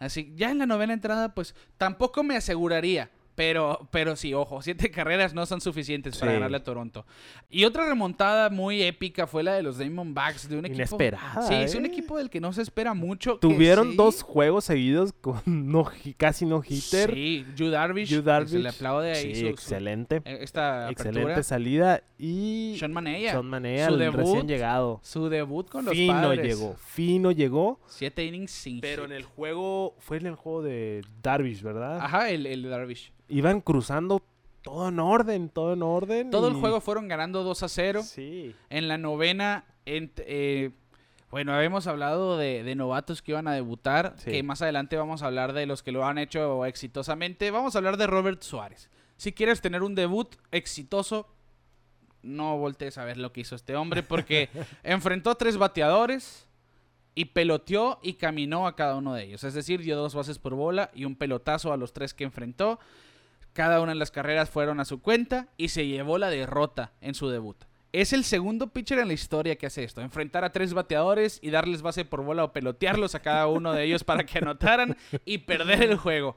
Así, 0.00 0.32
ya 0.34 0.50
en 0.50 0.58
la 0.58 0.66
novena 0.66 0.92
entrada, 0.92 1.36
pues 1.36 1.54
tampoco 1.76 2.24
me 2.24 2.34
aseguraría. 2.34 3.10
Pero, 3.38 3.86
pero 3.92 4.16
sí, 4.16 4.34
ojo, 4.34 4.60
siete 4.62 4.90
carreras 4.90 5.32
no 5.32 5.46
son 5.46 5.60
suficientes 5.60 6.18
para 6.18 6.32
ganarle 6.32 6.56
a 6.56 6.64
Toronto. 6.64 7.06
Y 7.48 7.64
otra 7.66 7.86
remontada 7.88 8.50
muy 8.50 8.82
épica 8.82 9.28
fue 9.28 9.44
la 9.44 9.54
de 9.54 9.62
los 9.62 9.78
Diamondbacks, 9.78 10.48
de 10.48 10.58
un 10.58 10.64
equipo... 10.64 10.74
Inesperada, 10.96 11.42
Sí, 11.46 11.54
es 11.54 11.76
un 11.76 11.84
¿eh? 11.84 11.88
equipo 11.88 12.18
del 12.18 12.30
que 12.30 12.40
no 12.40 12.52
se 12.52 12.62
espera 12.62 12.94
mucho. 12.94 13.38
Tuvieron 13.38 13.92
sí- 13.92 13.96
dos 13.96 14.22
juegos 14.22 14.64
seguidos 14.64 15.12
con 15.12 15.40
no, 15.46 15.88
casi 16.16 16.46
no 16.46 16.62
hitter. 16.68 17.14
Sí, 17.14 17.46
Yu 17.54 17.70
Darvish, 17.70 18.08
Yu 18.08 18.22
Darvish. 18.22 18.50
se 18.50 18.58
le 18.58 18.68
aplaude 18.70 19.12
ahí 19.12 19.34
Sí, 19.36 19.40
su- 19.42 19.46
excelente. 19.46 20.16
eh, 20.24 20.38
esta 20.40 20.90
Excelente 20.90 21.20
apertura. 21.20 21.42
salida. 21.44 22.02
Y 22.18 22.74
Sean 22.76 22.92
Manea, 22.92 23.30
Sean 23.30 23.46
Manea, 23.46 23.86
su 23.86 23.92
el 23.94 24.00
debut, 24.00 24.16
recién 24.18 24.48
llegado. 24.48 24.98
su 25.04 25.28
debut 25.28 25.68
con 25.70 25.84
los 25.84 25.94
Fino 25.94 26.12
padres. 26.14 26.44
llegó, 26.58 26.74
fino 26.74 27.30
llegó. 27.30 27.78
Siete 27.86 28.24
innings 28.24 28.50
sin 28.50 28.80
Pero 28.80 29.04
en 29.04 29.12
el 29.12 29.22
juego, 29.22 29.94
fue 30.00 30.16
en 30.16 30.26
el 30.26 30.34
juego 30.34 30.62
de 30.62 31.02
Darvish, 31.22 31.62
¿verdad? 31.62 31.98
Ajá, 32.00 32.30
el, 32.30 32.46
el 32.46 32.68
Darvish. 32.68 33.12
Iban 33.28 33.60
cruzando 33.60 34.22
todo 34.62 34.88
en 34.88 34.98
orden, 35.00 35.48
todo 35.48 35.72
en 35.74 35.82
orden. 35.82 36.30
Todo 36.30 36.48
el 36.48 36.54
juego 36.54 36.80
fueron 36.80 37.08
ganando 37.08 37.42
2 37.44 37.62
a 37.62 37.68
0. 37.68 38.02
Sí. 38.02 38.54
En 38.70 38.88
la 38.88 38.98
novena, 38.98 39.64
eh, 39.86 40.70
bueno, 41.30 41.54
habíamos 41.54 41.86
hablado 41.86 42.36
de, 42.38 42.62
de 42.62 42.74
novatos 42.74 43.22
que 43.22 43.32
iban 43.32 43.48
a 43.48 43.52
debutar, 43.52 44.14
Sí. 44.18 44.30
que 44.32 44.42
más 44.42 44.62
adelante 44.62 44.96
vamos 44.96 45.22
a 45.22 45.26
hablar 45.26 45.52
de 45.52 45.66
los 45.66 45.82
que 45.82 45.92
lo 45.92 46.04
han 46.06 46.18
hecho 46.18 46.64
exitosamente. 46.66 47.50
Vamos 47.50 47.74
a 47.74 47.78
hablar 47.78 47.96
de 47.96 48.06
Robert 48.06 48.42
Suárez. 48.42 48.90
Si 49.16 49.32
quieres 49.32 49.60
tener 49.60 49.82
un 49.82 49.94
debut 49.94 50.36
exitoso, 50.52 51.26
no 52.22 52.56
voltees 52.58 52.98
a 52.98 53.04
ver 53.04 53.16
lo 53.16 53.32
que 53.32 53.42
hizo 53.42 53.54
este 53.54 53.76
hombre, 53.76 54.02
porque 54.02 54.48
enfrentó 54.82 55.30
a 55.30 55.34
tres 55.36 55.56
bateadores 55.56 56.46
y 57.14 57.26
peloteó 57.26 57.98
y 58.02 58.14
caminó 58.14 58.66
a 58.66 58.76
cada 58.76 58.96
uno 58.96 59.12
de 59.14 59.24
ellos. 59.24 59.44
Es 59.44 59.54
decir, 59.54 59.82
dio 59.82 59.96
dos 59.96 60.14
bases 60.14 60.38
por 60.38 60.54
bola 60.54 60.90
y 60.94 61.04
un 61.04 61.16
pelotazo 61.16 61.72
a 61.72 61.76
los 61.76 61.92
tres 61.92 62.14
que 62.14 62.24
enfrentó. 62.24 62.78
Cada 63.58 63.80
una 63.80 63.90
de 63.90 63.98
las 63.98 64.12
carreras 64.12 64.48
fueron 64.48 64.78
a 64.78 64.84
su 64.84 65.02
cuenta 65.02 65.48
y 65.56 65.70
se 65.70 65.84
llevó 65.84 66.16
la 66.16 66.30
derrota 66.30 66.92
en 67.00 67.16
su 67.16 67.28
debut. 67.28 67.56
Es 67.90 68.12
el 68.12 68.22
segundo 68.22 68.68
pitcher 68.68 69.00
en 69.00 69.08
la 69.08 69.14
historia 69.14 69.56
que 69.56 69.66
hace 69.66 69.82
esto, 69.82 70.00
enfrentar 70.00 70.44
a 70.44 70.52
tres 70.52 70.74
bateadores 70.74 71.40
y 71.42 71.50
darles 71.50 71.82
base 71.82 72.04
por 72.04 72.22
bola 72.22 72.44
o 72.44 72.52
pelotearlos 72.52 73.16
a 73.16 73.20
cada 73.20 73.48
uno 73.48 73.72
de 73.72 73.82
ellos 73.82 74.04
para 74.04 74.24
que 74.24 74.38
anotaran 74.42 74.96
y 75.24 75.38
perder 75.38 75.82
el 75.82 75.96
juego. 75.96 76.36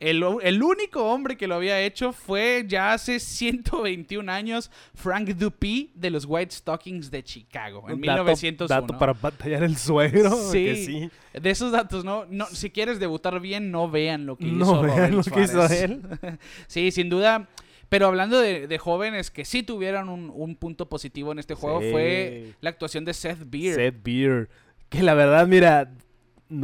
El, 0.00 0.24
el 0.42 0.62
único 0.64 1.04
hombre 1.12 1.36
que 1.36 1.46
lo 1.46 1.54
había 1.54 1.80
hecho 1.80 2.12
fue 2.12 2.64
ya 2.66 2.92
hace 2.92 3.20
121 3.20 4.30
años 4.32 4.68
Frank 4.94 5.28
Dupuy 5.30 5.92
de 5.94 6.10
los 6.10 6.24
White 6.28 6.52
Stockings 6.56 7.08
de 7.10 7.22
Chicago 7.22 7.84
en 7.88 8.00
dato- 8.00 8.24
1901. 8.24 8.80
Dato 8.80 8.98
para 8.98 9.12
batallar 9.12 9.62
el 9.62 9.76
suegro. 9.76 10.30
Sí. 10.50 10.84
sí. 10.84 11.10
De 11.40 11.50
esos 11.50 11.70
datos, 11.70 12.04
¿no? 12.04 12.24
no 12.28 12.46
si 12.46 12.70
quieres 12.70 12.98
debutar 12.98 13.38
bien, 13.40 13.70
no 13.70 13.88
vean 13.88 14.26
lo 14.26 14.36
que 14.36 14.46
No 14.46 14.64
hizo 14.64 14.82
vean 14.82 14.96
Robert 14.96 15.12
lo 15.14 15.22
que 15.36 15.42
hizo 15.42 15.66
él. 15.66 16.02
sí, 16.66 16.90
sin 16.90 17.08
duda. 17.08 17.48
Pero 17.88 18.06
hablando 18.06 18.40
de, 18.40 18.66
de 18.66 18.78
jóvenes 18.78 19.30
que 19.30 19.44
sí 19.44 19.62
tuvieron 19.62 20.08
un, 20.08 20.32
un 20.34 20.56
punto 20.56 20.88
positivo 20.88 21.30
en 21.30 21.38
este 21.38 21.54
juego, 21.54 21.80
Sí. 21.80 21.90
fue 21.92 22.52
la 22.60 22.70
actuación 22.70 23.04
de 23.04 23.14
Seth 23.14 23.38
Beer. 23.48 23.74
Seth 23.76 24.02
Beer. 24.02 24.48
Que 24.88 25.02
la 25.04 25.14
verdad, 25.14 25.46
mira, 25.46 25.92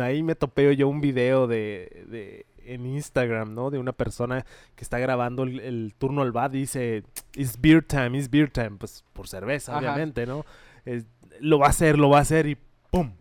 ahí 0.00 0.22
me 0.24 0.34
topé 0.34 0.74
yo 0.74 0.88
un 0.88 1.00
video 1.00 1.46
de, 1.46 2.04
de- 2.08 2.46
en 2.74 2.86
Instagram, 2.86 3.54
¿no? 3.54 3.70
De 3.70 3.78
una 3.78 3.92
persona 3.92 4.44
que 4.76 4.84
está 4.84 4.98
grabando 4.98 5.42
el, 5.42 5.60
el 5.60 5.94
turno 5.98 6.22
al 6.22 6.32
bat 6.32 6.54
y 6.54 6.58
dice, 6.58 7.02
it's 7.34 7.60
beer 7.60 7.82
time, 7.82 8.16
it's 8.18 8.30
beer 8.30 8.50
time. 8.50 8.72
Pues 8.78 9.04
por 9.12 9.28
cerveza, 9.28 9.72
Ajá. 9.72 9.80
obviamente, 9.80 10.26
¿no? 10.26 10.44
Es- 10.84 11.04
lo 11.40 11.58
va 11.58 11.66
a 11.66 11.70
hacer, 11.70 11.98
lo 11.98 12.08
va 12.10 12.18
a 12.18 12.22
hacer 12.22 12.46
y 12.46 12.56
¡pum! 12.90 13.12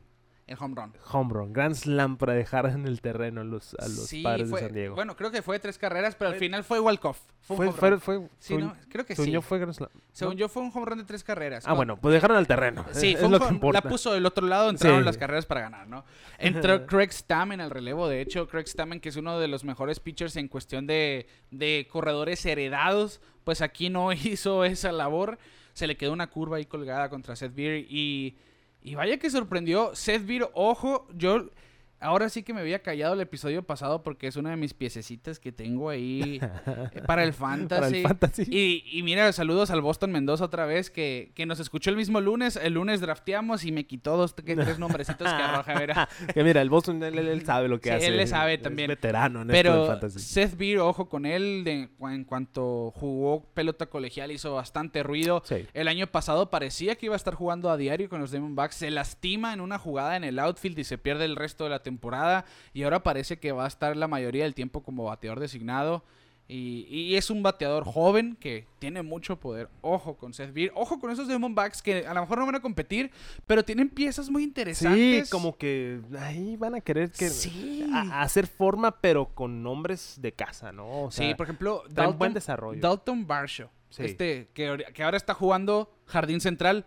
El 0.48 0.56
home 0.60 0.76
run. 0.76 0.94
Home 1.12 1.34
run. 1.34 1.52
Grand 1.52 1.76
slam 1.76 2.16
para 2.18 2.32
dejar 2.34 2.68
en 2.68 2.88
el 2.88 3.02
terreno 3.02 3.42
a 3.42 3.44
los, 3.44 3.74
a 3.76 3.84
los 3.88 4.08
Sí, 4.08 4.24
padres 4.24 4.50
fue- 4.50 4.62
de 4.62 4.68
San 4.68 4.74
Diego. 4.76 4.96
Bueno, 4.96 5.16
creo 5.18 5.30
que 5.30 5.42
fue 5.42 5.60
tres 5.60 5.78
carreras, 5.78 6.16
pero 6.16 6.30
al 6.30 6.36
Fue- 6.36 6.40
final 6.48 6.64
fue 6.64 6.80
walk-off. 6.80 7.20
Fue 7.42 7.72
fue, 7.74 8.00
fue, 8.00 8.28
Sí, 8.40 8.56
¿no? 8.58 8.74
Creo 8.90 9.06
que 9.06 9.14
según 9.16 9.26
sí. 9.26 9.32
yo 9.32 9.42
fue 9.42 9.60
Grand 9.60 9.74
slam. 9.74 9.90
Según 10.14 10.36
¿no? 10.36 10.40
yo 10.40 10.48
fue 10.50 10.64
un 10.64 10.72
home 10.74 10.86
run 10.86 10.98
de 11.00 11.04
tres 11.04 11.24
carreras. 11.24 11.66
Ah, 11.68 11.74
bueno, 11.74 11.98
pues 11.98 12.14
dejaron 12.14 12.38
al 12.38 12.48
terreno. 12.48 12.86
Sí, 12.92 13.12
es, 13.14 13.18
fue 13.20 13.26
un 13.28 13.34
lo 13.34 13.40
que 13.40 13.54
importa. 13.54 13.82
la 13.84 13.90
puso 13.90 14.14
del 14.14 14.26
otro 14.26 14.48
lado, 14.48 14.70
entraron 14.70 15.00
Sí. 15.00 15.06
las 15.06 15.18
carreras 15.18 15.46
para 15.46 15.62
ganar, 15.62 15.88
¿no? 15.88 16.06
Entró 16.38 16.86
Craig 16.86 17.12
Stammen 17.12 17.60
al 17.62 17.70
relevo, 17.70 18.08
de 18.08 18.22
hecho, 18.22 18.48
Craig 18.48 18.68
Stammen, 18.68 19.00
que 19.02 19.10
es 19.10 19.18
uno 19.18 19.40
de 19.40 19.48
los 19.50 19.66
mejores 19.66 20.00
pitchers 20.00 20.38
en 20.38 20.48
cuestión 20.48 20.88
de, 20.88 21.28
de 21.52 21.88
corredores 21.92 22.46
heredados, 22.46 23.20
pues 23.44 23.62
aquí 23.62 23.90
no 23.90 24.12
hizo 24.14 24.64
esa 24.64 24.92
labor, 24.94 25.38
se 25.74 25.88
le 25.88 25.98
quedó 25.98 26.14
una 26.14 26.28
curva 26.28 26.58
ahí 26.58 26.66
colgada 26.66 27.10
contra 27.10 27.36
Seth 27.36 27.54
Beer 27.54 27.86
y, 27.90 28.36
y 28.88 28.95
vaya 28.95 29.17
que 29.17 29.30
sorprendió, 29.30 29.93
Seth 29.95 30.26
Beer, 30.26 30.50
ojo, 30.54 31.08
yo... 31.13 31.50
Ahora 32.00 32.30
sí 32.30 32.44
que 32.44 32.54
me 32.54 32.62
había 32.62 32.84
callado 32.84 33.14
el 33.16 33.22
episodio 33.22 33.64
pasado 33.64 34.04
porque 34.04 34.28
es 34.28 34.36
una 34.36 34.52
de 34.52 34.56
mis 34.56 34.74
piececitas 34.76 35.40
que 35.40 35.52
tengo 35.52 35.90
ahí 35.90 36.40
eh, 36.42 37.02
para 37.08 37.24
el 37.24 37.34
fantasy. 37.34 37.82
Para 37.82 37.88
el 37.98 38.04
fantasy. 38.04 38.44
Y, 38.50 38.84
y 38.92 39.02
mira, 39.04 39.32
saludos 39.32 39.72
al 39.72 39.82
Boston 39.82 40.12
Mendoza 40.12 40.46
otra 40.46 40.66
vez, 40.66 40.92
que, 40.92 41.32
que 41.34 41.46
nos 41.48 41.60
escuchó 41.60 41.90
el 41.90 41.96
mismo 41.96 42.22
lunes. 42.22 42.56
El 42.56 42.74
lunes 42.74 43.02
drafteamos 43.02 43.66
y 43.66 43.72
me 43.72 43.86
quitó 43.88 44.16
dos, 44.16 44.36
tres 44.36 44.78
nombrecitos 44.78 45.28
que 45.28 45.42
arroja. 45.42 45.80
Mira. 45.80 46.08
que 46.34 46.44
mira, 46.44 46.62
el 46.62 46.70
Boston, 46.70 47.02
él, 47.02 47.44
sabe 47.46 47.68
lo 47.68 47.80
que 47.80 47.90
Sí, 47.90 47.96
hace. 47.96 48.08
él 48.08 48.18
le 48.18 48.28
sabe 48.28 48.54
Es 48.56 48.62
también. 48.62 48.88
veterano 48.90 49.42
en 49.42 49.50
esto 49.50 49.54
del 49.54 49.64
Pero 49.74 49.88
fantasy. 49.88 50.20
Seth 50.20 50.56
Beer, 50.56 50.80
ojo 50.80 51.10
con 51.10 51.26
él, 51.26 51.64
de, 51.64 51.90
en 52.00 52.24
cuanto 52.26 52.92
jugó 52.96 53.44
pelota 53.56 53.88
colegial 53.88 54.32
hizo 54.32 54.54
bastante 54.54 55.02
ruido. 55.02 55.42
Sí. 55.46 55.66
El 55.74 55.88
año 55.88 56.06
pasado 56.08 56.52
parecía 56.52 56.96
que 56.96 57.08
iba 57.08 57.16
a 57.16 57.18
estar 57.18 57.34
jugando 57.34 57.72
a 57.72 57.78
diario 57.78 58.08
con 58.08 58.22
los 58.22 58.30
Diamondbacks. 58.32 58.76
Se 58.76 58.92
lastima 58.92 59.52
en 59.54 59.62
una 59.62 59.80
jugada 59.80 60.16
en 60.16 60.24
el 60.24 60.38
outfield 60.38 60.78
y 60.78 60.84
se 60.84 61.00
pierde 61.00 61.26
el 61.26 61.36
resto 61.36 61.64
de 61.64 61.72
la 61.72 61.87
temporada. 61.91 62.45
Y 62.73 62.84
ahora 62.84 63.04
parece 63.04 63.38
que 63.39 63.52
va 63.52 63.65
a 63.65 63.67
estar 63.67 63.95
la 63.97 64.08
mayoría 64.08 64.43
del 64.43 64.54
tiempo 64.56 64.84
como 64.84 65.06
bateador 65.06 65.39
designado. 65.39 66.04
Y, 66.50 66.86
y 66.89 67.15
es 67.17 67.30
un 67.30 67.43
bateador 67.43 67.84
joven 67.84 68.38
que 68.39 68.67
tiene 68.80 69.02
mucho 69.02 69.38
poder. 69.38 69.67
Ojo 69.82 70.15
con 70.15 70.34
Seth 70.34 70.54
Beer. 70.54 70.71
Ojo 70.76 70.97
con 70.97 71.12
esos 71.12 71.28
Diamondbacks 71.28 71.82
que 71.82 72.08
a 72.08 72.13
lo 72.13 72.21
mejor 72.21 72.38
no 72.39 72.45
van 72.45 72.56
a 72.56 72.62
competir, 72.62 73.12
pero 73.45 73.65
tienen 73.65 73.89
piezas 73.89 74.30
muy 74.30 74.43
Sí, 74.43 74.47
interesantes. 74.47 75.30
como 75.30 75.58
que 75.58 76.00
ahí 76.17 76.56
van 76.56 76.76
a 76.76 76.80
querer 76.80 77.12
que 77.12 77.28
Sí. 77.30 77.86
a- 77.93 78.19
a 78.19 78.21
hacer 78.21 78.47
forma, 78.47 79.02
pero 79.02 79.26
con 79.36 79.62
nombres 79.62 80.19
de 80.21 80.32
casa, 80.32 80.71
¿no? 80.71 81.04
O 81.04 81.12
sea, 81.12 81.28
sí, 81.28 81.36
por 81.36 81.47
ejemplo, 81.47 81.84
Dalton, 81.89 82.17
buen 82.17 82.34
desarrollo. 82.34 82.80
Dalton 82.80 83.28
Barshow, 83.28 83.67
Sí. 83.89 84.04
este 84.06 84.47
que, 84.54 84.86
que 84.93 85.04
ahora 85.04 85.17
está 85.17 85.34
jugando 85.34 85.91
Jardín 86.06 86.39
Central, 86.39 86.86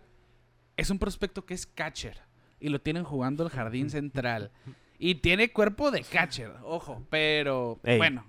es 0.75 0.89
un 0.89 0.97
prospecto 0.97 1.45
que 1.45 1.53
es 1.53 1.67
catcher 1.67 2.17
y 2.59 2.69
lo 2.69 2.81
tienen 2.81 3.03
jugando 3.03 3.43
el 3.43 3.51
Jardín 3.51 3.89
Central 3.91 4.49
y 5.01 5.15
tiene 5.15 5.51
cuerpo 5.51 5.91
de 5.91 6.03
catcher, 6.03 6.53
ojo, 6.63 7.03
pero 7.09 7.79
Ey. 7.83 7.97
bueno, 7.97 8.25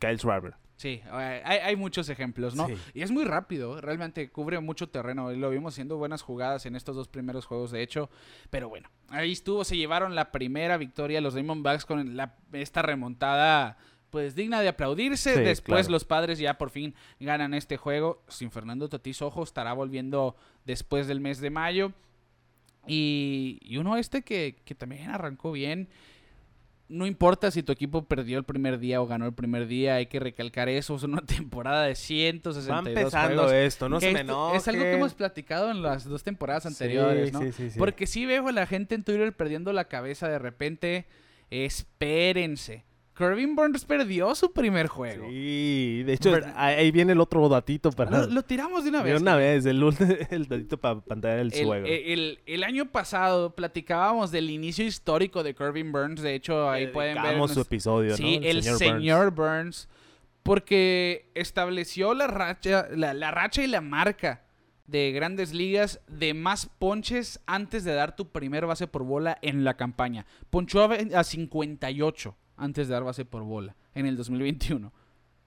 Kyle 0.00 0.18
Schwarber. 0.18 0.54
sí, 0.76 1.00
eh, 1.04 1.42
hay, 1.44 1.58
hay 1.60 1.76
muchos 1.76 2.08
ejemplos, 2.08 2.54
¿no? 2.54 2.66
Sí. 2.66 2.74
Y 2.94 3.02
es 3.02 3.10
muy 3.10 3.24
rápido, 3.24 3.80
realmente 3.80 4.30
cubre 4.30 4.58
mucho 4.60 4.88
terreno 4.90 5.30
lo 5.32 5.50
vimos 5.50 5.74
haciendo 5.74 5.96
buenas 5.96 6.20
jugadas 6.22 6.66
en 6.66 6.74
estos 6.76 6.96
dos 6.96 7.08
primeros 7.08 7.46
juegos, 7.46 7.70
de 7.70 7.82
hecho, 7.82 8.10
pero 8.50 8.68
bueno, 8.68 8.90
ahí 9.08 9.32
estuvo, 9.32 9.64
se 9.64 9.76
llevaron 9.76 10.14
la 10.14 10.32
primera 10.32 10.76
victoria 10.76 11.20
los 11.20 11.34
Diamondbacks 11.34 11.86
con 11.86 12.16
la- 12.16 12.34
esta 12.52 12.82
remontada 12.82 13.78
pues 14.10 14.36
digna 14.36 14.60
de 14.60 14.68
aplaudirse. 14.68 15.34
Sí, 15.34 15.40
Después 15.40 15.86
claro. 15.86 15.90
los 15.92 16.04
padres 16.04 16.38
ya 16.38 16.56
por 16.56 16.70
fin 16.70 16.94
ganan 17.18 17.52
este 17.52 17.76
juego. 17.76 18.22
Sin 18.28 18.52
Fernando 18.52 18.88
Tatis, 18.88 19.20
ojo, 19.22 19.42
estará 19.42 19.72
volviendo 19.72 20.36
después 20.64 21.08
del 21.08 21.18
mes 21.18 21.40
de 21.40 21.50
mayo. 21.50 21.92
Y, 22.86 23.58
y 23.62 23.76
uno 23.78 23.96
este 23.96 24.22
que, 24.22 24.56
que 24.64 24.74
también 24.74 25.10
arrancó 25.10 25.52
bien. 25.52 25.88
No 26.86 27.06
importa 27.06 27.50
si 27.50 27.62
tu 27.62 27.72
equipo 27.72 28.04
perdió 28.04 28.36
el 28.36 28.44
primer 28.44 28.78
día 28.78 29.00
o 29.00 29.06
ganó 29.06 29.24
el 29.24 29.32
primer 29.32 29.66
día, 29.66 29.94
hay 29.94 30.06
que 30.06 30.20
recalcar 30.20 30.68
eso. 30.68 30.94
Es 30.96 31.02
una 31.02 31.22
temporada 31.26 31.84
de 31.84 31.90
Va 31.90 31.94
162 31.94 32.86
empezando 32.86 33.34
juegos. 33.44 33.52
esto, 33.52 33.88
no 33.88 34.00
se 34.00 34.12
me 34.12 34.20
Es 34.54 34.68
algo 34.68 34.82
que 34.82 34.92
hemos 34.92 35.14
platicado 35.14 35.70
en 35.70 35.82
las 35.82 36.04
dos 36.04 36.22
temporadas 36.22 36.66
anteriores, 36.66 37.28
Sí, 37.28 37.32
¿no? 37.32 37.40
sí, 37.40 37.52
sí, 37.52 37.70
sí. 37.70 37.78
Porque 37.78 38.06
sí 38.06 38.26
veo 38.26 38.48
a 38.48 38.52
la 38.52 38.66
gente 38.66 38.94
en 38.94 39.02
Twitter 39.02 39.32
perdiendo 39.34 39.72
la 39.72 39.86
cabeza 39.88 40.28
de 40.28 40.38
repente. 40.38 41.06
Espérense. 41.50 42.84
Corbin 43.16 43.54
Burns 43.54 43.84
perdió 43.84 44.34
su 44.34 44.52
primer 44.52 44.88
juego. 44.88 45.28
Sí, 45.28 46.02
de 46.04 46.12
hecho, 46.14 46.32
Ver- 46.32 46.52
ahí 46.56 46.90
viene 46.90 47.12
el 47.12 47.20
otro 47.20 47.48
datito 47.48 47.92
para... 47.92 48.10
Lo, 48.10 48.26
lo 48.26 48.42
tiramos 48.42 48.82
de 48.82 48.90
una 48.90 49.02
de 49.04 49.12
vez. 49.12 49.22
una 49.22 49.36
vez, 49.36 49.64
el, 49.66 49.82
el 50.30 50.46
datito 50.48 50.78
para 50.78 51.00
pantalla 51.00 51.36
del 51.36 51.52
El, 51.54 51.64
suegro. 51.64 51.86
el- 51.88 52.40
el 52.44 52.64
año 52.64 52.90
pasado 52.90 53.54
platicábamos 53.54 54.32
del 54.32 54.50
inicio 54.50 54.84
histórico 54.84 55.42
de 55.44 55.54
Corbin 55.54 55.92
Burns. 55.92 56.22
De 56.22 56.34
hecho, 56.34 56.68
ahí 56.68 56.88
pueden 56.88 57.22
ver. 57.22 57.48
su 57.48 57.60
episodio, 57.60 58.16
Sí, 58.16 58.40
¿no? 58.40 58.46
el 58.46 58.56
Burns. 58.62 58.78
señor 58.78 59.30
Burns. 59.30 59.88
Porque 60.42 61.30
estableció 61.34 62.12
la 62.14 62.26
racha, 62.26 62.86
la, 62.94 63.14
la 63.14 63.30
racha 63.30 63.62
y 63.62 63.66
la 63.66 63.80
marca 63.80 64.42
de 64.86 65.10
grandes 65.12 65.54
ligas 65.54 66.00
de 66.06 66.34
más 66.34 66.66
ponches 66.78 67.40
antes 67.46 67.84
de 67.84 67.94
dar 67.94 68.14
tu 68.14 68.28
primer 68.28 68.66
base 68.66 68.86
por 68.86 69.04
bola 69.04 69.38
en 69.40 69.64
la 69.64 69.74
campaña. 69.78 70.26
Ponchó 70.50 70.82
a 71.14 71.24
58 71.24 72.36
antes 72.56 72.88
de 72.88 72.94
dar 72.94 73.04
base 73.04 73.24
por 73.24 73.42
bola 73.42 73.76
en 73.94 74.06
el 74.06 74.16
2021. 74.16 74.92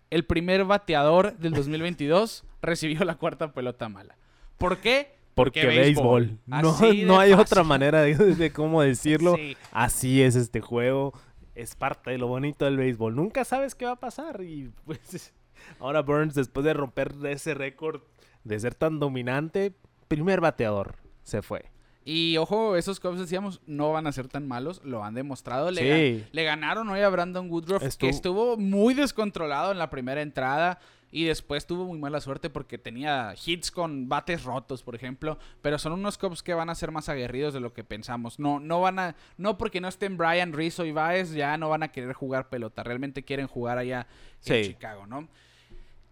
El 0.10 0.26
primer 0.26 0.66
bateador 0.66 1.38
del 1.38 1.54
2022 1.54 2.46
recibió 2.62 3.04
la 3.06 3.16
cuarta 3.16 3.52
pelota 3.52 3.90
mala. 3.90 4.18
¿Por 4.58 4.78
qué? 4.78 5.16
Porque 5.36 5.68
béisbol. 5.68 6.40
No, 6.48 6.62
no 6.62 7.20
hay 7.20 7.32
fácil. 7.32 7.34
otra 7.34 7.64
manera 7.64 8.02
de, 8.02 8.16
de 8.16 8.52
cómo 8.52 8.82
decirlo. 8.82 9.36
Sí. 9.36 9.56
Así 9.72 10.22
es 10.24 10.36
este 10.36 10.62
juego. 10.62 11.14
es 11.54 11.76
parte 11.76 12.12
de 12.12 12.18
lo 12.18 12.28
bonito 12.28 12.66
del 12.66 12.78
béisbol. 12.78 13.16
Nunca 13.16 13.46
sabes 13.46 13.76
qué 13.76 13.86
va 13.86 13.92
a 13.92 14.00
pasar 14.00 14.42
y 14.42 14.72
pues 14.86 15.34
ahora 15.80 16.02
Burns 16.02 16.34
después 16.34 16.66
de 16.66 16.74
romper 16.74 17.14
ese 17.26 17.54
récord 17.54 18.02
de 18.44 18.60
ser 18.60 18.76
tan 18.76 19.00
dominante, 19.00 19.74
primer 20.08 20.42
bateador 20.42 20.96
se 21.24 21.42
fue. 21.42 21.66
Y 22.10 22.38
ojo, 22.38 22.78
esos 22.78 23.02
Cubs 23.02 23.20
decíamos 23.20 23.60
no 23.68 23.92
van 23.92 24.08
a 24.08 24.14
ser 24.14 24.30
tan 24.30 24.48
malos, 24.48 24.80
lo 24.86 25.04
han 25.04 25.14
demostrado. 25.14 25.72
Le, 25.72 25.82
Sí. 26.22 26.26
le 26.32 26.44
ganaron 26.46 26.88
hoy 26.88 27.02
a 27.02 27.10
Brandon 27.10 27.50
Woodruff, 27.52 27.82
que 27.82 27.88
Estuvo- 27.90 28.10
estuvo 28.10 28.58
muy 28.58 28.94
descontrolado 28.94 29.74
en 29.74 29.78
la 29.78 29.90
primera 29.90 30.22
entrada. 30.22 30.80
Y 31.10 31.24
después 31.24 31.66
tuvo 31.66 31.86
muy 31.86 31.98
mala 32.00 32.20
suerte 32.20 32.50
porque 32.50 32.78
tenía 32.78 33.34
hits 33.46 33.72
con 33.72 34.10
bates 34.10 34.44
rotos, 34.44 34.84
por 34.84 34.94
ejemplo. 34.94 35.38
Pero 35.62 35.80
son 35.80 35.94
unos 35.94 36.18
Cubs 36.18 36.44
que 36.44 36.54
van 36.54 36.70
a 36.70 36.76
ser 36.76 36.92
más 36.92 37.08
aguerridos 37.10 37.54
de 37.54 37.62
lo 37.62 37.74
que 37.74 37.84
pensamos. 37.86 38.40
No, 38.40 38.60
no 38.60 38.82
van 38.82 39.00
a. 39.00 39.16
No 39.38 39.58
porque 39.58 39.80
no 39.82 39.88
estén 39.88 40.18
Brian 40.18 40.52
Rizzo 40.54 40.84
y 40.86 40.92
Baez, 40.92 41.32
ya 41.34 41.58
no 41.58 41.70
van 41.70 41.84
a 41.84 41.88
querer 41.94 42.12
jugar 42.14 42.50
pelota. 42.50 42.84
Realmente 42.84 43.24
quieren 43.24 43.48
jugar 43.48 43.78
allá 43.78 44.06
en 44.46 44.64
Sí. 44.64 44.70
Chicago, 44.72 45.08
¿no? 45.08 45.28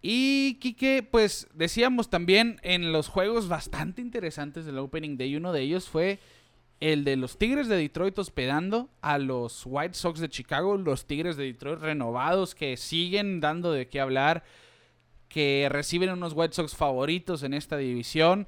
Y 0.08 0.54
Quique, 0.60 1.02
pues 1.02 1.48
decíamos 1.52 2.10
también 2.10 2.60
en 2.62 2.92
los 2.92 3.08
juegos 3.08 3.48
bastante 3.48 4.00
interesantes 4.00 4.64
del 4.64 4.78
Opening 4.78 5.16
Day, 5.16 5.34
uno 5.34 5.52
de 5.52 5.62
ellos 5.62 5.88
fue 5.88 6.20
el 6.78 7.02
de 7.02 7.16
los 7.16 7.38
Tigres 7.38 7.66
de 7.66 7.74
Detroit 7.76 8.16
hospedando 8.16 8.88
a 9.00 9.18
los 9.18 9.62
White 9.66 9.94
Sox 9.94 10.20
de 10.20 10.28
Chicago, 10.28 10.76
los 10.76 11.06
Tigres 11.06 11.36
de 11.36 11.44
Detroit 11.46 11.80
renovados 11.80 12.54
que 12.54 12.76
siguen 12.76 13.40
dando 13.40 13.72
de 13.72 13.88
qué 13.88 13.98
hablar, 14.00 14.44
que 15.28 15.66
reciben 15.72 16.10
unos 16.10 16.34
White 16.36 16.54
Sox 16.54 16.76
favoritos 16.76 17.42
en 17.42 17.52
esta 17.52 17.76
división. 17.76 18.46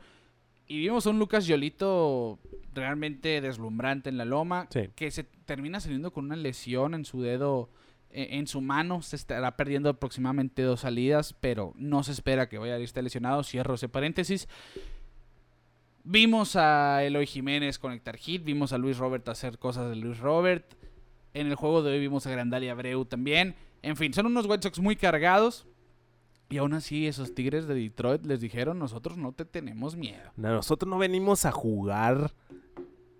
Y 0.68 0.79
vimos 0.79 1.07
a 1.07 1.11
un 1.11 1.18
Lucas 1.18 1.47
Yolito 1.47 2.38
realmente 2.73 3.40
deslumbrante 3.40 4.11
en 4.11 4.16
la 4.18 4.25
loma, 4.25 4.68
Sí. 4.71 4.90
que 4.94 5.11
se 5.11 5.25
termina 5.25 5.81
saliendo 5.81 6.12
con 6.12 6.27
una 6.27 6.37
lesión 6.37 6.94
en 6.94 7.05
su 7.05 7.21
dedo, 7.21 7.68
en 8.11 8.47
su 8.47 8.61
mano. 8.61 9.03
Se 9.03 9.16
estará 9.16 9.57
perdiendo 9.57 9.88
aproximadamente 9.90 10.62
dos 10.62 10.81
salidas, 10.81 11.35
pero 11.40 11.73
no 11.77 12.03
se 12.03 12.12
espera 12.12 12.49
que 12.49 12.59
vaya 12.59 12.75
a 12.75 12.79
estar 12.79 13.03
lesionado. 13.05 13.42
Cierro 13.44 13.75
ese 13.75 13.88
paréntesis. 13.88 14.49
Vimos 16.05 16.57
a 16.57 17.05
Eloy 17.05 17.27
Jiménez 17.27 17.79
conectar 17.79 18.16
hit, 18.16 18.42
vimos 18.44 18.73
a 18.73 18.79
Luis 18.79 18.97
Robert 18.97 19.29
hacer 19.29 19.59
cosas 19.59 19.90
de 19.90 19.97
Luis 19.97 20.18
Robert. 20.18 20.75
En 21.35 21.47
el 21.49 21.55
juego 21.55 21.83
de 21.83 21.92
hoy 21.92 22.01
vimos 22.01 22.27
a 22.27 22.31
Grandal 22.31 22.68
Abreu 22.71 23.05
también. 23.05 23.55
En 23.83 23.97
fin, 23.97 24.14
son 24.14 24.27
unos 24.27 24.47
White 24.47 24.71
muy 24.81 24.97
cargados. 24.97 25.66
Y 26.51 26.57
aún 26.57 26.73
así, 26.73 27.07
esos 27.07 27.35
Tigres 27.35 27.66
de 27.66 27.75
Detroit 27.75 28.25
les 28.25 28.40
dijeron: 28.40 28.79
Nosotros 28.79 29.18
no 29.18 29.33
te 29.33 29.44
tenemos 29.44 29.97
miedo. 29.97 30.31
No, 30.37 30.49
Nosotros 30.51 30.88
no 30.88 30.97
venimos 30.97 31.44
a 31.44 31.53
jugar 31.53 32.33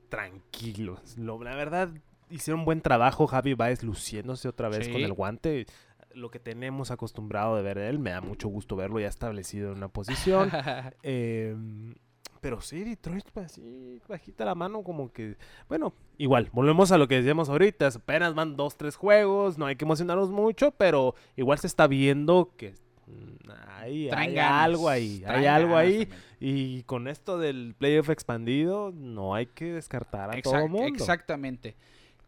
tranquilos. 0.09 1.19
Lo- 1.19 1.43
la 1.45 1.55
verdad, 1.55 1.91
hicieron 2.31 2.61
un 2.61 2.65
buen 2.67 2.81
trabajo. 2.81 3.27
Javi 3.27 3.55
Baez 3.55 3.83
luciéndose 3.83 4.49
otra 4.49 4.69
vez 4.69 4.87
Sí. 4.87 4.93
con 4.93 5.01
el 5.03 5.13
guante. 5.13 5.67
Lo 6.15 6.31
que 6.31 6.39
tenemos 6.39 6.91
acostumbrado 6.91 7.57
de 7.57 7.63
ver 7.63 7.79
de 7.79 7.89
él. 7.89 7.99
Me 7.99 8.11
da 8.11 8.21
mucho 8.21 8.49
gusto 8.49 8.77
verlo 8.77 8.99
ya 9.01 9.09
establecido 9.09 9.71
en 9.73 9.79
una 9.79 9.89
posición. 9.89 10.51
Eh, 11.03 11.55
pero 12.41 12.61
sí, 12.61 12.85
Detroit, 12.85 13.25
pues, 13.33 13.47
así, 13.47 14.01
bajita 14.09 14.45
la 14.45 14.55
mano, 14.55 14.83
como 14.85 15.13
que. 15.13 15.37
Bueno, 15.69 15.93
igual, 16.19 16.49
volvemos 16.53 16.93
a 16.93 16.99
lo 16.99 17.09
que 17.09 17.17
decíamos 17.17 17.49
ahorita. 17.49 17.89
Apenas 17.89 18.35
van 18.35 18.57
dos, 18.57 18.77
tres 18.77 18.95
juegos, 18.95 19.59
no 19.59 19.67
hay 19.67 19.75
que 19.75 19.85
emocionarnos 19.85 20.31
mucho, 20.31 20.71
pero 20.71 21.15
igual 21.37 21.59
se 21.59 21.67
está 21.67 21.89
viendo 21.89 22.53
que 22.57 22.75
mm, 23.09 23.51
hay, 23.81 24.09
Traen 24.09 24.29
hay 24.31 24.35
ganas, 24.37 24.63
algo 24.65 24.89
ahí, 24.89 25.25
hay 25.27 25.47
algo 25.47 25.77
ahí. 25.77 26.07
también. 26.07 26.23
Y 26.39 26.83
con 26.85 27.09
esto 27.09 27.39
del 27.39 27.75
playoff 27.77 28.09
expandido, 28.11 28.93
no 28.95 29.35
hay 29.35 29.47
que 29.47 29.73
descartar 29.73 30.31
a 30.31 30.41
todo 30.41 30.55
Exact- 30.55 30.65
el 30.65 30.71
mundo. 30.71 30.87
Exactamente. 30.95 31.75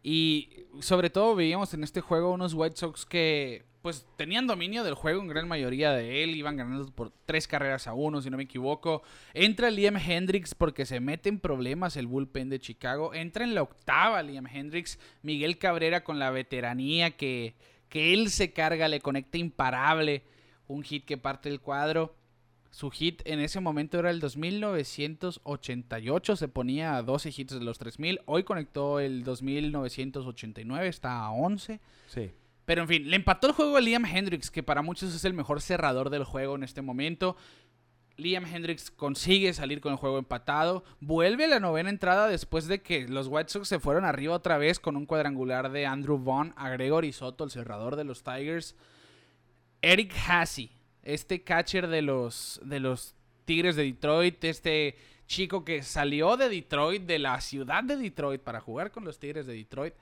Y 0.02 0.66
sobre 0.80 1.10
todo 1.10 1.34
veíamos 1.34 1.74
en 1.74 1.84
este 1.84 2.00
juego 2.00 2.32
unos 2.32 2.54
White 2.54 2.76
Sox 2.76 3.04
que 3.04 3.64
pues 3.82 4.06
tenían 4.16 4.46
dominio 4.46 4.84
del 4.84 4.94
juego 4.94 5.22
en 5.22 5.28
gran 5.28 5.48
mayoría 5.48 5.92
de 5.92 6.22
él, 6.22 6.34
iban 6.34 6.56
ganando 6.56 6.90
por 6.92 7.12
tres 7.24 7.48
carreras 7.48 7.86
a 7.86 7.94
uno, 7.94 8.20
si 8.20 8.28
no 8.28 8.36
me 8.36 8.42
equivoco. 8.42 9.02
Entra 9.32 9.70
Liam 9.70 9.96
Hendricks 9.96 10.54
porque 10.54 10.84
se 10.84 11.00
mete 11.00 11.30
en 11.30 11.40
problemas 11.40 11.96
el 11.96 12.06
bullpen 12.06 12.50
de 12.50 12.60
Chicago. 12.60 13.14
Entra 13.14 13.44
en 13.44 13.54
la 13.54 13.62
octava 13.62 14.22
Liam 14.22 14.46
Hendricks, 14.46 14.98
Miguel 15.22 15.56
Cabrera 15.56 16.04
con 16.04 16.18
la 16.18 16.30
veteranía 16.30 17.12
que, 17.12 17.54
que 17.88 18.12
él 18.12 18.30
se 18.30 18.52
carga, 18.52 18.88
le 18.88 19.00
conecta 19.00 19.38
imparable, 19.38 20.24
un 20.66 20.82
hit 20.82 21.06
que 21.06 21.16
parte 21.16 21.48
el 21.48 21.60
cuadro. 21.60 22.14
Su 22.70 22.90
hit 22.90 23.22
en 23.24 23.40
ese 23.40 23.60
momento 23.60 23.98
era 23.98 24.10
el 24.10 24.20
2988, 24.20 26.36
se 26.36 26.48
ponía 26.48 26.96
a 26.96 27.02
12 27.02 27.32
hits 27.36 27.54
de 27.54 27.64
los 27.64 27.78
3000. 27.78 28.20
Hoy 28.26 28.44
conectó 28.44 29.00
el 29.00 29.24
2989, 29.24 30.88
está 30.88 31.24
a 31.24 31.32
11. 31.32 31.80
Sí. 32.06 32.30
Pero 32.64 32.82
en 32.82 32.88
fin, 32.88 33.10
le 33.10 33.16
empató 33.16 33.48
el 33.48 33.54
juego 33.54 33.76
a 33.76 33.80
Liam 33.80 34.04
Hendricks, 34.04 34.52
que 34.52 34.62
para 34.62 34.82
muchos 34.82 35.12
es 35.12 35.24
el 35.24 35.34
mejor 35.34 35.60
cerrador 35.60 36.10
del 36.10 36.22
juego 36.22 36.54
en 36.54 36.62
este 36.62 36.82
momento. 36.82 37.36
Liam 38.16 38.44
Hendricks 38.44 38.90
consigue 38.90 39.52
salir 39.52 39.80
con 39.80 39.92
el 39.92 39.98
juego 39.98 40.18
empatado. 40.18 40.84
Vuelve 41.00 41.46
a 41.46 41.48
la 41.48 41.58
novena 41.58 41.90
entrada 41.90 42.28
después 42.28 42.68
de 42.68 42.82
que 42.82 43.08
los 43.08 43.26
White 43.28 43.50
Sox 43.50 43.66
se 43.66 43.80
fueron 43.80 44.04
arriba 44.04 44.34
otra 44.34 44.58
vez 44.58 44.78
con 44.78 44.96
un 44.96 45.06
cuadrangular 45.06 45.72
de 45.72 45.86
Andrew 45.86 46.18
Vaughn 46.18 46.52
a 46.56 46.68
Gregory 46.68 47.12
Soto, 47.12 47.42
el 47.44 47.50
cerrador 47.50 47.96
de 47.96 48.04
los 48.04 48.22
Tigers. 48.22 48.76
Eric 49.82 50.14
Hassey, 50.28 50.70
este 51.02 51.42
catcher 51.42 51.88
de 51.88 52.02
los, 52.02 52.60
de 52.64 52.80
los 52.80 53.14
Tigres 53.44 53.76
de 53.76 53.84
Detroit, 53.84 54.42
este 54.44 54.96
chico 55.26 55.64
que 55.64 55.82
salió 55.82 56.36
de 56.36 56.48
Detroit, 56.48 57.02
de 57.02 57.18
la 57.18 57.40
ciudad 57.40 57.84
de 57.84 57.96
Detroit, 57.96 58.40
para 58.42 58.60
jugar 58.60 58.90
con 58.90 59.04
los 59.04 59.18
Tigres 59.18 59.46
de 59.46 59.54
Detroit. 59.54 59.94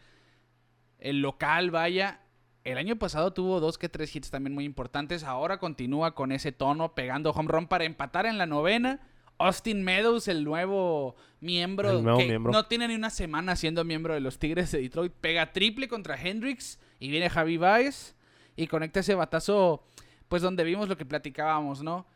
El 0.98 1.20
local, 1.20 1.70
vaya. 1.70 2.20
El 2.64 2.76
año 2.76 2.96
pasado 2.96 3.32
tuvo 3.32 3.60
dos 3.60 3.78
que 3.78 3.88
tres 3.88 4.14
hits 4.14 4.30
también 4.30 4.54
muy 4.54 4.64
importantes. 4.64 5.24
Ahora 5.24 5.58
continúa 5.58 6.14
con 6.14 6.32
ese 6.32 6.52
tono, 6.52 6.94
pegando 6.94 7.30
home 7.30 7.48
run 7.50 7.66
para 7.66 7.84
empatar 7.84 8.26
en 8.26 8.36
la 8.36 8.46
novena. 8.46 9.00
Austin 9.38 9.84
Meadows, 9.84 10.26
el 10.26 10.42
nuevo 10.42 11.14
miembro, 11.40 11.90
El 11.90 12.02
nuevo 12.02 12.18
que 12.18 12.26
miembro. 12.26 12.52
no 12.52 12.66
tiene 12.66 12.88
ni 12.88 12.96
una 12.96 13.10
semana 13.10 13.54
siendo 13.54 13.84
miembro 13.84 14.14
de 14.14 14.20
los 14.20 14.38
Tigres 14.40 14.72
de 14.72 14.80
Detroit, 14.80 15.12
pega 15.12 15.52
triple 15.52 15.86
contra 15.86 16.20
Hendricks 16.20 16.80
y 16.98 17.08
viene 17.08 17.30
Javi 17.30 17.56
Baez 17.56 18.16
y 18.56 18.66
conecta 18.66 18.98
ese 19.00 19.14
batazo, 19.14 19.84
pues 20.28 20.42
donde 20.42 20.64
vimos 20.64 20.88
lo 20.88 20.96
que 20.96 21.04
platicábamos, 21.06 21.82
¿no? 21.82 22.06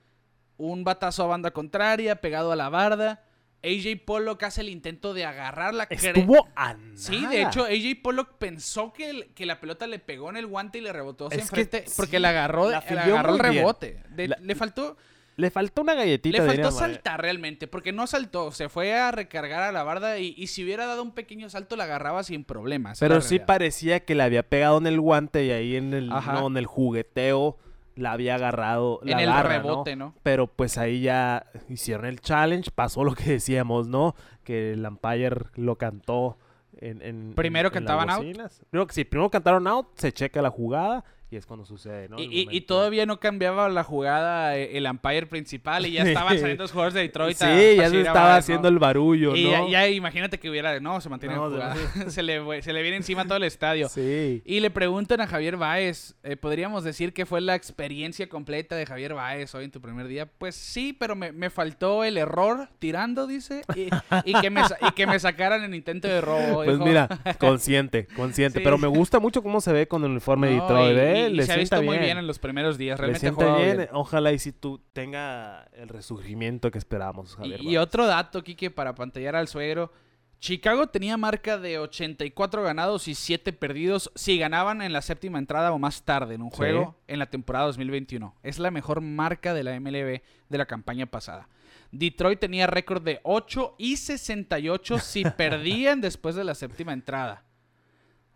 Un 0.58 0.84
batazo 0.84 1.24
a 1.24 1.26
banda 1.26 1.50
contraria, 1.50 2.16
pegado 2.20 2.52
a 2.52 2.56
la 2.56 2.68
barda. 2.68 3.24
AJ 3.64 4.04
Pollock 4.04 4.42
hace 4.42 4.60
el 4.60 4.68
intento 4.68 5.14
de 5.14 5.24
agarrar 5.24 5.72
la 5.72 5.84
Estuvo 5.84 6.48
a 6.56 6.76
Sí, 6.96 7.24
de 7.26 7.42
hecho, 7.42 7.64
AJ 7.64 8.02
Pollock 8.02 8.32
pensó 8.38 8.92
que, 8.92 9.10
el- 9.10 9.26
que 9.34 9.46
la 9.46 9.60
pelota 9.60 9.86
le 9.86 10.00
pegó 10.00 10.30
en 10.30 10.36
el 10.36 10.46
guante 10.46 10.78
y 10.78 10.80
le 10.80 10.92
rebotó 10.92 11.26
hacia 11.28 11.38
Es 11.38 11.50
que 11.50 11.60
enfrente 11.60 11.88
sí, 11.88 11.94
porque 11.96 12.18
le 12.18 12.26
agarró, 12.28 12.68
la 12.70 12.80
le 12.80 12.86
filió 12.86 13.14
agarró 13.14 13.34
el 13.34 13.38
rebote. 13.38 14.02
De- 14.10 14.26
La- 14.28 14.36
le 14.40 14.54
faltó, 14.56 14.96
Le 15.36 15.50
faltó 15.52 15.82
una 15.82 15.94
galletita. 15.94 16.38
le 16.38 16.44
faltó 16.44 16.72
saltar 16.72 17.22
realmente, 17.22 17.68
porque 17.68 17.92
no 17.92 18.08
saltó, 18.08 18.50
se 18.50 18.68
fue 18.68 18.94
a 18.98 19.12
recargar 19.12 19.62
a 19.62 19.70
la 19.70 19.84
barda 19.84 20.18
y, 20.18 20.34
y 20.36 20.48
si 20.48 20.64
hubiera 20.64 20.86
dado 20.86 21.02
un 21.04 21.12
pequeño 21.12 21.48
salto 21.48 21.76
la 21.76 21.84
agarraba 21.84 22.24
sin 22.24 22.42
problemas. 22.42 22.98
Pero 22.98 23.14
la 23.14 23.20
sí 23.20 23.28
realidad. 23.36 23.46
parecía 23.46 24.00
que 24.04 24.16
le 24.16 24.24
había 24.24 24.42
pegado 24.42 24.78
en 24.78 24.88
el 24.88 25.00
guante 25.00 25.44
y 25.44 25.50
ahí 25.52 25.76
en 25.76 25.94
el, 25.94 26.08
no, 26.08 26.48
en 26.48 26.56
el 26.56 26.66
jugueteo 26.66 27.58
la 27.96 28.12
había 28.12 28.34
agarrado 28.36 29.00
la 29.02 29.12
En 29.12 29.18
el 29.28 29.42
rebote, 29.42 29.96
¿no? 29.96 30.14
Pero 30.22 30.46
pues 30.46 30.78
ahí 30.78 31.00
ya 31.02 31.46
hicieron 31.68 32.06
el 32.06 32.20
challenge, 32.20 32.70
pasó 32.74 33.04
lo 33.04 33.14
que 33.14 33.24
decíamos, 33.32 33.88
¿no? 33.88 34.14
Que 34.44 34.72
el 34.72 34.84
umpire 34.86 35.36
lo 35.54 35.76
cantó 35.76 36.38
en... 36.78 37.02
en- 37.02 37.32
Primero 37.34 37.68
en- 37.68 37.74
en 37.74 37.78
cantaban 37.80 38.10
out. 38.10 38.18
bocinas. 38.24 38.62
Primero, 38.70 38.86
que 38.86 38.94
sí, 38.94 39.04
primero 39.04 39.30
cantaron 39.30 39.66
out, 39.66 39.88
se 39.94 40.12
checa 40.12 40.40
la 40.42 40.50
jugada 40.50 41.04
y 41.32 41.36
es 41.36 41.46
cuando 41.46 41.64
sucede, 41.64 42.10
¿no? 42.10 42.18
Y, 42.20 42.46
y- 42.50 42.60
todavía 42.60 43.06
no 43.06 43.18
cambiaba 43.18 43.68
la 43.70 43.82
jugada 43.84 44.56
eh, 44.58 44.76
el 44.76 44.86
umpire 44.86 45.26
principal 45.26 45.86
y 45.86 45.92
ya 45.92 46.02
estaban 46.06 46.38
saliendo 46.38 46.64
los 46.64 46.72
jugadores 46.72 46.92
de 46.94 47.00
Detroit. 47.00 47.36
Sí, 47.38 47.44
a- 47.46 47.74
ya 47.74 47.88
se 47.88 47.98
estaba 48.00 48.20
Baez, 48.20 48.32
¿no? 48.34 48.38
haciendo 48.38 48.68
el 48.68 48.78
barullo, 48.78 49.34
Y 49.34 49.44
¿no? 49.44 49.50
ya, 49.68 49.86
ya 49.86 49.88
imagínate 49.88 50.38
que 50.38 50.50
hubiera, 50.50 50.78
no, 50.80 51.00
se 51.00 51.08
mantiene 51.08 51.34
No, 51.34 51.48
jugada. 51.48 51.74
se, 52.08 52.22
le, 52.22 52.60
se 52.62 52.72
le 52.74 52.82
viene 52.82 52.98
encima 52.98 53.24
todo 53.24 53.36
el 53.38 53.44
estadio. 53.44 53.88
Sí. 53.88 54.42
Y 54.44 54.60
le 54.60 54.70
preguntan 54.70 55.22
a 55.22 55.26
Javier 55.26 55.56
Baez, 55.56 56.14
eh, 56.22 56.36
¿podríamos 56.36 56.84
decir 56.84 57.14
que 57.14 57.24
fue 57.24 57.40
la 57.40 57.54
experiencia 57.54 58.28
completa 58.28 58.76
de 58.76 58.84
Javier 58.84 59.14
Baez 59.14 59.54
hoy 59.54 59.64
en 59.64 59.70
tu 59.70 59.80
primer 59.80 60.08
día? 60.08 60.26
Pues 60.26 60.54
sí, 60.54 60.92
pero 60.92 61.16
me, 61.16 61.32
me 61.32 61.48
faltó 61.48 62.04
el 62.04 62.18
error 62.18 62.68
tirando, 62.78 63.26
dice, 63.26 63.62
y, 63.74 63.88
y 64.26 64.34
que, 64.40 64.50
me, 64.50 64.60
y 64.86 64.92
que 64.94 65.06
me 65.06 65.18
sacaran 65.18 65.64
el 65.64 65.74
intento 65.74 66.08
de 66.08 66.20
robo. 66.20 66.56
Pues 66.64 66.72
dijo. 66.76 66.84
mira, 66.84 67.08
consciente, 67.40 68.06
consciente. 68.14 68.58
Sí. 68.58 68.64
Pero 68.64 68.76
me 68.78 68.86
gusta 68.88 69.18
mucho 69.18 69.42
cómo 69.42 69.60
se 69.60 69.72
ve 69.72 69.88
con 69.88 70.04
el 70.04 70.10
uniforme 70.10 70.48
de 70.48 70.54
Detroit, 70.54 70.96
y- 70.96 71.00
¿eh? 71.00 71.21
Y 71.30 71.34
Le 71.34 71.44
se 71.46 71.52
ha 71.52 71.56
visto 71.56 71.82
muy 71.82 71.98
bien. 71.98 72.18
en 72.18 72.26
los 72.26 72.38
primeros 72.38 72.78
días, 72.78 72.98
realmente 72.98 73.26
ha 73.26 73.30
sienta 73.30 73.44
jugado 73.44 73.62
bien. 73.64 73.76
bien. 73.78 73.88
Ojalá 73.92 74.32
y 74.32 74.38
si 74.38 74.52
tú 74.52 74.80
tenga 74.92 75.64
el 75.72 75.88
resurgimiento 75.88 76.70
que 76.70 76.78
esperábamos, 76.78 77.36
Javier. 77.36 77.60
Y, 77.62 77.76
otro 77.76 78.06
dato, 78.06 78.42
Kike, 78.42 78.70
para 78.70 78.94
pantallar 78.94 79.36
al 79.36 79.48
suegro. 79.48 79.92
Chicago 80.38 80.88
tenía 80.88 81.16
marca 81.16 81.56
de 81.56 81.78
84 81.78 82.64
ganados 82.64 83.06
y 83.06 83.14
7 83.14 83.52
perdidos 83.52 84.10
si 84.16 84.38
ganaban 84.38 84.82
en 84.82 84.92
la 84.92 85.00
séptima 85.00 85.38
entrada 85.38 85.70
o 85.72 85.78
más 85.78 86.02
tarde 86.02 86.34
en 86.34 86.42
un 86.42 86.50
Sí. 86.50 86.56
juego 86.56 86.96
en 87.06 87.20
la 87.20 87.26
temporada 87.26 87.66
2021. 87.66 88.34
Es 88.42 88.58
la 88.58 88.72
mejor 88.72 89.00
marca 89.02 89.54
de 89.54 89.62
la 89.62 89.78
MLB 89.78 90.20
de 90.48 90.58
la 90.58 90.66
campaña 90.66 91.06
pasada. 91.06 91.48
Detroit 91.92 92.40
tenía 92.40 92.66
récord 92.66 93.02
de 93.04 93.20
8 93.22 93.76
y 93.78 93.98
68 93.98 94.98
si 94.98 95.22
perdían 95.36 96.00
después 96.00 96.34
de 96.34 96.42
la 96.42 96.56
séptima 96.56 96.92
entrada. 96.92 97.44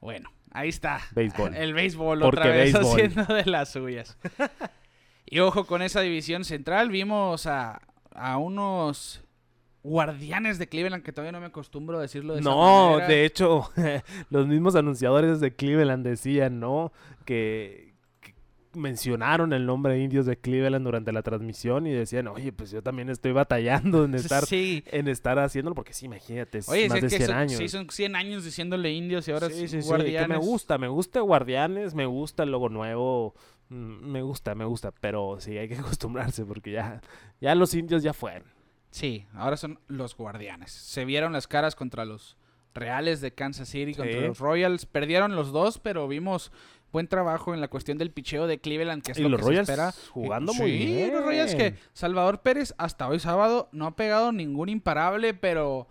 Bueno, 0.00 0.30
ahí 0.52 0.68
está. 0.68 1.00
Béisbol. 1.12 1.54
El 1.54 1.74
béisbol 1.74 2.20
Porque 2.20 2.40
otra 2.40 2.50
vez 2.50 2.72
béisbol. 2.72 2.92
haciendo 3.00 3.34
de 3.34 3.44
las 3.46 3.70
suyas. 3.72 4.16
y 5.26 5.40
ojo 5.40 5.66
con 5.66 5.82
esa 5.82 6.00
división 6.00 6.44
central, 6.44 6.90
vimos 6.90 7.46
a, 7.46 7.80
a 8.14 8.38
unos 8.38 9.22
guardianes 9.82 10.58
de 10.58 10.68
Cleveland 10.68 11.04
que 11.04 11.12
todavía 11.12 11.30
no 11.32 11.40
me 11.40 11.46
acostumbro 11.46 11.98
a 11.98 12.02
decirlo 12.02 12.34
de 12.34 12.40
esa 12.40 12.50
No, 12.50 12.90
manera. 12.94 13.06
de 13.06 13.24
hecho, 13.24 13.70
los 14.30 14.46
mismos 14.48 14.74
anunciadores 14.74 15.38
de 15.40 15.54
Cleveland 15.54 16.04
decían, 16.04 16.58
¿no? 16.58 16.92
Que 17.24 17.85
mencionaron 18.76 19.52
el 19.52 19.66
nombre 19.66 19.94
de 19.94 20.00
indios 20.02 20.26
de 20.26 20.36
Cleveland 20.38 20.84
durante 20.84 21.10
la 21.12 21.22
transmisión 21.22 21.86
y 21.86 21.92
decían, 21.92 22.28
oye, 22.28 22.52
pues 22.52 22.70
yo 22.70 22.82
también 22.82 23.08
estoy 23.10 23.32
batallando 23.32 24.04
en 24.04 24.14
estar, 24.14 24.46
Sí. 24.46 24.84
en 24.92 25.08
estar 25.08 25.38
haciéndolo, 25.38 25.74
porque 25.74 25.92
sí, 25.92 26.06
imagínate, 26.06 26.58
es 26.58 26.68
Oye, 26.68 26.88
más 26.88 27.00
de 27.00 27.08
que 27.08 27.16
100 27.16 27.26
son, 27.26 27.36
años. 27.36 27.56
sí, 27.58 27.68
son 27.68 27.90
100 27.90 28.16
años 28.16 28.44
diciéndole 28.44 28.92
indios 28.92 29.26
y 29.28 29.32
ahora 29.32 29.48
Sí, 29.50 29.64
es 29.64 29.70
sí, 29.70 29.82
sí, 29.82 29.88
guardianes. 29.88 30.22
que 30.28 30.32
me 30.34 30.38
gusta, 30.38 30.78
me 30.78 30.88
gusta 30.88 31.20
Guardianes, 31.20 31.94
me 31.94 32.06
gusta 32.06 32.42
el 32.44 32.50
logo 32.50 32.68
nuevo, 32.68 33.34
mm, 33.70 33.74
me 34.10 34.22
gusta, 34.22 34.54
me 34.54 34.64
gusta, 34.64 34.92
pero 34.92 35.38
sí, 35.40 35.56
hay 35.58 35.68
que 35.68 35.74
acostumbrarse 35.98 36.44
porque 36.44 36.70
ya, 36.72 37.00
ya 37.40 37.54
los 37.54 37.74
indios 37.74 38.02
ya 38.02 38.12
fueron. 38.12 38.54
Sí, 38.90 39.26
ahora 39.34 39.56
son 39.56 39.78
los 39.88 40.16
guardianes. 40.16 40.70
Se 40.72 41.04
vieron 41.04 41.32
las 41.32 41.46
caras 41.48 41.74
contra 41.74 42.04
los 42.04 42.36
Reales 42.74 43.20
de 43.22 43.32
Kansas 43.34 43.68
City, 43.70 43.94
contra 43.94 44.20
los 44.20 44.38
Royals. 44.38 44.84
Perdieron 44.86 45.34
los 45.34 45.50
dos, 45.50 45.78
pero 45.78 46.06
vimos 46.08 46.52
buen 46.96 47.08
trabajo 47.08 47.52
en 47.52 47.60
la 47.60 47.68
cuestión 47.68 47.98
del 47.98 48.10
picheo 48.10 48.46
de 48.46 48.58
Cleveland, 48.58 49.02
que 49.02 49.12
es 49.12 49.18
Y 49.18 49.22
lo 49.22 49.28
los 49.28 49.40
que 49.40 49.46
Royals 49.48 49.66
se 49.66 49.72
espera. 49.74 49.92
jugando 50.12 50.52
Sí, 50.54 50.62
muy 50.62 50.70
bien. 50.72 51.12
los 51.12 51.24
Royals 51.24 51.54
que 51.54 51.74
Salvador 51.92 52.40
Pérez 52.40 52.72
hasta 52.78 53.06
hoy 53.06 53.18
sábado 53.20 53.68
no 53.72 53.86
ha 53.86 53.96
pegado 53.96 54.32
ningún 54.32 54.70
imparable, 54.70 55.34
pero 55.34 55.88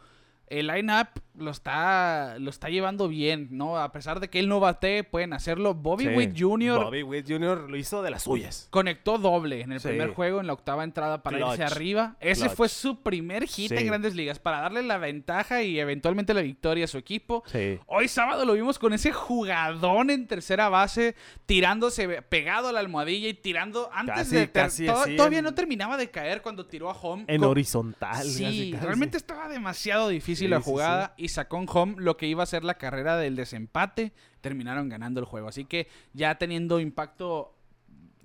el 0.47 0.65
line-up 0.67 1.09
lo 1.37 1.51
está, 1.51 2.35
lo 2.39 2.49
está 2.49 2.69
llevando 2.69 3.07
bien, 3.07 3.49
¿no? 3.51 3.77
A 3.77 3.91
pesar 3.91 4.19
de 4.19 4.29
que 4.29 4.39
él 4.39 4.47
no 4.47 4.59
bate, 4.59 5.03
pueden 5.03 5.33
hacerlo. 5.33 5.73
Bobby 5.73 6.05
Sí, 6.05 6.09
Witt 6.15 6.35
Jr. 6.39 6.83
Bobby 6.85 7.03
Witt 7.03 7.27
Jr. 7.27 7.69
lo 7.69 7.77
hizo 7.77 8.01
de 8.01 8.11
las 8.11 8.23
suyas. 8.23 8.67
Conectó 8.71 9.17
doble 9.17 9.61
en 9.61 9.71
el 9.71 9.79
Sí. 9.79 9.89
primer 9.89 10.09
juego, 10.13 10.39
en 10.39 10.47
la 10.47 10.53
octava 10.53 10.83
entrada 10.83 11.21
para 11.23 11.39
irse 11.39 11.63
arriba. 11.63 12.15
Ese 12.19 12.43
Clutch. 12.45 12.55
fue 12.55 12.69
su 12.69 13.01
primer 13.01 13.45
hit 13.47 13.69
Sí. 13.69 13.75
en 13.77 13.87
grandes 13.87 14.15
ligas 14.15 14.39
para 14.39 14.61
darle 14.61 14.81
la 14.83 14.97
ventaja 14.97 15.61
y 15.63 15.79
eventualmente 15.79 16.33
la 16.33 16.41
victoria 16.41 16.85
a 16.85 16.87
su 16.87 16.97
equipo. 16.97 17.43
Sí. 17.47 17.79
Hoy 17.87 18.07
sábado 18.07 18.45
lo 18.45 18.53
vimos 18.53 18.79
con 18.79 18.93
ese 18.93 19.11
jugadón 19.11 20.09
en 20.09 20.27
tercera 20.27 20.69
base, 20.69 21.15
tirándose 21.45 22.21
pegado 22.23 22.67
a 22.69 22.71
la 22.71 22.79
almohadilla 22.79 23.27
y 23.29 23.33
tirando 23.33 23.89
antes 23.93 24.15
Casi, 24.15 24.35
de... 24.35 24.51
casi 24.51 24.85
to- 24.85 24.93
así 24.93 25.15
todavía 25.15 25.39
en- 25.39 25.45
no 25.45 25.53
terminaba 25.53 25.97
de 25.97 26.09
caer 26.09 26.41
cuando 26.41 26.65
tiró 26.65 26.89
a 26.89 26.93
home. 26.93 27.25
En 27.27 27.43
horizontal. 27.43 28.23
Sí, 28.25 28.43
casi, 28.43 28.71
casi. 28.71 28.85
realmente 28.85 29.17
estaba 29.17 29.47
demasiado 29.47 30.09
difícil 30.09 30.35
Sí, 30.35 30.47
la 30.47 30.57
sí, 30.57 30.63
jugada 30.65 31.13
y 31.17 31.24
sacó 31.27 31.57
en 31.57 31.67
home 31.71 31.95
lo 31.97 32.17
que 32.17 32.27
iba 32.27 32.43
a 32.43 32.47
ser 32.47 32.63
la 32.63 32.77
carrera 32.77 33.17
del 33.17 33.35
desempate. 33.35 34.13
Terminaron 34.41 34.89
ganando 34.89 35.19
el 35.19 35.25
juego. 35.25 35.47
Así 35.47 35.65
que 35.65 35.87
ya 36.13 36.35
teniendo 36.35 36.79
impacto 36.79 37.54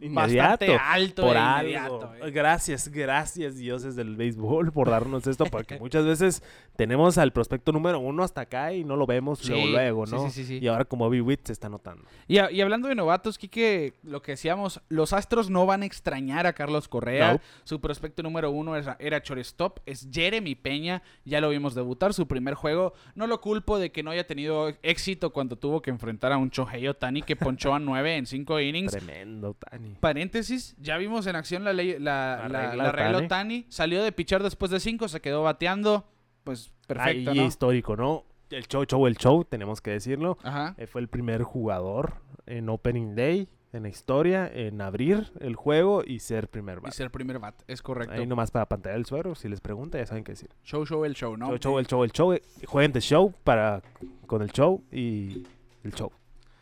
Inmediato, 0.00 0.66
bastante 0.66 0.76
alto 0.82 1.22
por 1.22 1.36
e 1.36 1.38
algo. 1.38 1.60
inmediato. 1.70 2.14
eh. 2.26 2.30
Gracias, 2.30 2.88
gracias 2.88 3.56
dioses 3.56 3.96
del 3.96 4.16
béisbol 4.16 4.72
por 4.72 4.88
darnos 4.90 5.26
esto, 5.26 5.44
porque 5.46 5.78
muchas 5.80 6.04
veces 6.04 6.42
tenemos 6.76 7.18
al 7.18 7.32
prospecto 7.32 7.72
número 7.72 7.98
uno 8.00 8.22
hasta 8.22 8.40
acá 8.42 8.72
y 8.72 8.84
no 8.84 8.96
lo 8.96 9.06
vemos 9.06 9.40
Sí, 9.40 9.48
luego, 9.50 9.66
luego, 9.68 10.06
¿no? 10.06 10.24
sí, 10.30 10.30
sí, 10.30 10.44
sí. 10.46 10.58
Y 10.62 10.66
ahora 10.68 10.84
como 10.84 11.04
Bobby 11.06 11.20
Witt 11.20 11.46
se 11.46 11.52
está 11.52 11.68
notando. 11.68 12.04
Y, 12.28 12.38
a- 12.38 12.50
y 12.50 12.60
hablando 12.60 12.88
de 12.88 12.94
novatos, 12.94 13.36
Kike, 13.38 13.94
lo 14.02 14.22
que 14.22 14.32
decíamos, 14.32 14.80
los 14.88 15.12
Astros 15.12 15.50
no 15.50 15.66
van 15.66 15.82
a 15.82 15.86
extrañar 15.86 16.46
a 16.46 16.52
Carlos 16.52 16.88
Correa. 16.88 17.34
No. 17.34 17.40
Su 17.64 17.80
prospecto 17.80 18.22
número 18.22 18.50
uno 18.50 18.76
era, 18.76 18.96
era 19.00 19.18
shortstop, 19.18 19.80
es 19.86 20.08
Jeremy 20.10 20.54
Peña. 20.54 21.02
Ya 21.24 21.40
lo 21.40 21.50
vimos 21.50 21.74
debutar, 21.74 22.14
su 22.14 22.26
primer 22.26 22.54
juego. 22.54 22.94
No 23.14 23.26
lo 23.26 23.40
culpo 23.40 23.78
de 23.78 23.92
que 23.92 24.02
no 24.02 24.10
haya 24.10 24.26
tenido 24.26 24.68
éxito 24.82 25.30
cuando 25.30 25.56
tuvo 25.56 25.82
que 25.82 25.90
enfrentar 25.90 26.32
a 26.32 26.38
un 26.38 26.48
Shohei 26.50 26.88
Otani 26.88 27.22
que 27.22 27.36
ponchó 27.36 27.74
a 27.74 27.78
nueve 27.80 28.16
en 28.16 28.26
cinco 28.26 28.58
innings. 28.60 28.92
Tremendo, 28.92 29.56
Paréntesis, 29.98 30.76
ya 30.78 30.96
vimos 30.98 31.26
en 31.26 31.36
acción 31.36 31.64
la, 31.64 31.72
ley, 31.72 31.96
la, 31.98 32.40
La 32.42 32.48
la, 32.48 32.60
regla 32.68 32.84
la 32.84 32.92
regla. 32.92 33.18
Otani. 33.18 33.66
Salió 33.68 34.02
de 34.02 34.12
pichar 34.12 34.42
después 34.42 34.70
de 34.70 34.80
cinco, 34.80 35.08
se 35.08 35.20
quedó 35.20 35.42
bateando. 35.42 36.06
Pues 36.44 36.72
perfecto, 36.86 37.30
Ahí 37.30 37.38
¿no? 37.38 37.44
histórico, 37.46 37.96
¿no? 37.96 38.24
El 38.50 38.66
show, 38.66 38.84
show, 38.84 39.06
el 39.06 39.16
show, 39.16 39.44
tenemos 39.44 39.80
que 39.80 39.90
decirlo. 39.92 40.38
Ajá. 40.42 40.74
Eh, 40.78 40.86
fue 40.86 41.00
el 41.00 41.08
primer 41.08 41.42
jugador 41.42 42.14
en 42.46 42.68
Opening 42.68 43.14
Day, 43.14 43.48
en 43.72 43.84
la 43.84 43.88
historia, 43.88 44.50
en 44.52 44.80
abrir 44.80 45.30
el 45.38 45.54
juego 45.54 46.02
y 46.04 46.18
ser 46.18 46.48
primer 46.48 46.78
Y 46.78 46.80
bate. 46.80 46.96
ser 46.96 47.10
primer 47.12 47.38
bat, 47.38 47.54
es 47.68 47.80
correcto. 47.82 48.14
Ahí 48.14 48.26
nomás 48.26 48.50
para 48.50 48.66
pantalla 48.66 48.96
del 48.96 49.06
suero, 49.06 49.36
si 49.36 49.48
les 49.48 49.60
pregunta 49.60 49.98
ya 49.98 50.06
saben 50.06 50.24
qué 50.24 50.32
decir. 50.32 50.50
Show, 50.64 50.84
show, 50.84 51.04
el 51.04 51.14
show, 51.14 51.36
¿no? 51.36 51.46
Show, 51.46 51.58
show, 51.58 51.78
el 51.78 51.86
show, 51.86 52.02
el 52.02 52.10
show. 52.10 52.36
Jueguen 52.66 52.90
de 52.92 53.00
show 53.00 53.32
para 53.44 53.82
con 54.26 54.42
el 54.42 54.50
show 54.50 54.82
y 54.90 55.46
el 55.84 55.92
show. 55.94 56.10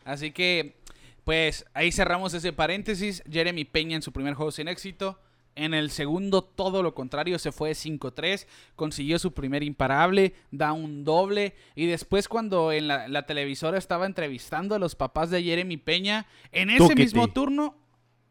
Así 0.05 0.31
que, 0.31 0.75
pues 1.29 1.63
ahí 1.75 1.91
cerramos 1.91 2.33
ese 2.33 2.53
paréntesis. 2.53 3.21
Jeremy 3.29 3.63
Peña 3.63 3.95
en 3.95 4.01
su 4.01 4.11
primer 4.11 4.33
juego 4.33 4.49
sin 4.51 4.67
éxito. 4.67 5.19
En 5.55 5.75
el 5.75 5.91
segundo, 5.91 6.41
todo 6.41 6.81
lo 6.81 6.95
contrario, 6.95 7.37
se 7.37 7.51
fue 7.51 7.71
5-3, 7.75 8.47
consiguió 8.75 9.19
su 9.19 9.31
primer 9.35 9.61
imparable, 9.61 10.33
da 10.49 10.73
un 10.73 11.03
doble. 11.03 11.53
Y 11.75 11.85
después, 11.85 12.27
cuando 12.27 12.71
en 12.71 12.87
la, 12.87 13.07
la 13.07 13.27
televisora 13.27 13.77
estaba 13.77 14.07
entrevistando 14.07 14.73
a 14.73 14.79
los 14.79 14.95
papás 14.95 15.29
de 15.29 15.43
Jeremy 15.43 15.77
Peña, 15.77 16.25
en 16.51 16.71
ese 16.71 16.95
mismo 16.95 17.27
turno 17.27 17.75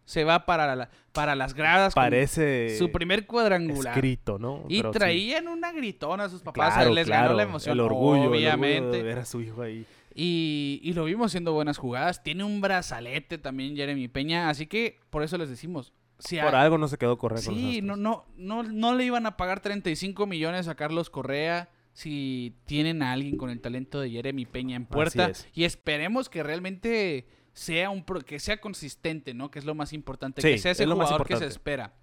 se 0.05 0.25
va 0.25 0.45
para, 0.45 0.75
la- 0.75 0.91
para 1.13 1.37
las 1.37 1.55
gradas 1.55 1.95
con 1.95 2.03
Parece 2.03 2.77
su 2.79 2.91
primer 2.91 3.27
cuadrangular. 3.27 3.95
escrito, 3.95 4.41
¿no? 4.41 4.65
Y 4.69 4.79
Pero 4.79 4.93
sí. 4.93 4.99
traían 4.99 5.47
una 5.47 5.71
gritona 5.71 6.25
a 6.25 6.29
sus 6.31 6.41
papás, 6.43 6.75
Claro, 6.75 6.93
les 6.95 7.07
claro, 7.07 7.27
ganó 7.27 7.37
la 7.37 7.43
emoción, 7.45 7.75
el 7.75 7.81
orgullo, 7.81 8.15
el 8.15 8.21
orgullo 8.23 8.31
obviamente. 8.39 8.97
de 8.97 9.03
ver 9.05 9.19
a 9.21 9.25
su 9.25 9.41
hijo 9.41 9.63
ahí. 9.63 9.87
Y, 10.21 10.81
y 10.83 10.95
lo 10.95 11.05
vimos 11.05 11.27
haciendo 11.27 11.53
buenas 11.53 11.79
jugadas. 11.79 12.25
Tiene 12.25 12.43
un 12.43 12.61
brazalete 12.61 13.39
también 13.39 13.77
Jeremy 13.77 14.09
Peña. 14.09 14.49
Así 14.49 14.67
que 14.67 14.99
por 15.11 15.23
eso 15.23 15.39
les 15.39 15.49
decimos. 15.49 15.93
Si 16.19 16.37
Por 16.41 16.57
algo 16.57 16.77
no 16.77 16.89
se 16.89 16.99
quedó 16.99 17.17
los 17.17 17.41
sí, 17.41 17.81
no, 17.81 17.95
no, 17.97 18.27
no, 18.37 18.65
no 18.65 18.97
le 18.97 19.05
iban 19.05 19.27
a 19.27 19.37
pagar 19.37 19.61
35 19.61 20.27
millones 20.27 20.67
a 20.67 20.75
Carlos 20.75 21.09
Correa 21.09 21.71
si 21.93 22.57
tienen 22.65 23.03
a 23.03 23.13
alguien 23.13 23.37
con 23.37 23.51
el 23.51 23.61
talento 23.61 24.01
de 24.01 24.11
Jeremy 24.11 24.45
Peña 24.45 24.75
en 24.75 24.87
puerta. 24.87 25.29
es. 25.29 25.47
Y 25.55 25.63
esperemos 25.63 26.29
que 26.29 26.43
realmente 26.43 27.29
sea 27.53 27.91
un 27.91 28.05
pro- 28.05 28.23
que 28.23 28.41
sea 28.41 28.61
consistente, 28.61 29.35
¿no? 29.35 29.53
Que 29.53 29.61
es 29.61 29.65
lo 29.65 29.77
más 29.77 29.93
importante. 29.93 30.43
Sí, 30.43 30.49
que 30.49 30.59
sea 30.59 30.73
ese 30.73 30.83
es 30.83 30.89
lo 30.89 30.97
jugador 30.97 31.25
que 31.29 31.37
se 31.37 31.47
espera. 31.47 31.95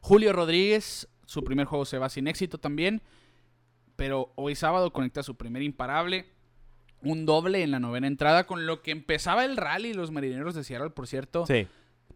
Julio 0.00 0.32
Rodríguez, 0.32 1.08
su 1.26 1.42
primer 1.42 1.66
juego 1.66 1.84
se 1.84 1.98
va 1.98 2.08
sin 2.08 2.28
éxito 2.28 2.58
también. 2.58 3.02
Pero 3.96 4.32
hoy 4.36 4.54
sábado 4.54 4.92
conecta 4.92 5.24
su 5.24 5.36
primer 5.36 5.62
imparable. 5.62 6.26
Un 7.04 7.26
doble 7.26 7.62
en 7.62 7.70
la 7.70 7.80
novena 7.80 8.06
entrada, 8.06 8.46
con 8.46 8.66
lo 8.66 8.82
que 8.82 8.90
empezaba 8.90 9.44
el 9.44 9.56
rally 9.56 9.92
los 9.92 10.10
marineros 10.10 10.54
de 10.54 10.64
Seattle, 10.64 10.90
por 10.90 11.06
cierto, 11.06 11.46
Sí, 11.46 11.66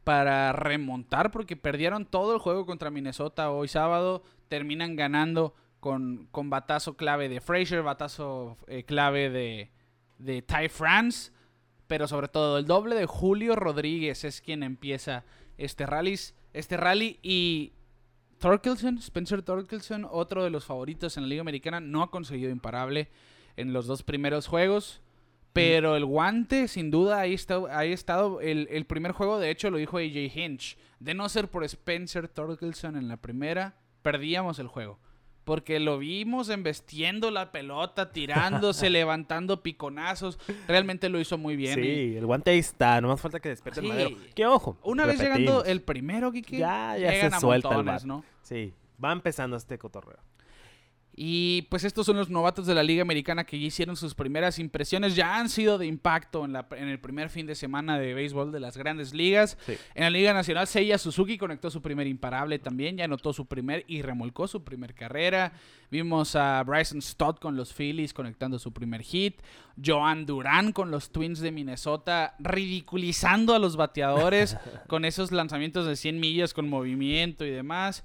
para 0.08 0.52
remontar, 0.52 1.30
porque 1.30 1.54
perdieron 1.54 2.06
todo 2.06 2.32
el 2.32 2.40
juego 2.40 2.64
contra 2.64 2.90
Minnesota 2.90 3.50
hoy 3.50 3.68
sábado. 3.68 4.22
Terminan 4.48 4.96
ganando 4.96 5.54
con, 5.80 6.28
con 6.30 6.48
batazo 6.48 6.96
clave 6.96 7.28
de 7.28 7.42
Frazier, 7.42 7.82
batazo 7.82 8.56
eh, 8.68 8.84
clave 8.84 9.28
de, 9.28 9.70
de 10.18 10.40
Ty 10.40 10.70
France, 10.70 11.30
pero 11.86 12.08
sobre 12.08 12.28
todo 12.28 12.56
el 12.56 12.64
doble 12.64 12.96
de 12.96 13.04
Julio 13.04 13.54
Rodríguez 13.54 14.24
es 14.24 14.40
quien 14.40 14.62
empieza 14.62 15.24
este 15.58 15.84
rally, 15.84 16.18
este 16.54 16.78
rally 16.78 17.18
y 17.22 17.74
Torkelson, 18.38 18.96
Spencer 18.98 19.42
Torkelson, 19.42 20.06
otro 20.10 20.42
de 20.42 20.48
los 20.48 20.64
favoritos 20.64 21.18
en 21.18 21.24
la 21.24 21.28
Liga 21.28 21.42
Americana, 21.42 21.80
no 21.80 22.02
ha 22.02 22.10
conseguido 22.10 22.50
imparable 22.50 23.08
en 23.60 23.72
los 23.72 23.86
dos 23.86 24.02
primeros 24.02 24.46
juegos. 24.46 25.00
Pero 25.52 25.96
el 25.96 26.04
guante, 26.04 26.68
sin 26.68 26.90
duda, 26.90 27.18
ahí 27.20 27.34
está, 27.34 27.58
ahí 27.70 27.90
ha 27.90 27.94
estado. 27.94 28.40
El, 28.40 28.68
el 28.70 28.84
primer 28.86 29.12
juego, 29.12 29.38
de 29.40 29.50
hecho, 29.50 29.70
lo 29.70 29.78
dijo 29.78 29.96
AJ 29.98 30.36
Hinch. 30.36 30.78
De 31.00 31.14
no 31.14 31.28
ser 31.28 31.48
por 31.48 31.64
Spencer 31.64 32.28
Torkelson 32.28 32.96
en 32.96 33.08
la 33.08 33.16
primera, 33.16 33.74
perdíamos 34.02 34.58
el 34.60 34.68
juego. 34.68 34.98
Porque 35.44 35.80
lo 35.80 35.98
vimos 35.98 36.50
embestiendo 36.50 37.30
la 37.30 37.50
pelota, 37.50 38.12
tirándose, 38.12 38.90
levantando 38.90 39.62
piconazos. 39.62 40.38
Realmente 40.68 41.08
lo 41.08 41.18
hizo 41.18 41.38
muy 41.38 41.56
bien. 41.56 41.78
y 41.78 41.82
sí, 41.82 42.16
el 42.16 42.26
guante 42.26 42.50
ahí 42.50 42.58
está, 42.58 43.00
nomás 43.00 43.20
falta 43.20 43.40
que 43.40 43.48
despierte 43.48 43.80
Sí. 43.80 43.86
el 43.86 43.92
madero. 43.92 44.16
Que 44.34 44.46
ojo, 44.46 44.76
una 44.82 45.06
vez 45.06 45.18
llegando 45.18 45.64
el 45.64 45.80
primero, 45.82 46.30
Kike, 46.30 46.58
Ya, 46.58 46.96
ya 46.98 47.10
llegan 47.10 47.30
se 47.30 47.36
a 47.36 47.40
suelta 47.40 47.68
el 47.70 47.74
montones, 47.76 48.02
vato. 48.02 48.06
¿no? 48.06 48.24
Sí, 48.42 48.74
va 49.02 49.10
empezando 49.12 49.56
este 49.56 49.78
cotorreo. 49.78 50.18
Y 51.20 51.62
pues 51.62 51.82
estos 51.82 52.06
son 52.06 52.16
los 52.16 52.30
novatos 52.30 52.64
de 52.64 52.76
la 52.76 52.84
Liga 52.84 53.02
Americana 53.02 53.42
que 53.42 53.58
ya 53.58 53.66
hicieron 53.66 53.96
sus 53.96 54.14
primeras 54.14 54.60
impresiones, 54.60 55.16
ya 55.16 55.36
han 55.36 55.48
sido 55.48 55.76
de 55.76 55.84
impacto 55.84 56.44
en, 56.44 56.52
la, 56.52 56.68
en 56.70 56.86
el 56.86 57.00
primer 57.00 57.28
fin 57.28 57.44
de 57.44 57.56
semana 57.56 57.98
de 57.98 58.14
béisbol 58.14 58.52
de 58.52 58.60
las 58.60 58.76
grandes 58.76 59.12
ligas. 59.12 59.58
Sí. 59.66 59.76
En 59.96 60.04
la 60.04 60.10
Liga 60.10 60.32
Nacional, 60.32 60.68
Seiya 60.68 60.96
Suzuki 60.96 61.36
conectó 61.36 61.72
su 61.72 61.82
primer 61.82 62.06
imparable 62.06 62.60
también, 62.60 62.96
ya 62.96 63.06
anotó 63.06 63.32
su 63.32 63.46
primer 63.46 63.84
y 63.88 64.02
remolcó 64.02 64.46
su 64.46 64.62
primer 64.62 64.94
carrera. 64.94 65.54
Vimos 65.90 66.36
a 66.36 66.62
Bryson 66.62 67.02
Stott 67.02 67.40
con 67.40 67.56
los 67.56 67.74
Phillies 67.74 68.14
conectando 68.14 68.60
su 68.60 68.72
primer 68.72 69.02
hit. 69.02 69.42
Joan 69.84 70.24
Durán 70.24 70.70
con 70.70 70.92
los 70.92 71.10
Twins 71.10 71.40
de 71.40 71.50
Minnesota 71.50 72.36
ridiculizando 72.38 73.56
a 73.56 73.58
los 73.58 73.74
bateadores 73.74 74.56
con 74.86 75.04
esos 75.04 75.32
lanzamientos 75.32 75.84
de 75.84 75.96
100 75.96 76.20
millas 76.20 76.54
con 76.54 76.68
movimiento 76.68 77.44
y 77.44 77.50
demás. 77.50 78.04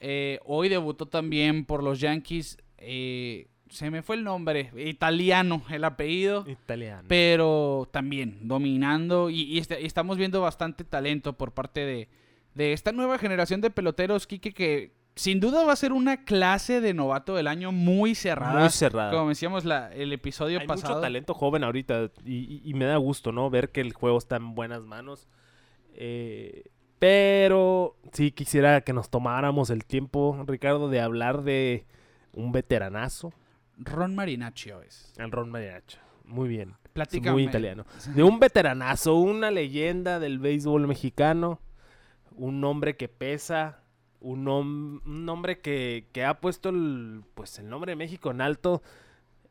Eh, 0.00 0.38
hoy 0.44 0.68
debutó 0.68 1.06
también 1.06 1.64
por 1.64 1.82
los 1.82 2.00
Yankees 2.00 2.58
eh, 2.78 3.48
se 3.70 3.90
me 3.90 4.02
fue 4.02 4.16
el 4.16 4.24
nombre, 4.24 4.70
italiano 4.76 5.62
el 5.70 5.82
apellido. 5.84 6.44
Italiano. 6.46 7.04
Pero 7.08 7.88
también 7.90 8.38
dominando 8.42 9.30
y, 9.30 9.42
y 9.42 9.58
este- 9.58 9.80
y 9.80 9.86
estamos 9.86 10.16
viendo 10.18 10.40
bastante 10.40 10.84
talento 10.84 11.32
por 11.32 11.52
parte 11.52 11.80
de, 11.80 12.08
de 12.54 12.72
esta 12.72 12.92
nueva 12.92 13.18
generación 13.18 13.60
de 13.60 13.70
peloteros, 13.70 14.26
Quique, 14.26 14.52
que 14.52 14.92
sin 15.16 15.40
duda 15.40 15.64
va 15.64 15.72
a 15.72 15.76
ser 15.76 15.92
una 15.92 16.24
clase 16.24 16.80
de 16.80 16.92
novato 16.94 17.34
del 17.36 17.46
año 17.48 17.72
muy 17.72 18.14
cerrada. 18.14 18.60
Muy 18.60 18.70
cerrada. 18.70 19.10
Como 19.12 19.28
decíamos 19.30 19.64
la, 19.64 19.92
el 19.94 20.12
episodio 20.12 20.60
Hay 20.60 20.66
pasado. 20.66 20.94
mucho 20.94 21.00
talento 21.00 21.34
joven 21.34 21.64
ahorita 21.64 22.10
y, 22.24 22.32
y- 22.34 22.60
y 22.64 22.74
me 22.74 22.84
da 22.84 22.96
gusto, 22.98 23.32
¿no? 23.32 23.48
Ver 23.50 23.70
que 23.70 23.80
el 23.80 23.92
juego 23.92 24.18
está 24.18 24.36
en 24.36 24.54
buenas 24.54 24.82
manos. 24.82 25.26
Eh, 25.94 26.64
pero 26.98 27.96
sí 28.12 28.30
quisiera 28.30 28.80
que 28.82 28.92
nos 28.92 29.10
tomáramos 29.10 29.70
el 29.70 29.84
tiempo, 29.84 30.42
Ricardo, 30.46 30.88
de 30.88 31.00
hablar 31.00 31.42
de 31.42 31.86
un 32.32 32.52
veteranazo, 32.52 33.32
Ron 33.78 34.14
Marinaccio 34.14 34.82
es. 34.82 35.12
el 35.18 35.30
Ron 35.32 35.50
Mariachi. 35.50 35.98
Muy 36.24 36.48
bien. 36.48 36.76
Es 36.84 36.90
Platícame. 36.92 37.32
muy 37.32 37.44
italiano. 37.44 37.84
De 38.14 38.22
un 38.22 38.38
veteranazo, 38.38 39.16
una 39.16 39.50
leyenda 39.50 40.20
del 40.20 40.38
béisbol 40.38 40.86
mexicano, 40.86 41.60
un 42.36 42.62
hombre 42.64 42.96
que 42.96 43.08
pesa, 43.08 43.80
un, 44.20 44.46
un 44.48 45.28
hombre 45.28 45.58
que, 45.58 46.06
que 46.12 46.24
ha 46.24 46.40
puesto 46.40 46.68
el, 46.70 47.22
pues, 47.34 47.58
el 47.58 47.68
nombre 47.68 47.92
de 47.92 47.96
México 47.96 48.30
en 48.30 48.40
alto, 48.40 48.80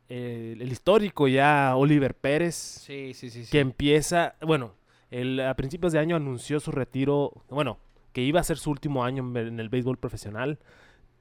eh, 0.09 0.55
el 0.59 0.71
histórico 0.71 1.27
ya 1.27 1.75
Oliver 1.75 2.15
Pérez, 2.15 2.55
Sí, 2.55 3.13
sí, 3.13 3.29
sí. 3.29 3.45
sí. 3.45 3.51
que 3.51 3.59
empieza, 3.59 4.35
bueno, 4.41 4.73
él 5.21 5.39
a 5.39 5.55
principios 5.55 5.93
de 5.93 5.99
año 5.99 6.15
anunció 6.15 6.59
su 6.59 6.71
retiro, 6.71 7.31
bueno, 7.49 7.77
que 8.11 8.21
iba 8.21 8.39
a 8.39 8.43
ser 8.43 8.57
su 8.57 8.69
último 8.71 9.03
año 9.03 9.23
en, 9.37 9.59
el 9.59 9.69
béisbol 9.69 9.97
profesional, 9.97 10.59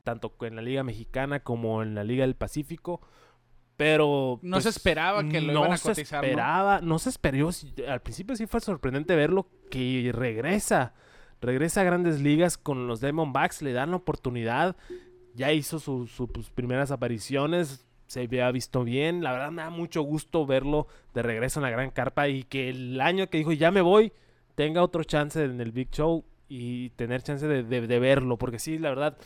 tanto 0.05 0.35
en 0.43 0.57
la 0.57 0.63
Liga 0.63 0.83
Mexicana 0.83 1.41
como 1.41 1.83
en 1.83 1.95
la 1.95 2.05
Liga 2.05 2.23
del 2.25 2.35
Pacífico. 2.35 3.01
Pero 3.77 4.39
No 4.43 4.59
se 4.61 4.65
pues, 4.65 4.77
esperaba 4.77 5.25
que 5.29 5.41
lo 5.41 5.53
iban 5.53 5.73
a 5.73 5.77
se 5.77 5.89
cotizar, 5.89 6.23
¿no? 6.23 6.29
esperaba, 6.29 6.81
no 6.83 6.99
se 6.99 7.09
esperó. 7.09 7.49
Al 7.89 8.01
principio 8.03 8.37
sí 8.37 8.47
fue 8.47 8.61
sorprendente 8.61 9.17
verlo 9.17 9.47
que 9.71 10.11
regresa. 10.15 10.95
Regresa 11.41 11.81
a 11.81 11.85
grandes 11.85 12.21
ligas 12.21 12.59
con 12.59 12.87
los 12.87 13.01
Diamondbacks, 13.01 13.63
le 13.63 13.73
dan 13.73 13.91
la 13.91 13.97
oportunidad. 13.97 14.77
Ya 15.35 15.53
hizo 15.53 15.79
su- 15.81 16.07
su- 16.07 16.31
sus 16.35 16.51
primeras 16.51 16.91
apariciones, 16.91 17.85
se 18.13 18.21
había 18.25 18.51
visto 18.51 18.85
bien. 18.85 19.23
La 19.23 19.33
verdad 19.33 19.51
me 19.51 19.63
da 19.63 19.71
mucho 19.71 20.03
gusto 20.03 20.45
verlo 20.45 20.87
de 21.15 21.23
regreso 21.23 21.61
en 21.61 21.63
la 21.65 21.71
gran 21.71 21.91
carpa 21.91 22.29
y 22.29 22.43
que 22.43 22.69
el 22.69 23.01
año 23.01 23.31
que 23.31 23.39
dijo 23.39 23.53
ya 23.53 23.71
me 23.71 23.81
voy, 23.81 24.13
tenga 24.55 24.83
otro 24.83 25.03
chance 25.03 25.43
en 25.43 25.61
el 25.63 25.73
Big 25.73 25.91
Show 25.91 26.23
y 26.49 26.91
tener 26.91 27.23
chance 27.23 27.47
de, 27.49 27.63
de- 27.63 27.87
de 27.87 27.99
verlo. 27.99 28.37
Porque 28.37 28.59
sí, 28.59 28.79
la 28.79 28.91
verdad, 28.91 29.17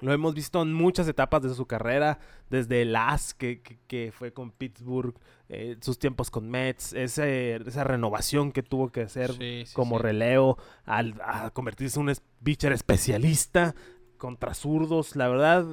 lo 0.00 0.12
hemos 0.12 0.34
visto 0.34 0.60
en 0.60 0.72
muchas 0.74 1.08
etapas 1.08 1.42
de 1.42 1.54
su 1.54 1.64
carrera, 1.66 2.18
desde 2.50 2.82
el 2.82 2.94
As 2.94 3.32
que, 3.32 3.62
que- 3.62 3.78
que 3.88 4.12
fue 4.12 4.32
con 4.34 4.50
Pittsburgh, 4.52 5.14
eh, 5.48 5.76
sus 5.80 5.98
tiempos 5.98 6.30
con 6.30 6.48
Mets, 6.50 6.92
ese- 6.92 7.56
esa 7.56 7.84
renovación 7.84 8.52
que 8.52 8.62
tuvo 8.62 8.90
que 8.92 9.00
hacer 9.00 9.32
Sí, 9.32 9.64
sí, 9.66 9.74
como 9.74 9.96
sí. 9.96 10.02
relevo, 10.02 10.58
al, 10.84 11.14
a 11.24 11.50
convertirse 11.52 11.98
en 11.98 12.08
un 12.10 12.14
pitcher 12.44 12.72
especialista 12.72 13.74
contra 14.18 14.52
zurdos. 14.52 15.16
La 15.16 15.26
verdad, 15.28 15.64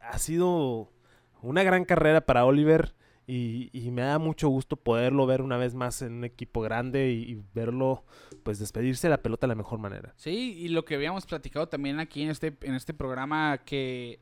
ha 0.00 0.18
sido 0.18 0.92
una 1.44 1.62
gran 1.62 1.84
carrera 1.84 2.22
para 2.22 2.44
Oliver 2.44 2.94
y, 3.26 3.70
y 3.72 3.90
me 3.90 4.02
da 4.02 4.18
mucho 4.18 4.48
gusto 4.48 4.76
poderlo 4.76 5.26
ver 5.26 5.40
una 5.40 5.56
vez 5.56 5.74
más 5.74 6.02
en 6.02 6.12
un 6.14 6.24
equipo 6.24 6.60
grande 6.60 7.10
y, 7.10 7.42
verlo 7.54 8.04
pues 8.42 8.58
despedirse 8.58 9.06
de 9.06 9.12
la 9.12 9.22
pelota 9.22 9.46
de 9.46 9.48
la 9.48 9.54
mejor 9.54 9.78
manera. 9.78 10.12
Sí, 10.16 10.54
y 10.58 10.68
lo 10.68 10.84
que 10.84 10.94
habíamos 10.94 11.24
platicado 11.24 11.68
también 11.68 12.00
aquí 12.00 12.22
en 12.22 12.30
este, 12.30 12.56
en 12.62 12.74
este 12.74 12.92
programa 12.92 13.58
que 13.64 14.20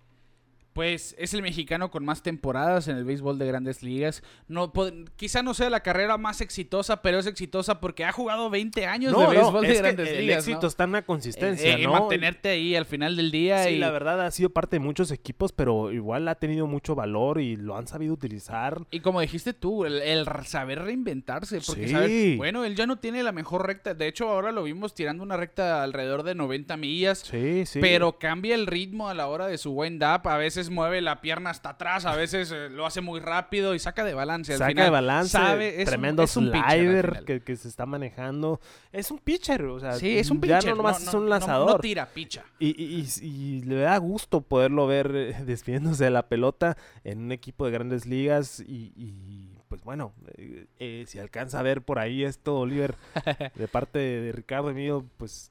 pues 0.72 1.14
es 1.18 1.34
el 1.34 1.42
mexicano 1.42 1.90
con 1.90 2.04
más 2.04 2.22
temporadas 2.22 2.88
en 2.88 2.96
el 2.96 3.04
béisbol 3.04 3.38
de 3.38 3.46
grandes 3.46 3.82
ligas. 3.82 4.22
No, 4.48 4.72
quizá 5.16 5.42
no 5.42 5.54
sea 5.54 5.68
la 5.70 5.80
carrera 5.80 6.16
más 6.18 6.40
exitosa, 6.40 7.02
pero 7.02 7.18
es 7.18 7.26
exitosa 7.26 7.80
porque 7.80 8.04
ha 8.04 8.12
jugado 8.12 8.48
20 8.50 8.86
años 8.86 9.12
de 9.16 9.26
béisbol 9.26 9.62
de 9.66 9.74
grandes 9.74 10.08
el 10.08 10.20
ligas. 10.26 10.46
¿no? 10.46 10.52
éxito 10.52 10.66
está 10.66 10.84
en 10.84 10.92
la 10.92 10.98
En- 10.98 11.04
consistencia, 11.04 11.74
en 11.74 11.82
¿no? 11.82 11.92
mantenerte 11.92 12.48
ahí 12.48 12.74
al 12.74 12.86
final 12.86 13.16
del 13.16 13.30
día. 13.30 13.64
Sí, 13.64 13.70
y, 13.74 13.78
la 13.78 13.90
verdad 13.90 14.24
ha 14.24 14.30
sido 14.30 14.50
parte 14.50 14.76
de 14.76 14.80
muchos 14.80 15.10
equipos, 15.10 15.52
pero 15.52 15.92
igual 15.92 16.26
ha 16.28 16.36
tenido 16.36 16.66
mucho 16.66 16.94
valor 16.94 17.40
y 17.40 17.56
lo 17.56 17.76
han 17.76 17.86
sabido 17.86 18.14
utilizar. 18.14 18.86
Y 18.90 19.00
como 19.00 19.20
dijiste 19.20 19.52
tú, 19.52 19.84
el, 19.84 20.00
el 20.02 20.26
saber 20.44 20.80
reinventarse. 20.82 21.60
Porque, 21.66 21.86
Sí. 21.88 21.92
¿sabes? 21.92 22.36
Bueno, 22.36 22.64
él 22.64 22.76
ya 22.76 22.86
no 22.86 22.98
tiene 22.98 23.22
la 23.22 23.32
mejor 23.32 23.66
recta. 23.66 23.94
De 23.94 24.06
hecho, 24.08 24.28
ahora 24.28 24.52
lo 24.52 24.62
vimos 24.62 24.94
tirando 24.94 25.22
una 25.22 25.36
recta 25.36 25.82
alrededor 25.82 26.22
de 26.22 26.34
90 26.34 26.76
millas. 26.76 27.18
Sí, 27.20 27.64
sí. 27.66 27.80
Pero 27.80 28.18
cambia 28.18 28.54
el 28.54 28.66
ritmo 28.66 29.08
a 29.08 29.14
la 29.14 29.26
hora 29.28 29.46
de 29.46 29.58
su 29.58 29.72
wind 29.72 30.02
up. 30.02 30.28
A 30.28 30.36
veces 30.36 30.61
mueve 30.70 31.00
la 31.00 31.20
pierna 31.20 31.50
hasta 31.50 31.70
atrás, 31.70 32.04
a 32.06 32.14
veces 32.16 32.50
eh, 32.52 32.68
lo 32.70 32.86
hace 32.86 33.00
muy 33.00 33.20
rápido 33.20 33.74
y 33.74 33.78
saca 33.78 34.04
de 34.04 34.14
balance. 34.14 34.52
Al 34.52 34.58
Saca 34.58 34.70
final, 34.70 34.84
de 34.84 34.90
balance, 34.90 35.30
sabe, 35.30 35.68
es 35.74 35.78
un- 35.80 35.84
tremendo 35.86 36.22
es 36.22 36.36
un 36.36 36.50
pitcher 36.52 36.64
al 36.64 36.78
slider 36.78 37.24
que, 37.24 37.40
que 37.42 37.56
se 37.56 37.68
está 37.68 37.86
manejando. 37.86 38.60
Es 38.92 39.10
un 39.10 39.18
pitcher, 39.18 39.62
o 39.64 39.80
sea, 39.80 39.92
Sí, 39.94 40.18
es 40.18 40.30
un 40.30 40.40
ya 40.42 40.58
pitcher. 40.58 40.70
no 40.70 40.76
nomás 40.76 41.02
no, 41.02 41.08
es 41.08 41.14
un 41.14 41.28
lanzador. 41.30 41.70
No, 41.72 41.78
tira, 41.78 42.06
picha. 42.06 42.44
Y, 42.58 42.68
y- 42.82 43.06
y- 43.22 43.26
y 43.26 43.62
le 43.62 43.76
da 43.76 43.96
gusto 43.98 44.40
poderlo 44.40 44.86
ver 44.86 45.12
eh, 45.14 45.34
despidiéndose 45.46 46.04
de 46.04 46.10
la 46.10 46.26
pelota 46.28 46.76
en 47.04 47.20
un 47.20 47.32
equipo 47.32 47.64
de 47.66 47.72
grandes 47.72 48.06
ligas. 48.06 48.60
Y, 48.60 48.92
y, 48.96 49.48
pues 49.68 49.82
bueno, 49.84 50.12
eh, 50.36 50.66
eh, 50.78 51.04
si 51.06 51.18
alcanza 51.18 51.58
a 51.58 51.62
ver 51.62 51.82
por 51.82 51.98
ahí 51.98 52.24
esto, 52.24 52.58
Oliver, 52.58 52.96
de 53.54 53.68
parte 53.68 53.98
de 53.98 54.32
Ricardo 54.32 54.70
y 54.70 54.74
mío, 54.74 55.04
pues 55.16 55.50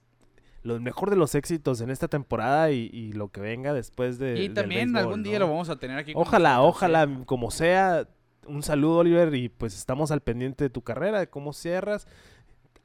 lo 0.64 0.80
mejor 0.80 1.09
de 1.09 1.16
los 1.16 1.36
éxitos 1.36 1.82
en 1.82 1.89
esta 1.89 2.07
temporada 2.07 2.72
y, 2.72 2.89
y 2.93 3.14
lo 3.14 3.30
que 3.30 3.41
venga 3.41 3.74
después 3.74 4.20
de. 4.20 4.39
Y 4.39 4.47
del 4.47 4.53
también 4.53 4.93
béisbol, 4.93 4.99
algún 4.99 5.24
día 5.24 5.39
¿no? 5.39 5.45
lo 5.45 5.51
vamos 5.51 5.70
a 5.70 5.78
tener 5.78 5.97
aquí. 5.97 6.14
con 6.14 6.22
Ojalá, 6.22 6.55
nosotros, 6.55 6.76
ojalá, 6.76 7.05
sí. 7.05 7.24
como 7.26 7.51
sea. 7.51 8.07
Un 8.47 8.64
saludo, 8.64 8.99
Oliver, 8.99 9.34
y 9.36 9.49
pues 9.49 9.78
estamos 9.78 10.12
al 10.12 10.22
pendiente 10.22 10.64
de 10.64 10.70
tu 10.70 10.82
carrera, 10.82 11.20
de 11.20 11.28
cómo 11.28 11.53
cierras. 11.53 12.07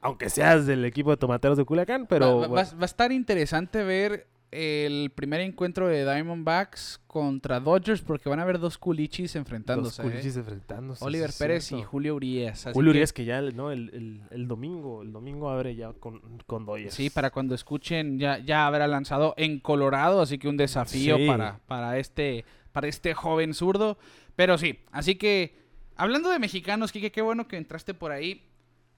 Aunque 0.01 0.29
seas 0.29 0.67
del 0.67 0.85
equipo 0.85 1.09
de 1.09 1.17
tomateros 1.17 1.57
de 1.57 1.65
Culiacán, 1.65 2.05
pero. 2.07 2.41
Va, 2.41 2.47
va 2.47 2.61
a 2.61 2.85
estar 2.85 3.11
interesante 3.11 3.83
ver 3.83 4.27
el 4.57 5.11
primer 5.11 5.41
encuentro 5.41 5.87
de 5.87 6.03
Diamondbacks 6.03 6.99
contra 7.07 7.59
Dodgers 7.59 8.01
porque 8.01 8.27
van 8.29 8.39
a 8.39 8.41
haber 8.43 8.59
dos 8.59 8.77
culichis 8.77 9.35
enfrentándose. 9.35 10.01
¿eh? 10.01 10.05
culichis 10.05 10.35
enfrentándose. 10.37 11.05
Oliver 11.05 11.31
sí 11.31 11.39
Pérez 11.39 11.71
y. 11.71 11.83
Julio 11.83 12.15
Urias. 12.15 12.63
Julio 12.73 12.91
que- 12.91 12.97
Urias 12.97 13.13
que 13.13 13.25
ya, 13.25 13.41
¿no? 13.41 13.71
El, 13.71 13.89
el- 13.93 14.21
el 14.31 14.47
domingo, 14.47 15.01
el 15.03 15.11
domingo 15.11 15.49
abre 15.49 15.75
ya 15.75 15.93
con, 15.93 16.21
con 16.45 16.65
Dodgers. 16.65 16.93
Sí, 16.93 17.09
para 17.09 17.29
cuando 17.29 17.55
escuchen 17.55 18.19
ya, 18.19 18.39
ya 18.39 18.65
habrá 18.67 18.87
lanzado 18.87 19.33
en 19.37 19.59
Colorado, 19.59 20.21
así 20.21 20.37
que 20.37 20.47
un 20.47 20.57
desafío 20.57 21.17
Sí. 21.17 21.27
para, 21.27 21.59
para, 21.67 21.97
este, 21.99 22.43
para 22.71 22.87
este 22.87 23.13
joven 23.13 23.53
zurdo. 23.53 23.97
Pero 24.35 24.57
sí, 24.57 24.79
así 24.91 25.15
que 25.15 25.55
hablando 25.95 26.29
de 26.29 26.39
mexicanos, 26.39 26.91
Kike, 26.91 27.11
qué 27.11 27.21
bueno 27.21 27.47
que 27.47 27.57
entraste 27.57 27.93
por 27.93 28.11
ahí. 28.11 28.43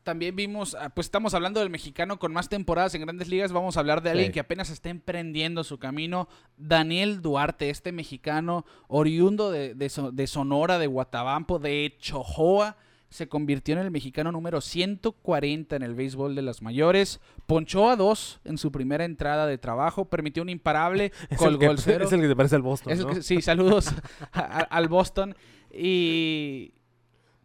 También 0.09 0.35
vimos, 0.35 0.73
ah, 0.73 0.89
pues 0.89 1.05
estamos 1.05 1.35
hablando 1.35 1.59
del 1.59 1.69
mexicano 1.69 2.17
con 2.17 2.33
más 2.33 2.49
temporadas 2.49 2.95
en 2.95 3.01
grandes 3.01 3.27
ligas. 3.27 3.51
Vamos 3.51 3.77
a 3.77 3.81
hablar 3.81 4.01
de 4.01 4.09
alguien 4.09 4.29
Sí. 4.29 4.33
que 4.33 4.39
apenas 4.39 4.71
está 4.71 4.89
emprendiendo 4.89 5.63
su 5.63 5.77
camino. 5.77 6.27
Daniel 6.57 7.21
Duarte, 7.21 7.69
este 7.69 7.91
mexicano 7.91 8.65
oriundo 8.87 9.51
de, 9.51 9.75
de 9.75 9.87
So- 9.89 10.11
de 10.11 10.25
Sonora, 10.25 10.79
de 10.79 10.87
Guatabampo, 10.87 11.59
de 11.59 11.95
Chojoa. 11.99 12.75
Se 13.09 13.27
convirtió 13.29 13.73
en 13.75 13.81
el 13.81 13.91
mexicano 13.91 14.31
número 14.31 14.61
140 14.61 15.75
en 15.75 15.83
el 15.83 15.93
béisbol 15.93 16.33
de 16.33 16.41
las 16.41 16.63
mayores. 16.63 17.19
Ponchó 17.45 17.89
a 17.91 17.95
dos 17.95 18.39
en 18.45 18.57
su 18.57 18.71
primera 18.71 19.05
entrada 19.05 19.45
de 19.45 19.59
trabajo. 19.59 20.05
Permitió 20.05 20.41
un 20.41 20.49
imparable. 20.49 21.11
es 21.29 21.33
el, 21.33 21.37
colgó 21.37 21.59
que, 21.59 21.65
el 21.67 21.77
cero. 21.77 22.05
es 22.05 22.11
el 22.13 22.21
que 22.21 22.27
te 22.27 22.35
parece 22.35 22.55
al 22.55 22.63
Boston, 22.63 23.13
que- 23.13 23.21
sí, 23.21 23.41
saludos 23.43 23.89
a- 24.31 24.39
a- 24.39 24.61
al 24.63 24.87
Boston. 24.87 25.35
Y 25.71 26.73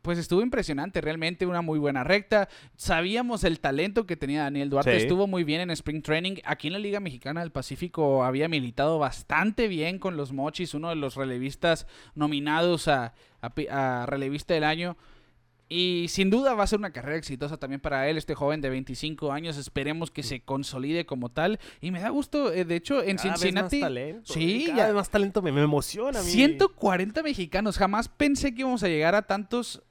pues 0.05 0.19
estuvo 0.19 0.43
impresionante, 0.43 1.01
realmente 1.01 1.47
una 1.47 1.63
muy 1.63 1.79
buena 1.79 2.05
recta. 2.05 2.51
Sabíamos 2.77 3.43
el 3.43 3.59
talento 3.59 4.05
que 4.07 4.17
tenía 4.17 4.43
Daniel 4.43 4.69
Duarte, 4.69 4.91
Sí. 4.97 5.03
estuvo 5.03 5.27
muy 5.27 5.45
bien 5.45 5.63
en 5.63 5.71
Spring 5.71 6.03
Training. 6.03 6.37
Aquí 6.45 6.67
en 6.67 6.75
la 6.75 6.79
Liga 6.79 7.01
Mexicana 7.01 7.41
del 7.41 7.51
Pacífico 7.51 8.23
había 8.23 8.47
militado 8.47 8.99
bastante 8.99 9.67
bien 9.67 9.99
con 9.99 10.19
los 10.19 10.31
Mochis, 10.33 10.75
uno 10.75 10.91
de 10.91 10.97
los 10.97 11.15
relevistas 11.17 11.87
nominados 12.15 12.87
a, 12.87 13.15
a 13.41 13.55
pi- 13.55 13.67
a 13.71 14.05
relevista 14.05 14.53
del 14.53 14.65
año. 14.65 14.97
Y 15.67 16.07
sin 16.09 16.29
duda 16.29 16.53
va 16.53 16.65
a 16.65 16.67
ser 16.67 16.79
una 16.79 16.93
carrera 16.93 17.17
exitosa 17.17 17.57
también 17.57 17.81
para 17.81 18.07
él, 18.11 18.19
este 18.19 18.35
joven 18.35 18.61
de 18.61 18.69
25 18.69 19.33
años. 19.33 19.57
Esperemos 19.57 20.11
que 20.11 20.23
se 20.23 20.41
consolide 20.43 21.07
como 21.07 21.31
tal. 21.31 21.59
Y 21.81 21.91
me 21.91 22.01
da 22.01 22.11
gusto, 22.11 22.53
eh, 22.53 22.67
de 22.67 22.77
hecho, 22.77 23.03
en 23.03 23.17
Cada 23.17 23.31
vez 23.31 23.41
Cincinnati. 23.41 23.77
más 23.81 23.89
talento. 23.89 24.33
Sí, 24.35 24.65
cada 24.67 24.77
ya- 24.77 24.87
vez 24.89 24.95
más 24.95 25.09
talento 25.11 25.41
me, 25.41 25.51
me 25.53 25.63
emociona 25.63 26.21
a 26.21 26.23
mí. 26.23 26.29
140 26.29 27.23
mexicanos. 27.23 27.79
Jamás 27.79 28.09
pensé 28.11 28.55
que 28.55 28.61
íbamos 28.61 28.83
a 28.83 28.89
llegar 28.89 29.15
a 29.15 29.23
tantos 29.23 29.83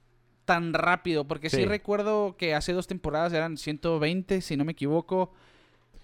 tan 0.44 0.74
rápido. 0.74 1.24
Porque 1.26 1.50
sí, 1.50 1.56
Sí. 1.58 1.64
recuerdo 1.64 2.36
que 2.36 2.54
hace 2.54 2.72
dos 2.72 2.86
temporadas 2.86 3.32
eran 3.32 3.56
120, 3.56 4.40
si 4.40 4.56
no 4.56 4.64
me 4.64 4.72
equivoco. 4.72 5.32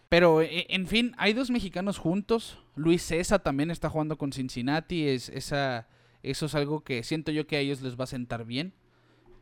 Pero, 0.09 0.41
e- 0.43 0.67
en 0.71 0.87
fin, 0.87 1.15
hay 1.19 1.33
dos 1.33 1.51
mexicanos 1.51 1.99
juntos. 1.99 2.59
Luis 2.75 3.03
César 3.03 3.41
también 3.43 3.71
está 3.71 3.89
jugando 3.89 4.19
con 4.19 4.33
Cincinnati. 4.33 5.07
Es, 5.09 5.29
esa, 5.29 5.87
eso 6.23 6.47
es 6.47 6.55
algo 6.55 6.81
que 6.81 7.03
siento 7.05 7.31
yo 7.31 7.47
que 7.47 7.57
a 7.57 7.61
ellos 7.61 7.81
les 7.83 7.99
va 7.99 8.05
a 8.05 8.09
sentar 8.09 8.45
bien. 8.45 8.73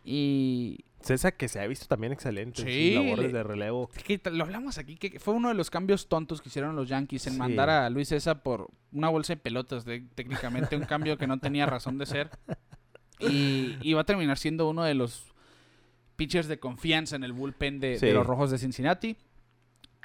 Y 0.04 0.84
César 1.00 1.36
que 1.36 1.48
se 1.48 1.60
ha 1.60 1.66
visto 1.66 1.86
también 1.86 2.12
excelente 2.12 2.62
Sí, 2.62 2.94
en 2.94 2.94
sus 2.96 3.04
labores 3.04 3.32
le- 3.32 3.38
de 3.38 3.42
relevo. 3.44 3.88
Que 4.06 4.20
lo 4.30 4.44
hablamos 4.44 4.78
aquí, 4.78 4.96
que 4.96 5.18
fue 5.20 5.34
uno 5.34 5.48
de 5.48 5.54
los 5.54 5.70
cambios 5.70 6.08
tontos 6.08 6.40
que 6.42 6.48
hicieron 6.48 6.76
los 6.76 6.88
Yankees 6.88 7.26
en 7.26 7.34
Sí. 7.34 7.38
mandar 7.38 7.68
a 7.70 7.88
Luis 7.90 8.08
César 8.08 8.42
por 8.42 8.68
una 8.92 9.08
bolsa 9.08 9.34
de 9.34 9.36
pelotas, 9.38 9.84
de, 9.84 10.00
técnicamente 10.14 10.76
un 10.76 10.84
cambio 10.84 11.18
que 11.18 11.26
no 11.26 11.38
tenía 11.38 11.66
razón 11.66 11.98
de 11.98 12.06
ser. 12.06 12.30
Y, 13.20 13.76
y 13.82 13.92
va 13.94 14.02
a 14.02 14.04
terminar 14.04 14.38
siendo 14.38 14.68
uno 14.68 14.84
de 14.84 14.94
los 14.94 15.26
pitchers 16.16 16.48
de 16.48 16.58
confianza 16.58 17.16
en 17.16 17.24
el 17.24 17.32
bullpen 17.32 17.80
de, 17.80 17.90
de 17.90 17.98
Sí. 17.98 18.10
los 18.10 18.26
Rojos 18.26 18.50
de 18.50 18.58
Cincinnati. 18.58 19.16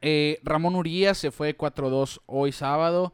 Eh, 0.02 0.40
Ramón 0.44 0.76
Urias 0.76 1.18
se 1.18 1.32
fue 1.32 1.58
4-2 1.58 2.22
hoy 2.26 2.52
sábado. 2.52 3.14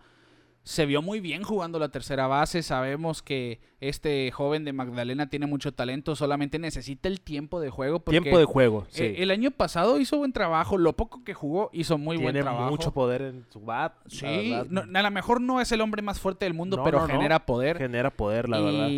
Se 0.63 0.85
vio 0.85 1.01
muy 1.01 1.19
bien 1.19 1.43
jugando 1.43 1.79
la 1.79 1.89
tercera 1.89 2.27
base. 2.27 2.61
Sabemos 2.61 3.23
que 3.23 3.59
este 3.79 4.29
joven 4.31 4.65
de 4.65 4.73
Magdalena 4.73 5.29
tiene 5.29 5.47
mucho 5.47 5.73
talento. 5.73 6.15
Solamente 6.15 6.59
necesita 6.59 7.07
el 7.07 7.21
tiempo 7.21 7.59
de 7.59 7.69
juego. 7.69 7.99
Porque 8.01 8.19
Tiempo 8.19 8.37
de 8.37 8.45
juego, 8.45 8.85
sí. 8.89 9.03
eh, 9.03 9.15
el 9.19 9.31
año 9.31 9.49
pasado 9.51 9.99
hizo 9.99 10.17
buen 10.17 10.33
trabajo. 10.33 10.77
Lo 10.77 10.93
poco 10.93 11.23
que 11.23 11.33
jugó 11.33 11.69
hizo 11.73 11.97
muy 11.97 12.17
buen 12.17 12.33
Tiene 12.33 12.41
trabajo. 12.41 12.69
mucho 12.69 12.91
poder 12.91 13.21
en 13.21 13.45
su 13.49 13.61
bat. 13.61 13.93
Sí, 14.07 14.53
no- 14.69 14.81
a 14.81 15.01
lo 15.01 15.11
mejor 15.11 15.41
no 15.41 15.61
es 15.61 15.71
el 15.71 15.81
hombre 15.81 16.01
más 16.01 16.19
fuerte 16.19 16.45
del 16.45 16.53
mundo, 16.53 16.77
No, 16.77 16.83
pero 16.83 16.99
no, 16.99 17.07
genera 17.07 17.45
poder. 17.45 17.77
Genera 17.77 18.11
poder, 18.11 18.49
la 18.49 18.59
verdad. 18.59 18.89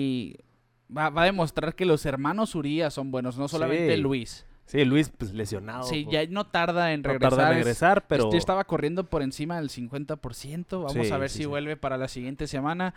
Va, 0.96 1.10
va 1.10 1.24
a 1.24 1.26
demostrar 1.26 1.76
que 1.76 1.86
los 1.86 2.06
hermanos 2.06 2.56
Urias 2.56 2.94
son 2.94 3.12
buenos, 3.12 3.38
no 3.38 3.48
solamente 3.48 3.96
Sí. 3.96 4.02
Luis. 4.02 4.46
Sí, 4.66 4.86
Luis, 4.86 5.12
pues 5.18 5.34
lesionado. 5.34 5.84
Sí, 5.84 6.04
pues, 6.06 6.14
ya 6.14 6.26
no 6.32 6.46
tarda 6.48 6.94
en 6.94 7.02
no 7.02 7.10
regresar. 7.10 7.30
tarda 7.38 7.52
en 7.52 7.58
es- 7.58 7.64
regresar, 7.66 8.08
pero. 8.08 8.26
Este 8.26 8.38
estaba 8.38 8.64
corriendo 8.64 9.04
por 9.06 9.22
encima 9.22 9.58
del 9.60 9.70
50%. 9.70 10.84
Vamos 10.84 11.08
Sí, 11.08 11.12
a 11.12 11.18
ver 11.18 11.30
sí, 11.30 11.40
si 11.40 11.46
vuelve 11.46 11.76
para 11.78 11.98
la 11.98 12.08
siguiente 12.08 12.48
semana. 12.48 12.94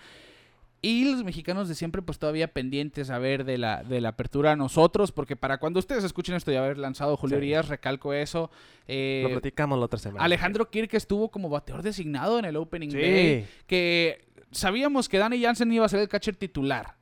Y 0.83 1.11
los 1.11 1.25
mexicanos 1.25 1.67
de 1.67 1.75
siempre, 1.75 2.03
pues 2.03 2.19
todavía 2.19 2.53
pendientes 2.53 3.09
a 3.09 3.19
ver 3.19 3.45
de 3.45 3.57
la, 3.57 3.83
de 3.83 4.03
la 4.03 4.11
apertura 4.11 4.53
a 4.53 4.57
nosotros, 4.57 5.13
porque 5.13 5.35
para 5.35 5.57
cuando 5.57 5.79
ustedes 5.81 6.05
escuchen 6.05 6.35
esto 6.35 6.53
y 6.53 6.57
haber 6.57 6.77
lanzado 6.77 7.17
Julio 7.17 7.37
Sí. 7.39 7.39
Urias, 7.39 7.69
recalco 7.69 8.13
eso. 8.13 8.51
eh, 8.87 9.23
Lo 9.25 9.31
platicamos 9.31 9.79
la 9.79 9.87
otra 9.87 9.99
semana. 9.99 10.23
Alejandro 10.23 10.69
Kirk 10.71 10.93
estuvo 10.93 11.31
como 11.31 11.49
bateador 11.49 11.83
designado 11.83 12.39
en 12.39 12.45
el 12.45 12.57
Opening 12.57 12.91
Sí. 12.91 12.99
Day. 12.99 13.47
Que 13.67 14.27
sabíamos 14.51 15.09
que 15.09 15.17
Danny 15.19 15.43
Jansen 15.43 15.73
iba 15.73 15.87
a 15.87 15.89
ser 15.89 16.01
el 16.01 16.09
catcher 16.09 16.37
titular. 16.37 16.97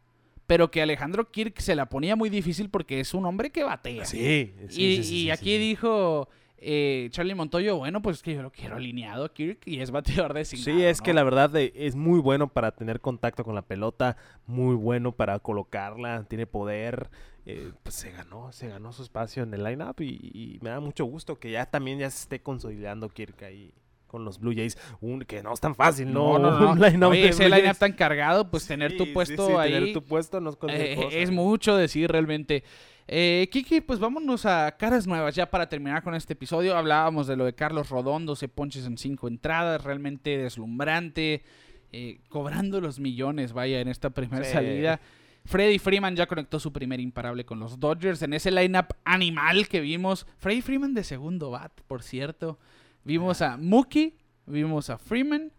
Pero 0.47 0.71
que 0.71 0.83
Alejandro 0.83 1.31
Kirk 1.31 1.59
se 1.61 1.75
la 1.75 1.87
ponía 1.89 2.17
muy 2.17 2.29
difícil 2.31 2.69
porque 2.71 3.01
es 3.01 3.15
un 3.15 3.27
hombre 3.27 3.51
que 3.51 3.65
batea. 3.65 4.05
Sí. 4.05 4.55
sí, 4.69 4.83
y 4.83 4.97
sí, 4.97 5.05
sí, 5.05 5.17
y 5.25 5.31
aquí 5.31 5.57
dijo 5.59 6.29
eh, 6.59 7.09
Charlie 7.11 7.35
Montoyo, 7.35 7.77
bueno, 7.79 8.03
pues 8.03 8.19
es 8.19 8.23
que 8.23 8.35
yo 8.35 8.43
lo 8.43 8.51
quiero 8.53 8.77
alineado 8.77 9.25
a 9.25 9.33
Kirk 9.33 9.61
y 9.67 9.81
es 9.81 9.91
bateador 9.91 10.35
designado. 10.35 10.79
Sí, 10.79 10.85
es 10.85 11.01
que 11.01 11.13
la 11.15 11.23
verdad 11.25 11.55
eh, 11.57 11.73
es 11.75 11.95
muy 11.97 12.21
bueno 12.21 12.49
para 12.49 12.73
tener 12.73 13.01
contacto 13.01 13.45
con 13.45 13.55
la 13.55 13.63
pelota, 13.63 14.17
muy 14.47 14.75
bueno 14.77 15.13
para 15.13 15.39
colocarla, 15.39 16.25
tiene 16.29 16.47
poder. 16.47 17.11
eh, 17.47 17.73
pues 17.83 17.97
se 17.97 18.11
ganó, 18.13 18.53
se 18.53 18.69
ganó 18.69 18.93
su 18.93 19.03
espacio 19.03 19.43
en 19.43 19.53
el 19.55 19.65
lineup 19.65 20.01
y, 20.01 20.31
y 20.33 20.59
me 20.63 20.71
da 20.71 20.81
mucho 20.81 21.05
gusto 21.05 21.39
que 21.39 21.51
ya 21.51 21.67
también 21.67 21.99
ya 21.99 22.11
se 22.11 22.23
esté 22.23 22.41
consolidando 22.43 23.09
Kirk 23.09 23.43
ahí 23.43 23.73
con 24.13 24.25
los 24.25 24.39
Blue 24.39 24.53
Jays, 24.55 24.79
un, 25.01 25.23
que 25.23 25.43
no 25.43 25.53
es 25.53 25.59
tan 25.59 25.75
fácil, 25.75 26.13
¿no? 26.13 26.39
No, 26.39 26.75
no, 26.77 27.09
Oye, 27.09 27.31
ese 27.31 27.49
lineup 27.49 27.77
tan 27.79 27.93
cargado, 27.95 28.49
pues 28.51 28.67
tener 28.67 28.93
Sí, 28.93 28.99
tu 28.99 29.05
sí, 29.07 29.11
puesto 29.13 29.47
sí, 29.49 29.53
ahí. 29.59 29.73
Tener 29.73 29.93
tu 29.95 30.05
puesto 30.05 30.39
no 30.41 30.51
es 30.51 30.57
Eh, 30.69 30.95
cosa. 30.97 31.17
es 31.17 31.31
mucho 31.33 31.77
decir 31.77 32.13
realmente. 32.13 32.63
Eh, 33.09 33.49
Kiki, 33.51 33.81
pues 33.81 33.99
vámonos 33.99 34.47
a 34.47 34.77
caras 34.79 35.07
nuevas 35.09 35.35
ya 35.35 35.51
para 35.51 35.69
terminar 35.69 36.03
con 36.05 36.15
este 36.15 36.35
episodio. 36.35 36.77
Hablábamos 36.77 37.27
de 37.27 37.37
lo 37.37 37.45
de 37.45 37.55
Carlos 37.55 37.89
Rodón, 37.91 38.27
12 38.27 38.49
ponches 38.49 38.87
en 38.87 38.97
5 38.97 39.27
entradas, 39.27 39.83
realmente 39.83 40.39
deslumbrante, 40.39 41.43
eh, 41.91 42.21
cobrando 42.29 42.81
los 42.81 43.01
millones, 43.01 43.53
vaya, 43.53 43.81
en 43.81 43.89
esta 43.89 44.11
primera 44.11 44.45
Sí. 44.45 44.53
salida. 44.53 45.01
Freddy 45.45 45.79
Freeman 45.81 46.15
ya 46.15 46.27
conectó 46.27 46.61
su 46.61 46.73
primer 46.73 47.01
imparable 47.01 47.45
con 47.45 47.59
los 47.59 47.81
Dodgers 47.81 48.23
en 48.23 48.33
ese 48.35 48.53
lineup 48.53 48.93
animal 49.05 49.67
que 49.69 49.81
vimos. 49.81 50.25
Freddy 50.39 50.61
Freeman 50.61 50.95
de 50.95 51.03
segundo 51.03 51.51
bat, 51.51 51.73
por 51.89 52.03
cierto. 52.05 52.59
Vimos 53.05 53.43
a 53.43 53.57
Mookie, 53.57 54.17
vimos 54.47 54.91
a 54.91 54.99
Freeman, 54.99 55.51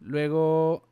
luego 0.00 0.88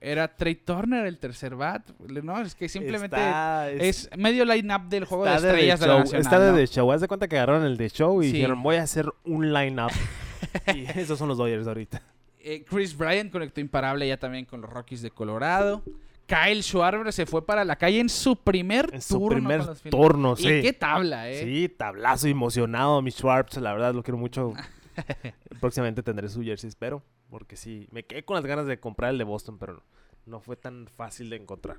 era 0.00 0.34
Trey 0.36 0.56
Turner 0.56 1.06
el 1.06 1.18
tercer 1.18 1.54
bat. 1.54 1.88
No, 2.00 2.40
es 2.40 2.54
que 2.54 2.68
simplemente 2.68 3.16
Está- 3.16 3.70
es 3.70 4.10
medio 4.16 4.44
line-up 4.44 4.88
del 4.88 5.04
juego 5.04 5.24
de 5.24 5.34
estrellas 5.36 5.78
de, 5.80 5.86
The 5.86 5.88
la 5.88 5.94
Show, 5.94 6.00
Nacional. 6.00 6.22
Está 6.22 6.40
de 6.40 6.50
¿no? 6.50 6.56
The 6.56 6.66
Show. 6.66 6.92
Haz 6.92 7.00
de 7.02 7.08
cuenta 7.08 7.28
que 7.28 7.36
agarraron 7.36 7.64
el 7.64 7.76
The 7.78 7.88
Show 7.90 8.22
y 8.22 8.26
Sí. 8.26 8.32
dijeron, 8.32 8.62
voy 8.62 8.76
a 8.76 8.82
hacer 8.82 9.08
un 9.24 9.52
line-up. 9.52 9.90
y 10.74 10.84
esos 10.98 11.18
son 11.18 11.28
los 11.28 11.38
Dodgers 11.38 11.66
ahorita. 11.68 12.02
Eh, 12.40 12.64
Chris 12.68 12.96
Bryant 12.96 13.30
conectó 13.30 13.60
imparable 13.60 14.08
ya 14.08 14.16
también 14.16 14.44
con 14.44 14.60
los 14.60 14.70
Rockies 14.70 15.02
de 15.02 15.10
Colorado. 15.12 15.82
Kyle 16.26 16.62
Schwarber 16.62 17.12
se 17.12 17.26
fue 17.26 17.44
para 17.44 17.64
la 17.64 17.76
calle 17.76 18.00
en 18.00 18.08
su 18.08 18.34
primer 18.36 18.88
En 18.92 19.02
su 19.02 19.18
turno 19.18 19.28
primer 19.48 19.76
turno, 19.90 20.34
Y 20.38 20.42
sí. 20.42 20.62
qué 20.62 20.72
tabla, 20.72 21.30
¿eh? 21.30 21.44
Sí, 21.44 21.68
tablazo 21.68 22.26
emocionado, 22.26 23.02
mi 23.02 23.10
Schwartz, 23.12 23.56
la 23.58 23.72
verdad 23.72 23.94
lo 23.94 24.02
quiero 24.02 24.18
mucho. 24.18 24.52
Próximamente 25.60 26.02
tendré 26.02 26.28
su 26.28 26.42
jersey, 26.42 26.68
espero, 26.68 27.02
porque 27.30 27.56
sí, 27.56 27.88
me 27.90 28.04
quedé 28.04 28.24
con 28.24 28.36
las 28.36 28.44
ganas 28.46 28.66
de 28.66 28.78
comprar 28.80 29.10
el 29.10 29.18
de 29.18 29.24
Boston, 29.24 29.58
pero 29.58 29.82
no 30.26 30.40
fue 30.40 30.56
tan 30.56 30.86
fácil 30.86 31.30
de 31.30 31.36
encontrar. 31.36 31.78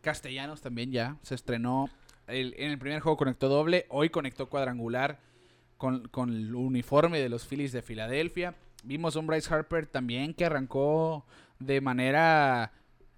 Castellanos 0.00 0.60
también 0.60 0.92
ya 0.92 1.16
se 1.22 1.34
estrenó. 1.34 1.90
el- 2.26 2.54
en 2.58 2.70
el 2.70 2.78
primer 2.78 3.00
juego 3.00 3.16
conectó 3.16 3.48
doble, 3.48 3.86
hoy 3.88 4.10
conectó 4.10 4.50
cuadrangular 4.50 5.18
con, 5.78 6.08
con 6.08 6.28
el 6.30 6.54
uniforme 6.54 7.18
de 7.20 7.30
los 7.30 7.46
Phillies 7.46 7.72
de 7.72 7.80
Filadelfia. 7.80 8.54
Vimos 8.84 9.16
a 9.16 9.20
un 9.20 9.26
Bryce 9.26 9.52
Harper 9.52 9.86
también 9.86 10.34
que 10.34 10.44
arrancó 10.44 11.24
de 11.58 11.80
manera 11.80 12.72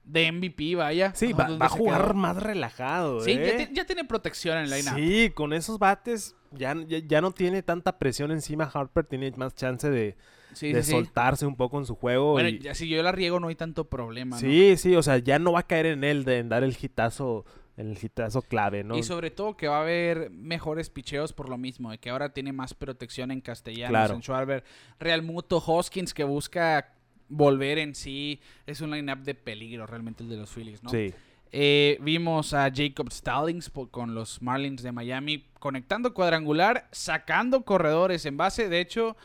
de 0.04 0.30
MVP, 0.30 0.76
vaya. 0.76 1.12
Sí, 1.14 1.32
va, 1.32 1.46
a 1.60 1.68
jugar 1.68 2.02
quedó. 2.04 2.14
más 2.14 2.40
relajado, 2.40 3.20
Sí, 3.20 3.34
ya, 3.34 3.40
¿eh? 3.42 3.70
ya 3.72 3.84
tiene 3.84 4.04
protección 4.04 4.58
en 4.58 4.64
el 4.64 4.70
line 4.70 4.90
Sí, 4.94 5.30
con 5.34 5.52
esos 5.52 5.78
bates 5.80 6.36
ya, 6.52 6.74
ya, 6.86 6.98
ya 6.98 7.20
no 7.20 7.32
tiene 7.32 7.62
tanta 7.62 7.98
presión 7.98 8.30
encima. 8.30 8.64
Harper 8.72 9.04
tiene 9.06 9.30
más 9.36 9.54
chance 9.54 9.88
de, 9.90 10.16
Sí, 10.52 10.72
de 10.72 10.82
sí, 10.82 10.86
sí. 10.86 10.92
soltarse 10.92 11.46
un 11.46 11.56
poco 11.56 11.78
en 11.78 11.86
su 11.86 11.94
juego. 11.94 12.32
Bueno, 12.32 12.48
y- 12.48 12.58
ya 12.58 12.74
si 12.74 12.88
yo 12.88 13.02
la 13.02 13.12
riego 13.12 13.38
no 13.40 13.48
hay 13.48 13.54
tanto 13.54 13.88
problema, 13.88 14.36
¿no? 14.36 14.40
sí, 14.40 14.76
sí, 14.76 14.96
o 14.96 15.02
sea, 15.02 15.18
ya 15.18 15.38
no 15.38 15.52
va 15.52 15.60
a 15.60 15.66
caer 15.66 15.86
en 15.86 16.02
él 16.04 16.24
de 16.24 16.38
en 16.38 16.48
dar 16.48 16.64
el 16.64 16.76
hitazo, 16.80 17.44
el 17.76 17.96
hitazo 18.02 18.42
clave, 18.42 18.82
¿no? 18.84 18.98
Y 18.98 19.02
sobre 19.04 19.30
todo 19.30 19.56
que 19.56 19.68
va 19.68 19.78
a 19.78 19.82
haber 19.82 20.30
mejores 20.30 20.90
picheos 20.90 21.32
por 21.32 21.48
lo 21.48 21.56
mismo, 21.56 21.90
de 21.92 21.98
que 21.98 22.10
ahora 22.10 22.32
tiene 22.32 22.52
más 22.52 22.74
protección 22.74 23.30
en 23.30 23.40
castellanos, 23.40 23.90
Claro. 23.90 24.14
en 24.14 24.22
Schwarber. 24.22 24.64
Real 24.98 25.22
Muto, 25.22 25.62
Hoskins 25.64 26.12
que 26.12 26.24
busca 26.24 26.94
volver 27.28 27.78
en 27.78 27.94
sí. 27.94 28.40
Es 28.66 28.80
un 28.80 28.90
line-up 28.90 29.20
de 29.22 29.34
peligro 29.36 29.86
realmente 29.86 30.24
el 30.24 30.28
de 30.28 30.36
los 30.36 30.50
Phillies, 30.50 30.82
¿no? 30.82 30.90
Sí. 30.90 31.14
Eh, 31.52 31.98
vimos 32.00 32.54
a 32.54 32.70
Jacob 32.72 33.10
Stallings 33.10 33.70
con 33.90 34.14
los 34.14 34.40
Marlins 34.40 34.82
de 34.82 34.92
Miami 34.92 35.46
conectando 35.58 36.14
cuadrangular, 36.14 36.88
sacando 36.92 37.64
corredores 37.64 38.24
en 38.24 38.36
base. 38.36 38.68
De 38.68 38.80
hecho, 38.80 39.16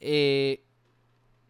eh, 0.00 0.64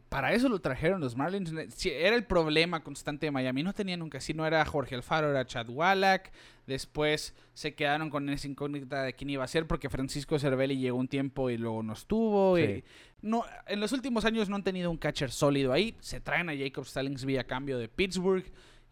para 0.09 0.33
eso 0.33 0.49
lo 0.49 0.61
trajeron 0.61 1.01
los 1.01 1.16
Marlins. 1.16 1.53
Era 1.87 2.14
el 2.14 2.25
problema 2.25 2.85
constante 2.85 3.27
de 3.27 3.31
Miami. 3.33 3.62
No 3.62 3.73
tenían 3.73 4.03
un 4.03 4.11
casino, 4.11 4.47
era 4.47 4.64
Jorge 4.64 4.95
Alfaro, 4.95 5.31
era 5.31 5.47
Chad 5.47 5.68
Wallach. 5.70 6.31
Después 6.66 7.35
se 7.55 7.75
quedaron 7.75 8.11
con 8.11 8.29
esa 8.29 8.47
incógnita 8.47 9.03
de 9.03 9.14
quién 9.14 9.31
iba 9.31 9.43
a 9.43 9.49
ser 9.49 9.66
porque 9.66 9.89
Francisco 9.89 10.39
Cervelli 10.39 10.77
llegó 10.77 10.99
un 10.99 11.09
tiempo 11.09 11.51
y 11.51 11.57
luego 11.57 11.83
no 11.83 11.95
estuvo. 11.95 12.57
Sí. 12.57 12.62
y 12.62 12.85
no, 13.23 13.45
en 13.66 13.81
los 13.81 13.93
últimos 13.93 14.25
años 14.25 14.49
no 14.49 14.57
han 14.57 14.64
tenido 14.64 14.91
un 14.91 14.99
catcher 14.99 15.31
sólido 15.31 15.73
ahí. 15.73 15.97
Se 16.01 16.20
traen 16.20 16.51
a 16.51 16.57
Jacob 16.57 16.85
Stallings 16.85 17.25
vía 17.25 17.45
cambio 17.45 17.79
de 17.79 17.89
Pittsburgh. 17.89 18.45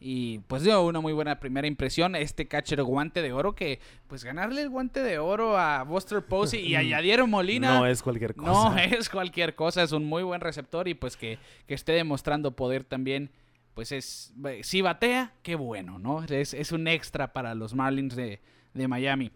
Y 0.03 0.39
pues 0.41 0.63
dio 0.63 0.83
una 0.83 1.01
muy 1.01 1.13
buena 1.13 1.39
primera 1.39 1.69
impresión. 1.69 2.17
Este 2.17 2.49
catcher 2.49 2.83
guante 2.83 3.21
de 3.21 3.35
oro 3.35 3.55
que, 3.55 3.81
pues 4.07 4.25
ganarle 4.25 4.63
el 4.63 4.71
guante 4.71 5.03
de 5.03 5.19
oro 5.19 5.59
a 5.59 5.83
Buster 5.85 6.25
Posey 6.25 6.67
y 6.67 6.75
a 6.77 6.83
Yadiero 6.83 7.27
Molina. 7.27 7.79
No 7.79 7.87
es 7.87 8.03
cualquier 8.03 8.35
cosa. 8.35 8.71
No 8.71 8.79
es 8.79 9.11
cualquier 9.11 9.55
cosa, 9.55 9.83
es 9.83 9.93
un 9.93 10.07
muy 10.07 10.23
buen 10.23 10.41
receptor 10.41 10.89
y 10.89 10.95
pues 10.95 11.19
que, 11.19 11.39
que 11.67 11.75
esté 11.75 11.93
demostrando 11.93 12.57
poder 12.57 12.85
también, 12.85 13.31
pues 13.75 13.93
es, 13.93 14.33
si 14.63 14.81
batea, 14.81 15.35
qué 15.43 15.55
bueno, 15.55 15.99
¿no? 15.99 16.25
Es, 16.25 16.55
es 16.55 16.73
un 16.73 16.89
extra 16.89 17.35
para 17.35 17.55
los 17.55 17.75
Marlins 17.75 18.17
de, 18.17 18.41
de 18.73 18.89
Miami. 18.89 19.31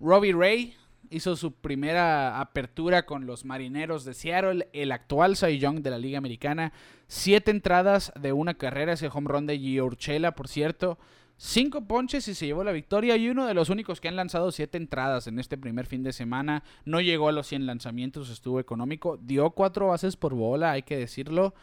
Robbie 0.00 0.34
Ray 0.34 0.74
hizo 1.10 1.36
su 1.36 1.52
primera 1.52 2.40
apertura 2.40 3.04
con 3.04 3.26
los 3.26 3.44
Marineros 3.44 4.04
de 4.04 4.14
Seattle, 4.14 4.68
el 4.72 4.92
actual 4.92 5.36
Cy 5.36 5.58
Young 5.58 5.80
de 5.80 5.90
la 5.90 5.98
Liga 5.98 6.18
Americana. 6.18 6.72
Siete 7.08 7.50
entradas 7.50 8.12
de 8.20 8.32
una 8.32 8.54
carrera, 8.54 8.92
ese 8.92 9.08
home 9.12 9.28
run 9.28 9.46
de 9.46 9.58
Giorchela, 9.58 10.34
por 10.34 10.48
cierto. 10.48 10.98
Cinco 11.36 11.86
ponches 11.86 12.28
y 12.28 12.34
se 12.34 12.46
llevó 12.46 12.62
la 12.64 12.72
victoria 12.72 13.16
y 13.16 13.28
uno 13.30 13.46
de 13.46 13.54
los 13.54 13.70
únicos 13.70 14.00
que 14.00 14.08
han 14.08 14.16
lanzado 14.16 14.52
siete 14.52 14.76
entradas 14.76 15.26
en 15.26 15.38
este 15.38 15.56
primer 15.56 15.86
fin 15.86 16.02
de 16.02 16.12
semana. 16.12 16.62
No 16.84 17.00
llegó 17.00 17.28
a 17.28 17.32
los 17.32 17.46
100 17.46 17.64
lanzamientos, 17.66 18.28
estuvo 18.30 18.60
económico. 18.60 19.18
Dio 19.22 19.50
cuatro 19.50 19.88
bases 19.88 20.16
por 20.16 20.34
bola, 20.34 20.72
hay 20.72 20.82
que 20.82 20.96
decirlo. 20.98 21.54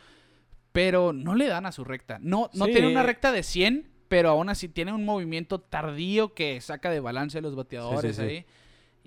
Pero 0.72 1.14
no 1.14 1.36
le 1.36 1.48
dan 1.48 1.66
a 1.66 1.72
su 1.72 1.84
recta. 1.84 2.18
No, 2.22 2.50
no 2.54 2.66
Sí. 2.66 2.72
tiene 2.72 2.88
una 2.88 3.04
recta 3.04 3.32
de 3.32 3.44
100, 3.44 3.88
pero 4.08 4.30
aún 4.30 4.50
así 4.50 4.68
tiene 4.68 4.94
un 4.94 5.06
movimiento 5.06 5.60
tardío 5.60 6.34
que 6.34 6.60
saca 6.62 6.90
de 6.90 7.00
balance 7.00 7.38
a 7.38 7.42
los 7.42 7.56
bateadores 7.56 8.16
sí, 8.16 8.22
sí. 8.24 8.28
ahí. 8.30 8.46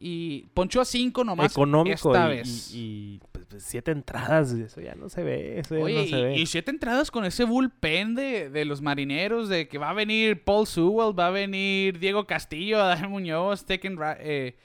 Y 0.02 0.46
ponchó 0.54 0.80
a 0.80 0.86
cinco 0.86 1.24
nomás 1.24 1.52
Económico 1.52 1.94
esta 2.14 2.26
y, 2.32 2.36
vez. 2.36 2.70
y- 2.74 2.78
y, 2.78 3.20
pues, 3.32 3.44
pues, 3.50 3.62
siete 3.64 3.90
entradas, 3.90 4.50
eso 4.52 4.80
ya 4.80 4.94
no 4.94 5.10
se 5.10 5.22
ve, 5.22 5.58
eso 5.58 5.76
ya 5.76 5.84
Oye, 5.84 5.94
no 6.02 6.06
se 6.06 6.22
ve. 6.22 6.36
y, 6.38 6.40
y 6.40 6.46
siete 6.46 6.70
entradas 6.70 7.10
con 7.10 7.26
ese 7.26 7.44
bullpen 7.44 8.14
de, 8.14 8.48
de 8.48 8.64
los 8.64 8.80
marineros, 8.80 9.50
de 9.50 9.68
que 9.68 9.76
va 9.76 9.90
a 9.90 9.92
venir 9.92 10.42
Paul 10.42 10.66
Sewell, 10.66 11.18
va 11.18 11.26
a 11.26 11.30
venir 11.30 11.98
Diego 11.98 12.26
Castillo, 12.26 12.80
Adán 12.80 13.10
Muñoz, 13.10 13.66
Tekken 13.66 13.98
eh, 14.20 14.56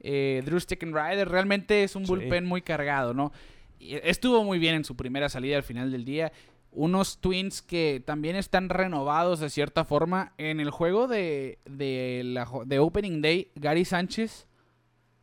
eh, 0.00 0.42
Drew 0.44 0.58
Rider. 0.58 1.28
Realmente 1.28 1.84
es 1.84 1.94
un 1.94 2.04
Sí. 2.04 2.08
bullpen 2.10 2.44
muy 2.44 2.62
cargado, 2.62 3.14
¿no? 3.14 3.32
Y 3.78 3.94
estuvo 3.94 4.42
muy 4.42 4.58
bien 4.58 4.74
en 4.74 4.84
su 4.84 4.96
primera 4.96 5.28
salida 5.28 5.56
al 5.56 5.62
final 5.62 5.92
del 5.92 6.04
día. 6.04 6.32
Unos 6.72 7.20
Twins 7.20 7.62
que 7.62 8.02
también 8.04 8.34
están 8.34 8.68
renovados 8.68 9.38
de 9.38 9.50
cierta 9.50 9.84
forma. 9.84 10.32
En 10.36 10.58
el 10.58 10.70
juego 10.70 11.06
de, 11.06 11.58
de, 11.64 12.22
la, 12.24 12.44
jo- 12.44 12.64
de 12.64 12.80
Opening 12.80 13.22
Day, 13.22 13.52
Gary 13.54 13.84
Sánchez 13.84 14.48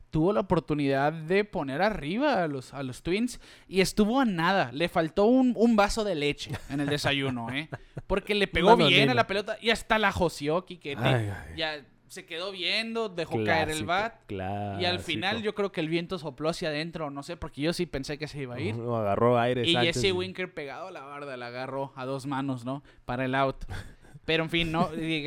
tuvo 0.09 0.33
la 0.33 0.41
oportunidad 0.41 1.13
de 1.13 1.43
poner 1.43 1.81
arriba 1.81 2.43
a 2.43 2.47
los, 2.47 2.73
a 2.73 2.83
los 2.83 3.03
Twins 3.03 3.39
y 3.67 3.81
estuvo 3.81 4.19
a 4.19 4.25
nada. 4.25 4.71
Le 4.71 4.89
faltó 4.89 5.25
un, 5.25 5.53
un 5.55 5.75
vaso 5.75 6.03
de 6.03 6.15
leche 6.15 6.51
en 6.69 6.79
el 6.79 6.87
desayuno, 6.87 7.51
¿eh? 7.51 7.69
Porque 8.07 8.35
le 8.35 8.47
pegó 8.47 8.75
bien 8.77 9.09
a 9.09 9.13
la 9.13 9.27
pelota 9.27 9.57
y 9.61 9.69
hasta 9.69 9.97
la 9.99 10.11
joseó, 10.11 10.65
Quique. 10.65 10.95
Ay, 10.97 11.29
ay. 11.29 11.57
Ya 11.57 11.85
se 12.07 12.25
quedó 12.25 12.51
viendo, 12.51 13.09
dejó 13.09 13.43
caer 13.43 13.69
el 13.69 13.83
Clásico, 13.83 13.87
bat. 13.87 14.31
Y 14.31 14.35
al 14.85 14.93
clásico. 14.93 15.03
final 15.03 15.41
yo 15.41 15.53
creo 15.53 15.71
que 15.71 15.81
el 15.81 15.89
viento 15.89 16.17
sopló 16.17 16.49
hacia 16.49 16.69
adentro, 16.69 17.09
no 17.09 17.21
sé, 17.21 17.35
porque 17.37 17.61
yo 17.61 17.73
sí 17.73 17.85
pensé 17.85 18.17
que 18.17 18.27
se 18.27 18.39
iba 18.41 18.55
a 18.55 18.59
ir. 18.59 18.75
Agarró 18.75 19.37
aire 19.37 19.67
Y 19.67 19.75
Jesse 19.75 20.13
Winker 20.13 20.53
pegado 20.53 20.87
a 20.87 20.91
la 20.91 21.01
barda, 21.01 21.35
la 21.37 21.47
agarró 21.47 21.91
a 21.95 22.05
dos 22.05 22.25
manos, 22.25 22.65
¿no? 22.65 22.83
Para 23.05 23.25
el 23.25 23.35
out. 23.35 23.57
Pero 24.27 24.43
en 24.43 24.49
fin, 24.49 24.69
no, 24.73 24.91
le 24.93 25.23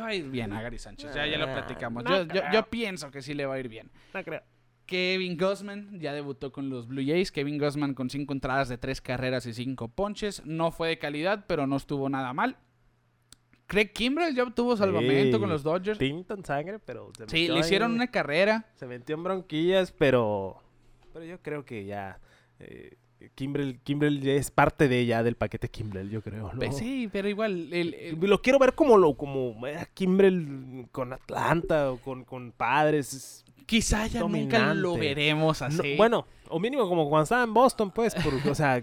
va 0.00 0.06
a 0.08 0.14
ir 0.14 0.28
bien 0.28 0.52
a 0.52 0.60
Gary 0.60 0.76
Sánchez, 0.76 1.14
ya, 1.14 1.24
ya 1.24 1.38
lo 1.38 1.46
platicamos. 1.46 2.02
No 2.02 2.24
Yo, 2.24 2.42
yo, 2.52 2.66
pienso 2.66 3.08
que 3.12 3.22
sí 3.22 3.32
le 3.32 3.46
va 3.46 3.54
a 3.54 3.60
ir 3.60 3.68
bien. 3.68 3.88
No 4.12 4.24
creo. 4.24 4.42
Kevin 4.86 5.36
Gossman 5.36 6.00
ya 6.00 6.12
debutó 6.12 6.50
con 6.50 6.68
los 6.68 6.88
Blue 6.88 7.04
Jays. 7.06 7.30
Kevin 7.30 7.58
Gossman 7.58 7.94
con 7.94 8.10
cinco 8.10 8.32
entradas 8.32 8.68
de 8.68 8.76
tres 8.76 9.00
carreras 9.00 9.46
y 9.46 9.54
cinco 9.54 9.86
ponches. 9.86 10.44
No 10.44 10.72
fue 10.72 10.88
de 10.88 10.98
calidad, 10.98 11.44
pero 11.46 11.68
no 11.68 11.76
estuvo 11.76 12.08
nada 12.08 12.32
mal. 12.32 12.56
Craig 13.68 13.92
Kimbrell 13.92 14.34
ya 14.34 14.42
obtuvo 14.42 14.76
salvamento 14.76 15.36
Sí, 15.36 15.40
con 15.40 15.48
los 15.48 15.62
Dodgers. 15.62 16.00
Tinto 16.00 16.34
en 16.34 16.44
sangre, 16.44 16.80
pero 16.80 17.12
se 17.16 17.28
Sí, 17.28 17.46
le 17.46 17.60
hicieron 17.60 17.92
una 17.92 18.08
carrera. 18.08 18.66
Se 18.74 18.88
metió 18.88 19.14
en 19.14 19.22
bronquillas, 19.22 19.92
pero... 19.92 20.60
Pero 21.12 21.24
yo 21.24 21.40
creo 21.40 21.64
que 21.64 21.84
ya... 21.84 22.18
Eh, 22.58 22.96
Kimbrel, 23.34 23.78
Kimbrel 23.80 24.20
ya 24.20 24.32
es 24.32 24.50
parte 24.50 24.88
de 24.88 25.04
ya 25.06 25.22
del 25.22 25.34
paquete 25.36 25.68
Kimbrel, 25.68 26.10
yo 26.10 26.22
creo, 26.22 26.52
¿no? 26.52 26.58
Pues 26.58 26.76
sí, 26.76 27.08
pero 27.12 27.28
igual. 27.28 27.72
el- 27.72 27.94
el- 27.94 28.18
Lo 28.20 28.40
quiero 28.42 28.58
ver 28.58 28.74
como 28.74 28.96
lo 28.98 29.14
como 29.14 29.56
Kimbrel 29.94 30.86
con 30.92 31.12
Atlanta 31.12 31.92
o 31.92 31.96
con, 31.98 32.24
con 32.24 32.52
Padres. 32.52 33.12
es- 33.14 33.44
quizá 33.66 34.06
ya 34.08 34.20
nunca 34.20 34.74
lo 34.74 34.96
veremos 34.96 35.60
no, 35.60 35.66
así. 35.68 35.96
bueno, 35.96 36.26
o 36.48 36.58
mínimo 36.58 36.88
como 36.88 37.08
cuando 37.08 37.22
estaba 37.24 37.44
en 37.44 37.54
Boston, 37.54 37.90
pues, 37.92 38.14
porque, 38.16 38.50
o 38.50 38.54
sea, 38.54 38.82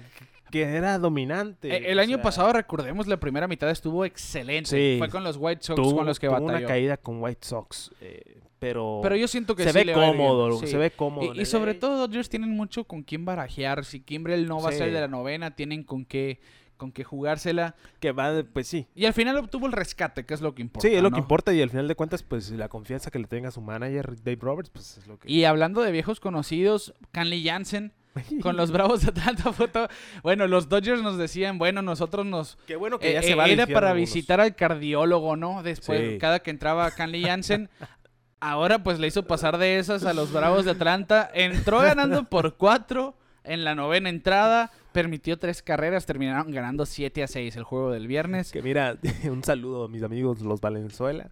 que 0.49 0.61
era 0.63 0.97
dominante. 0.97 1.67
Eh, 1.75 1.91
El 1.91 1.99
año 1.99 2.15
sea, 2.15 2.23
pasado, 2.23 2.53
recordemos, 2.53 3.05
la 3.07 3.17
primera 3.17 3.47
mitad 3.49 3.69
estuvo 3.69 4.05
excelente. 4.05 4.69
Sí. 4.69 4.95
Fue 4.97 5.09
con 5.09 5.23
los 5.25 5.35
White 5.38 5.61
Sox 5.63 5.75
tuvo, 5.75 5.97
con 5.97 6.05
los 6.05 6.19
que 6.19 6.27
tuvo 6.27 6.39
batalló. 6.39 6.59
una 6.59 6.67
caída 6.67 6.95
con 6.95 7.21
White 7.21 7.45
Sox, 7.45 7.91
eh, 7.99 8.39
pero, 8.59 8.99
Pero 9.03 9.15
yo 9.15 9.27
siento 9.27 9.55
que 9.55 9.63
se 9.63 9.69
sí 9.71 9.75
ve 9.77 9.85
le 9.85 9.93
cómodo, 9.93 10.59
sí. 10.59 10.67
se 10.67 10.77
ve 10.77 10.91
cómodo. 10.91 11.33
Y, 11.35 11.45
sobre 11.45 11.73
LA. 11.73 11.79
todo 11.79 12.07
Dodgers 12.07 12.29
tienen 12.29 12.49
mucho 12.51 12.83
con 12.85 13.03
quién 13.03 13.23
barajear. 13.25 13.85
Si 13.85 13.99
Kimbrel 13.99 14.47
no 14.47 14.61
va 14.61 14.69
a 14.69 14.73
ser 14.73 14.91
de 14.91 14.99
la 14.99 15.07
novena, 15.07 15.51
tienen 15.55 15.83
con 15.83 16.05
qué, 16.05 16.39
con 16.75 16.91
qué 16.91 17.03
jugársela. 17.03 17.75
que 17.99 18.11
va, 18.11 18.31
de- 18.33 18.43
pues 18.43 18.67
sí. 18.67 18.87
Y 18.95 19.05
al 19.05 19.13
final 19.13 19.37
obtuvo 19.37 19.65
el 19.67 19.71
rescate, 19.73 20.25
que 20.25 20.33
es 20.33 20.41
lo 20.41 20.55
que 20.55 20.61
importa. 20.63 20.87
Sí, 20.87 20.93
es 20.95 21.01
lo 21.03 21.09
¿no? 21.09 21.15
que 21.15 21.19
importa 21.21 21.53
y 21.53 21.61
al 21.61 21.69
final 21.69 21.87
de 21.87 21.95
cuentas, 21.95 22.23
pues 22.23 22.49
la 22.51 22.67
confianza 22.69 23.11
que 23.11 23.19
le 23.19 23.27
tenga 23.27 23.51
su 23.51 23.61
manager, 23.61 24.15
Dave 24.23 24.37
Roberts, 24.41 24.69
pues 24.71 24.97
es 24.97 25.07
lo 25.07 25.17
que... 25.19 25.31
Y 25.31 25.43
hablando 25.45 25.81
de 25.81 25.91
viejos 25.91 26.19
conocidos, 26.19 26.93
Canley 27.11 27.43
Jansen 27.45 27.93
con 28.41 28.57
los 28.57 28.71
Bravos 28.71 29.01
de 29.03 29.09
Atlanta 29.09 29.51
todo- 29.71 29.87
Bueno, 30.23 30.47
los 30.47 30.69
Dodgers 30.69 31.03
nos 31.03 31.17
decían, 31.19 31.59
bueno, 31.59 31.83
nosotros 31.83 32.25
nos... 32.25 32.57
Qué 32.65 32.75
bueno 32.75 32.97
que 32.97 33.13
ya 33.13 33.19
eh, 33.19 33.23
se 33.23 33.31
eh, 33.33 33.35
va 33.35 33.45
era 33.47 33.67
para 33.67 33.89
algunos. 33.91 34.09
visitar 34.09 34.41
al 34.41 34.55
cardiólogo, 34.55 35.35
¿no? 35.35 35.61
Después, 35.61 36.13
Sí. 36.13 36.17
cada 36.17 36.39
que 36.39 36.49
entraba 36.49 36.89
Canley 36.91 37.23
Jansen... 37.23 37.69
Ahora 38.39 38.83
pues 38.83 38.99
le 38.99 39.07
hizo 39.07 39.23
pasar 39.23 39.57
de 39.57 39.79
esas 39.79 40.05
a 40.05 40.13
los 40.13 40.31
Bravos 40.31 40.65
de 40.65 40.71
Atlanta. 40.71 41.29
Entró 41.33 41.79
ganando 41.79 42.23
por 42.25 42.55
cuatro 42.55 43.15
en 43.43 43.63
la 43.63 43.73
novena 43.75 44.09
entrada. 44.09 44.71
Permitió 44.91 45.38
tres 45.39 45.61
carreras. 45.63 46.05
Terminaron 46.05 46.51
ganando 46.51 46.85
7 46.85 47.23
a 47.23 47.27
6 47.27 47.55
el 47.55 47.63
juego 47.63 47.91
del 47.91 48.07
viernes. 48.07 48.51
Que 48.51 48.61
mira, 48.61 48.97
un 49.29 49.43
saludo 49.43 49.85
a 49.85 49.88
mis 49.88 50.03
amigos 50.03 50.41
los 50.41 50.61
Valenzuela, 50.61 51.31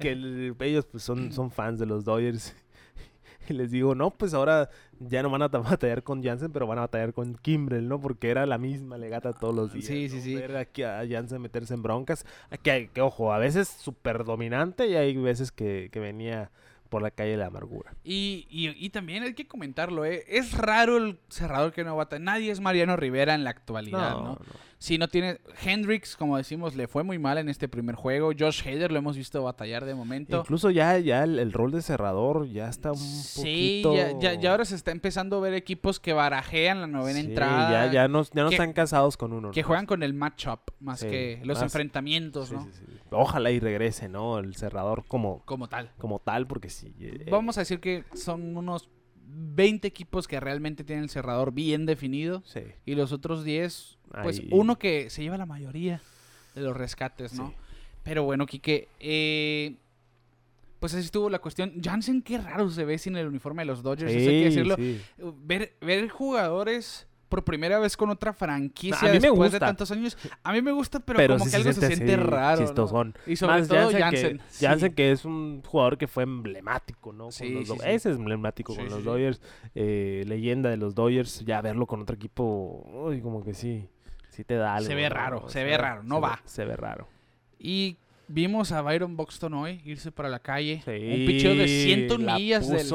que 0.00 0.12
el- 0.12 0.54
ellos 0.60 0.86
pues 0.86 1.02
son, 1.02 1.32
son 1.32 1.50
fans 1.50 1.78
de 1.78 1.86
los 1.86 2.04
Dodgers. 2.04 2.54
Y 3.50 3.54
les 3.54 3.70
digo, 3.70 3.94
no, 3.94 4.10
pues 4.10 4.34
ahora 4.34 4.70
ya 5.00 5.22
no 5.22 5.30
van 5.30 5.42
a 5.42 5.48
ta- 5.48 5.58
batallar 5.78 6.02
con 6.02 6.22
Jansen, 6.22 6.52
pero 6.52 6.66
van 6.66 6.78
a 6.78 6.82
batallar 6.82 7.12
con 7.12 7.34
Kimbrel, 7.36 7.88
¿no? 7.88 8.00
Porque 8.00 8.30
era 8.30 8.46
la 8.46 8.58
misma 8.58 8.98
legata 8.98 9.32
todos 9.32 9.54
los 9.54 9.72
días. 9.72 9.86
Sí, 9.86 10.08
sí, 10.08 10.16
¿no? 10.16 10.22
sí. 10.22 10.34
Ver 10.36 10.56
aquí 10.56 10.82
a 10.82 11.02
Jansen 11.08 11.40
meterse 11.42 11.74
en 11.74 11.82
broncas. 11.82 12.24
Que, 12.62 12.88
que 12.92 13.00
ojo, 13.00 13.32
a 13.32 13.38
veces 13.38 13.68
súper 13.68 14.24
dominante 14.24 14.86
y 14.88 14.94
hay 14.96 15.16
veces 15.16 15.52
que, 15.52 15.88
que 15.92 16.00
venía 16.00 16.50
por 16.88 17.02
la 17.02 17.10
calle 17.10 17.32
de 17.32 17.36
la 17.38 17.46
amargura. 17.46 17.92
Y, 18.04 18.46
y- 18.48 18.68
y 18.78 18.90
también 18.90 19.24
hay 19.24 19.34
que 19.34 19.48
comentarlo, 19.48 20.04
¿eh? 20.04 20.24
Es 20.28 20.56
raro 20.56 20.96
el 20.98 21.18
cerrador 21.28 21.72
que 21.72 21.82
no 21.82 21.96
bata. 21.96 22.18
Nadie 22.20 22.52
es 22.52 22.60
Mariano 22.60 22.94
Rivera 22.96 23.34
en 23.34 23.42
la 23.42 23.50
actualidad, 23.50 24.12
¿no? 24.12 24.22
no. 24.34 24.38
Si 24.84 24.98
no 24.98 25.08
tiene... 25.08 25.38
Hendricks, 25.64 26.14
como 26.14 26.36
decimos, 26.36 26.74
le 26.76 26.88
fue 26.88 27.04
muy 27.04 27.18
mal 27.18 27.38
en 27.38 27.48
este 27.48 27.68
primer 27.68 27.94
juego. 27.94 28.32
Josh 28.38 28.60
Hader 28.68 28.92
lo 28.92 28.98
hemos 28.98 29.16
visto 29.16 29.42
batallar 29.42 29.86
de 29.86 29.94
momento. 29.94 30.40
Incluso 30.40 30.68
ya, 30.70 30.98
ya 30.98 31.24
el, 31.24 31.38
el 31.38 31.54
rol 31.54 31.72
de 31.72 31.80
cerrador 31.80 32.46
ya 32.48 32.68
está 32.68 32.92
un 32.92 32.98
Sí, 32.98 33.80
poquito... 33.82 33.96
ya, 33.96 34.18
ya, 34.34 34.38
ya 34.38 34.50
ahora 34.50 34.66
se 34.66 34.74
está 34.74 34.90
empezando 34.90 35.38
a 35.38 35.40
ver 35.40 35.54
equipos 35.54 35.98
que 36.00 36.12
barajean 36.12 36.82
la 36.82 36.86
novena 36.86 37.18
Sí, 37.18 37.26
entrada. 37.28 37.86
Ya, 37.86 37.92
ya 37.92 38.08
no, 38.08 38.24
ya 38.24 38.42
no 38.42 38.50
que- 38.50 38.56
están 38.56 38.74
casados 38.74 39.16
con 39.16 39.32
uno. 39.32 39.52
Que 39.52 39.62
¿no? 39.62 39.66
juegan 39.68 39.86
con 39.86 40.02
el 40.02 40.12
matchup 40.12 40.60
más 40.80 41.00
Sí, 41.00 41.08
que 41.08 41.40
los 41.44 41.56
más- 41.56 41.62
enfrentamientos, 41.62 42.48
Sí, 42.50 42.54
¿no? 42.54 42.64
sí, 42.64 42.70
sí. 42.74 42.84
Ojalá 43.10 43.50
y 43.52 43.60
regrese, 43.60 44.10
¿no? 44.10 44.38
El 44.38 44.54
cerrador 44.54 45.04
como, 45.08 45.40
Como 45.46 45.66
tal. 45.66 45.92
como 45.96 46.18
tal, 46.18 46.46
porque 46.46 46.68
sí. 46.68 46.92
eh, 47.00 47.26
Vamos 47.30 47.56
a 47.56 47.62
decir 47.62 47.80
que 47.80 48.04
son 48.12 48.54
unos 48.54 48.90
20 49.26 49.88
equipos 49.88 50.28
que 50.28 50.38
realmente 50.40 50.84
tienen 50.84 51.04
el 51.04 51.10
cerrador 51.10 51.52
bien 51.52 51.86
definido. 51.86 52.42
Sí. 52.44 52.60
Y 52.84 52.96
los 52.96 53.12
otros 53.12 53.44
10, 53.44 53.93
pues 54.22 54.40
Ahí- 54.40 54.48
uno 54.52 54.78
que 54.78 55.10
se 55.10 55.22
lleva 55.22 55.36
la 55.36 55.46
mayoría 55.46 56.00
de 56.54 56.60
los 56.62 56.76
rescates, 56.76 57.34
¿no? 57.34 57.48
Sí. 57.48 57.54
Pero 58.02 58.22
bueno, 58.24 58.46
Quique, 58.46 58.88
eh, 59.00 59.76
pues 60.78 60.92
así 60.94 61.04
estuvo 61.06 61.30
la 61.30 61.38
cuestión. 61.38 61.72
Jansen, 61.82 62.20
qué 62.22 62.38
raro 62.38 62.68
se 62.70 62.84
ve 62.84 62.98
sin 62.98 63.16
el 63.16 63.26
uniforme 63.26 63.62
de 63.62 63.66
los 63.66 63.82
Dodgers, 63.82 64.12
eso 64.12 64.30
hay 64.30 64.38
que 64.40 64.44
decirlo. 64.44 64.76
sí. 64.76 65.00
Ver, 65.42 65.72
ver 65.80 66.08
jugadores 66.10 67.06
por 67.30 67.42
primera 67.42 67.78
vez 67.80 67.96
con 67.96 68.10
otra 68.10 68.32
franquicia 68.32 68.98
A 69.00 69.12
mí 69.12 69.18
me 69.18 69.20
después 69.20 69.50
de 69.50 69.58
tantos 69.58 69.90
años. 69.90 70.16
A 70.44 70.52
mí 70.52 70.62
me 70.62 70.70
gusta, 70.70 71.00
pero, 71.00 71.16
Pero 71.16 71.34
como 71.34 71.46
sí 71.46 71.50
que 71.50 71.56
algo 71.56 71.72
se 71.72 71.86
siente 71.88 72.16
raro. 72.16 72.62
Y 73.26 73.34
sobre 73.36 73.58
Más 73.58 73.66
todo 73.68 73.78
Jansen, 73.90 74.00
Jansen. 74.00 74.38
que, 74.38 74.44
sí. 74.50 74.64
Jansen, 74.66 74.92
que 74.94 75.10
es 75.10 75.24
un 75.24 75.62
jugador 75.66 75.98
que 75.98 76.06
fue 76.06 76.22
emblemático, 76.22 77.12
¿no? 77.12 77.24
Con 77.24 77.32
Sí, 77.32 77.64
los. 77.66 77.70
Ese 77.84 78.10
es 78.10 78.16
emblemático 78.18 78.76
con 78.76 78.84
los. 78.84 79.02
Dodgers. 79.02 79.40
eh, 79.74 80.22
leyenda 80.28 80.70
de 80.70 80.76
los 80.76 80.94
Dodgers. 80.94 81.44
Ya 81.44 81.60
verlo 81.60 81.86
con 81.86 82.02
otro 82.02 82.14
equipo, 82.14 82.86
uy, 83.06 83.20
como 83.20 83.42
que 83.42 83.54
sí. 83.54 83.88
Sí 84.34 84.44
te 84.44 84.56
da 84.56 84.74
algo. 84.76 84.86
Se 84.88 84.94
ve 84.94 85.04
¿no? 85.08 85.14
raro, 85.14 85.48
se 85.48 85.64
ve 85.64 85.76
raro, 85.78 86.02
no 86.02 86.16
se 86.16 86.20
ve- 86.20 86.26
va. 86.26 86.40
se 86.44 86.64
ve 86.64 86.76
raro. 86.76 87.08
Y 87.58 87.96
vimos 88.26 88.72
a 88.72 88.80
Byron 88.82 89.16
Buxton 89.16 89.52
hoy 89.54 89.80
irse 89.84 90.10
para 90.10 90.28
la 90.30 90.38
calle. 90.38 90.82
Sí, 90.84 90.90
un 90.90 91.26
picheo 91.26 91.54
de 91.54 91.68
100 91.68 92.24
la 92.26 92.34
millas 92.36 92.68
del, 92.68 92.88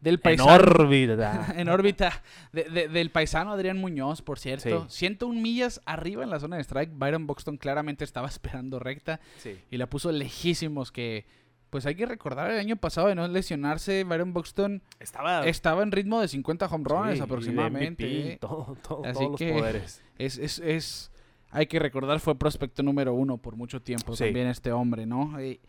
del 0.00 0.14
en 0.14 0.20
paisano. 0.20 0.52
órbita. 0.52 1.46
en 1.56 1.68
órbita 1.68 2.22
de- 2.52 2.64
de- 2.64 2.88
del 2.88 3.10
paisano 3.10 3.52
Adrián 3.52 3.78
Muñoz, 3.78 4.22
por 4.22 4.38
cierto. 4.38 4.86
Sí. 4.88 4.98
101 4.98 5.40
millas 5.40 5.80
arriba 5.86 6.24
en 6.24 6.30
la 6.30 6.40
zona 6.40 6.56
de 6.56 6.62
strike. 6.64 6.90
Byron 6.94 7.26
Buxton 7.26 7.56
claramente 7.56 8.04
estaba 8.04 8.28
esperando 8.28 8.78
recta 8.78 9.20
Sí. 9.38 9.56
y 9.70 9.76
la 9.76 9.86
puso 9.86 10.10
lejísimos. 10.12 10.90
Que 10.92 11.24
pues 11.72 11.86
hay 11.86 11.94
que 11.94 12.04
recordar 12.04 12.50
el 12.50 12.58
año 12.58 12.76
pasado 12.76 13.08
de 13.08 13.14
no 13.14 13.26
lesionarse. 13.26 14.04
Byron 14.04 14.34
Buxton 14.34 14.82
Estaba 15.00 15.46
estaba 15.46 15.82
en 15.82 15.90
ritmo 15.90 16.20
de 16.20 16.28
50 16.28 16.66
home 16.66 16.84
runs 16.86 17.06
Sí, 17.08 17.14
y 17.14 17.16
de 17.16 17.22
aproximadamente. 17.24 18.04
MVP, 18.04 18.32
¿eh? 18.34 18.38
todo, 18.38 18.76
todo, 18.86 19.02
Así 19.06 19.14
todos 19.14 19.30
los 19.30 19.38
que- 19.38 19.52
poderes. 19.54 20.02
Es, 20.18 20.36
es, 20.36 20.58
es, 20.58 21.10
hay 21.50 21.66
que 21.66 21.78
recordar, 21.78 22.20
fue 22.20 22.34
prospecto 22.34 22.82
número 22.82 23.14
uno 23.14 23.38
por 23.38 23.56
mucho 23.56 23.80
tiempo 23.80 24.14
Sí. 24.14 24.24
también 24.24 24.48
este 24.48 24.70
hombre, 24.70 25.06
¿no? 25.06 25.42
Y, 25.42 25.60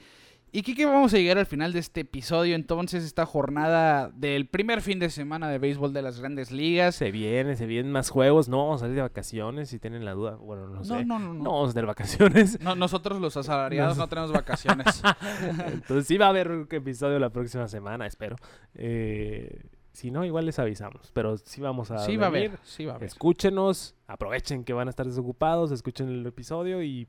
y 0.56 0.62
Kike, 0.62 0.86
vamos 0.86 1.12
a 1.14 1.18
llegar 1.18 1.39
al 1.39 1.47
final 1.47 1.74
de 1.74 1.80
este 1.80 2.01
episodio, 2.01 2.54
entonces, 2.56 3.04
esta 3.04 3.26
jornada 3.26 4.10
del 4.16 4.47
primer 4.47 4.82
fin 4.82 4.99
de 4.99 5.10
semana 5.10 5.49
de 5.49 5.58
béisbol 5.58 5.93
de 5.93 6.04
las 6.04 6.20
grandes 6.20 6.51
ligas. 6.51 6.93
Se 6.93 7.10
viene, 7.12 7.56
se 7.56 7.66
vienen 7.66 7.91
más 7.91 8.12
juegos. 8.12 8.49
No 8.49 8.60
vamos 8.60 8.82
a 8.82 8.86
salir 8.86 8.95
de 8.97 9.01
vacaciones 9.01 9.70
si 9.70 9.80
tienen 9.80 10.06
la 10.06 10.14
duda. 10.14 10.36
Bueno, 10.36 10.68
no, 10.68 10.76
No, 10.76 10.84
sé. 10.84 11.06
no, 11.06 11.18
no, 11.18 11.34
no. 11.34 11.43
No 11.43 11.51
vamos 11.54 11.72
a 11.72 11.74
tener 11.74 11.88
vacaciones. 11.88 12.60
No, 12.62 12.76
nosotros 12.76 13.20
los 13.20 13.36
asalariados 13.36 13.97
no 13.97 14.08
tenemos 14.08 14.32
vacaciones. 14.32 15.01
Entonces 15.68 16.06
sí 16.06 16.18
va 16.18 16.28
a 16.28 16.30
haber 16.30 16.51
un 16.51 16.68
episodio 16.70 17.18
la 17.18 17.32
próxima 17.32 17.68
semana, 17.68 18.06
espero. 18.06 18.36
Eh, 18.76 19.64
si 19.91 20.12
no, 20.12 20.24
igual 20.24 20.45
les 20.45 20.60
avisamos. 20.60 21.12
Pero 21.14 21.38
sí 21.38 21.62
vamos 21.62 21.91
a 21.91 21.99
sí 21.99 22.16
va 22.18 22.26
a 22.26 22.30
haber, 22.30 22.60
sí 22.64 22.86
va 22.86 22.93
a 22.93 22.95
haber. 22.97 23.08
Escúchenos, 23.08 23.95
aprovechen 24.08 24.64
que 24.64 24.74
van 24.74 24.88
a 24.88 24.91
estar 24.91 25.06
desocupados, 25.06 25.72
escuchen 25.72 26.10
el 26.10 26.26
episodio 26.26 26.84
y 26.84 27.08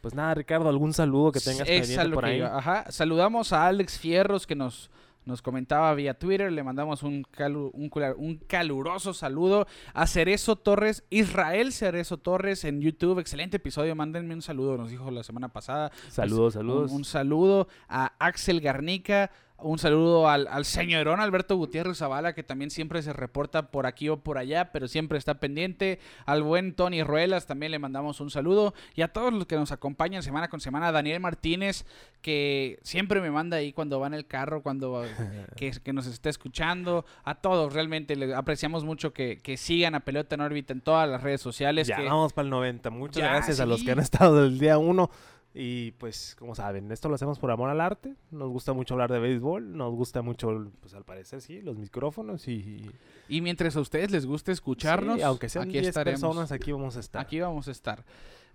pues 0.00 0.14
nada, 0.14 0.34
Ricardo, 0.34 0.68
algún 0.68 0.92
saludo 0.92 1.32
que 1.32 1.40
tengas 1.40 1.68
Es 1.68 1.88
pendiente 1.88 2.14
por 2.14 2.24
ahí. 2.24 2.40
Ajá. 2.40 2.84
Saludamos 2.90 3.52
a 3.52 3.66
Alex 3.66 3.98
Fierros 3.98 4.46
que 4.46 4.54
nos, 4.54 4.90
nos 5.26 5.42
comentaba 5.42 5.92
vía 5.94 6.14
Twitter. 6.14 6.50
Le 6.50 6.62
mandamos 6.62 7.02
un, 7.02 7.22
calu- 7.24 7.70
un, 7.74 7.90
un 8.16 8.36
caluroso 8.46 9.12
saludo 9.12 9.66
a 9.92 10.06
Cerezo 10.06 10.56
Torres, 10.56 11.04
Israel 11.10 11.72
Cerezo 11.72 12.16
Torres 12.16 12.64
en 12.64 12.80
YouTube. 12.80 13.18
Excelente 13.18 13.58
episodio, 13.58 13.94
mándenme 13.94 14.34
un 14.34 14.42
saludo, 14.42 14.76
nos 14.78 14.90
dijo 14.90 15.10
la 15.10 15.22
semana 15.22 15.48
pasada. 15.48 15.92
Saludos, 16.08 16.54
Pues, 16.54 16.54
saludos. 16.54 16.90
Un, 16.90 16.96
un 16.98 17.04
saludo 17.04 17.68
a 17.88 18.12
Axel 18.18 18.60
Garnica. 18.60 19.30
Un 19.62 19.78
saludo 19.78 20.28
al, 20.28 20.46
al 20.48 20.64
señorón 20.64 21.20
Alberto 21.20 21.56
Gutiérrez 21.56 21.98
Zavala, 21.98 22.34
que 22.34 22.42
también 22.42 22.70
siempre 22.70 23.02
se 23.02 23.12
reporta 23.12 23.70
por 23.70 23.86
aquí 23.86 24.08
o 24.08 24.18
por 24.18 24.38
allá, 24.38 24.72
pero 24.72 24.88
siempre 24.88 25.18
está 25.18 25.34
pendiente. 25.40 25.98
Al 26.26 26.42
buen 26.42 26.74
Tony 26.74 27.02
Ruelas 27.02 27.46
también 27.46 27.72
le 27.72 27.78
mandamos 27.78 28.20
un 28.20 28.30
saludo. 28.30 28.74
Y 28.94 29.02
a 29.02 29.08
todos 29.08 29.32
los 29.32 29.46
que 29.46 29.56
nos 29.56 29.72
acompañan 29.72 30.22
semana 30.22 30.48
con 30.48 30.60
semana. 30.60 30.92
Daniel 30.92 31.20
Martínez, 31.20 31.84
que 32.22 32.78
siempre 32.82 33.20
me 33.20 33.30
manda 33.30 33.56
ahí 33.58 33.72
cuando 33.72 34.00
va 34.00 34.06
en 34.06 34.14
el 34.14 34.26
carro, 34.26 34.62
cuando 34.62 35.04
que, 35.56 35.70
que 35.72 35.92
nos 35.92 36.06
esté 36.06 36.28
escuchando. 36.28 37.04
A 37.24 37.34
todos, 37.36 37.72
realmente 37.72 38.16
le 38.16 38.34
apreciamos 38.34 38.84
mucho 38.84 39.12
que, 39.12 39.38
que 39.38 39.56
sigan 39.56 39.94
a 39.94 40.00
Pelota 40.00 40.34
en 40.34 40.40
órbita 40.40 40.72
en 40.72 40.80
todas 40.80 41.08
las 41.08 41.22
redes 41.22 41.40
sociales. 41.40 41.86
ya 41.86 41.96
que- 41.96 42.04
vamos 42.04 42.32
para 42.32 42.44
el 42.44 42.50
90. 42.50 42.90
Muchas 42.90 43.16
Ya, 43.22 43.30
gracias 43.30 43.60
a 43.60 43.66
los 43.66 43.82
que 43.82 43.92
han 43.92 43.98
estado 44.00 44.42
del 44.42 44.58
día 44.58 44.78
1. 44.78 45.10
Y 45.52 45.90
pues, 45.92 46.36
como 46.38 46.54
saben, 46.54 46.92
esto 46.92 47.08
lo 47.08 47.16
hacemos 47.16 47.38
por 47.40 47.50
amor 47.50 47.70
al 47.70 47.80
arte. 47.80 48.14
Nos 48.30 48.48
gusta 48.50 48.72
mucho 48.72 48.94
hablar 48.94 49.10
de 49.10 49.18
béisbol. 49.18 49.76
Nos 49.76 49.92
gusta 49.94 50.22
mucho, 50.22 50.70
pues 50.80 50.94
al 50.94 51.04
parecer, 51.04 51.40
sí, 51.40 51.60
los 51.60 51.76
micrófonos. 51.76 52.46
Y 52.46 52.88
Y 53.28 53.40
mientras 53.40 53.74
a 53.76 53.80
ustedes 53.80 54.10
les 54.12 54.26
guste 54.26 54.52
escucharnos, 54.52 55.16
Sí, 55.16 55.22
aunque 55.22 55.48
sean 55.48 55.64
aquí 55.64 55.72
10 55.72 55.88
estaremos. 55.88 56.20
personas, 56.20 56.52
aquí 56.52 56.70
vamos 56.70 56.96
a 56.96 57.00
estar. 57.00 57.22
Aquí 57.22 57.40
vamos 57.40 57.66
a 57.66 57.72
estar. 57.72 58.04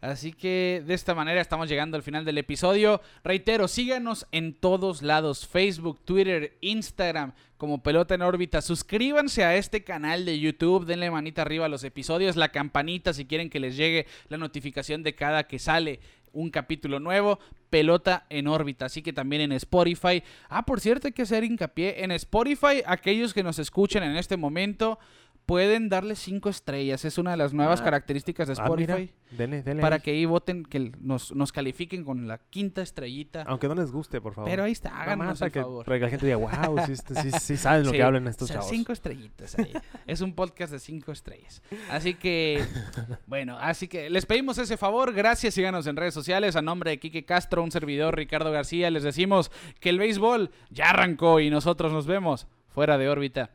Así 0.02 0.34
que 0.34 0.84
de 0.86 0.94
esta 0.94 1.16
manera 1.16 1.42
estamos 1.42 1.68
llegando 1.68 1.98
al 1.98 2.04
final 2.04 2.26
del 2.26 2.38
episodio. 2.38 3.02
Reitero, 3.24 3.68
síganos 3.68 4.28
en 4.32 4.54
todos 4.54 5.02
lados, 5.02 5.48
Facebook, 5.48 6.00
Twitter, 6.06 6.58
Instagram, 6.62 7.34
como 7.58 7.82
Pelota 7.82 8.14
en 8.14 8.22
órbita. 8.22 8.62
Suscríbanse 8.62 9.44
a 9.44 9.56
este 9.56 9.84
canal 9.84 10.26
de 10.26 10.40
YouTube, 10.40 10.86
denle 10.86 11.10
manita 11.10 11.42
arriba 11.42 11.66
a 11.66 11.70
los 11.70 11.84
episodios, 11.84 12.36
la 12.36 12.50
campanita 12.50 13.14
si 13.14 13.26
quieren 13.26 13.50
que 13.50 13.60
les 13.60 13.78
llegue 13.78 14.06
la 14.28 14.38
notificación 14.38 15.02
de 15.02 15.16
cada 15.16 15.46
que 15.48 15.60
sale 15.60 16.00
un 16.36 16.52
capítulo 16.52 17.00
nuevo, 17.00 17.40
Pelota 17.70 18.26
en 18.30 18.48
órbita, 18.48 18.86
así 18.86 19.02
que 19.02 19.12
también 19.12 19.42
en 19.42 19.52
Spotify. 19.54 20.24
Ah, 20.50 20.66
por 20.66 20.80
cierto, 20.80 21.08
hay 21.08 21.14
que 21.14 21.24
hacer 21.24 21.44
hincapié 21.44 22.04
en 22.04 22.12
Spotify, 22.12 22.84
aquellos 22.86 23.34
que 23.34 23.44
nos 23.44 23.58
escuchen 23.60 24.04
en 24.04 24.16
este 24.16 24.38
momento 24.38 25.00
pueden 25.46 25.90
darle 25.90 26.16
cinco 26.16 26.50
estrellas, 26.50 27.06
es 27.06 27.18
una 27.18 27.32
de 27.32 27.38
las 27.38 27.54
nuevas 27.54 27.82
Ah. 27.82 27.84
características 27.84 28.48
de 28.48 28.56
Ah, 28.58 28.68
mira, 28.76 28.96
Spotify. 28.96 29.14
denle, 29.32 29.62
denle 29.62 29.82
para 29.82 29.98
ahí. 29.98 30.02
que 30.02 30.12
ahí 30.12 30.26
voten, 30.26 30.64
que 30.64 30.92
nos, 31.00 31.36
nos 31.36 31.52
califiquen 31.52 32.04
con 32.04 32.28
la 32.28 32.40
quinta 32.40 32.82
estrellita. 32.82 33.44
Aunque 33.48 33.68
no 33.68 33.76
les 33.76 33.92
guste, 33.92 34.20
por 34.22 34.34
favor. 34.34 34.50
Pero 34.50 34.64
ahí 34.64 34.72
está, 34.72 34.90
háganos 35.00 35.28
más 35.28 35.42
el 35.42 35.52
que, 35.52 35.62
favor. 35.62 35.86
para 35.86 35.98
que 36.00 36.04
la 36.06 36.10
gente 36.10 36.26
diga, 36.26 36.38
wow, 36.38 36.80
sí, 36.86 36.94
este- 36.94 37.16
sí, 37.22 37.32
sí 37.32 37.58
saben 37.58 37.84
lo 37.84 37.92
Sí, 37.92 37.98
que 37.98 38.04
hablan 38.04 38.28
estos 38.28 38.46
o 38.46 38.48
sea, 38.48 38.56
chavos. 38.62 38.70
cinco 38.72 38.92
estrellitas 38.92 39.58
ahí. 39.60 39.72
es 40.08 40.22
un 40.22 40.34
podcast 40.34 40.72
de 40.74 40.80
cinco 40.80 41.12
estrellas. 41.12 41.62
Así 41.92 42.16
que, 42.16 42.64
bueno, 43.28 43.58
así 43.60 43.88
que 43.88 44.10
les 44.10 44.26
pedimos 44.26 44.58
ese 44.58 44.78
favor. 44.78 45.14
Gracias, 45.14 45.54
síganos 45.54 45.86
en 45.86 45.96
redes 45.96 46.14
sociales. 46.16 46.56
A 46.56 46.62
nombre 46.64 46.90
de 46.92 47.00
Quique 47.00 47.24
Castro, 47.24 47.62
un 47.64 47.72
servidor 47.72 48.16
Ricardo 48.16 48.52
García, 48.52 48.90
les 48.90 49.04
decimos 49.04 49.52
que 49.80 49.90
el 49.90 50.00
béisbol 50.00 50.50
ya 50.72 50.90
arrancó 50.90 51.40
y 51.40 51.50
nosotros 51.52 51.94
nos 51.94 52.08
vemos 52.08 52.48
fuera 52.70 52.98
de 52.98 53.10
órbita. 53.10 53.52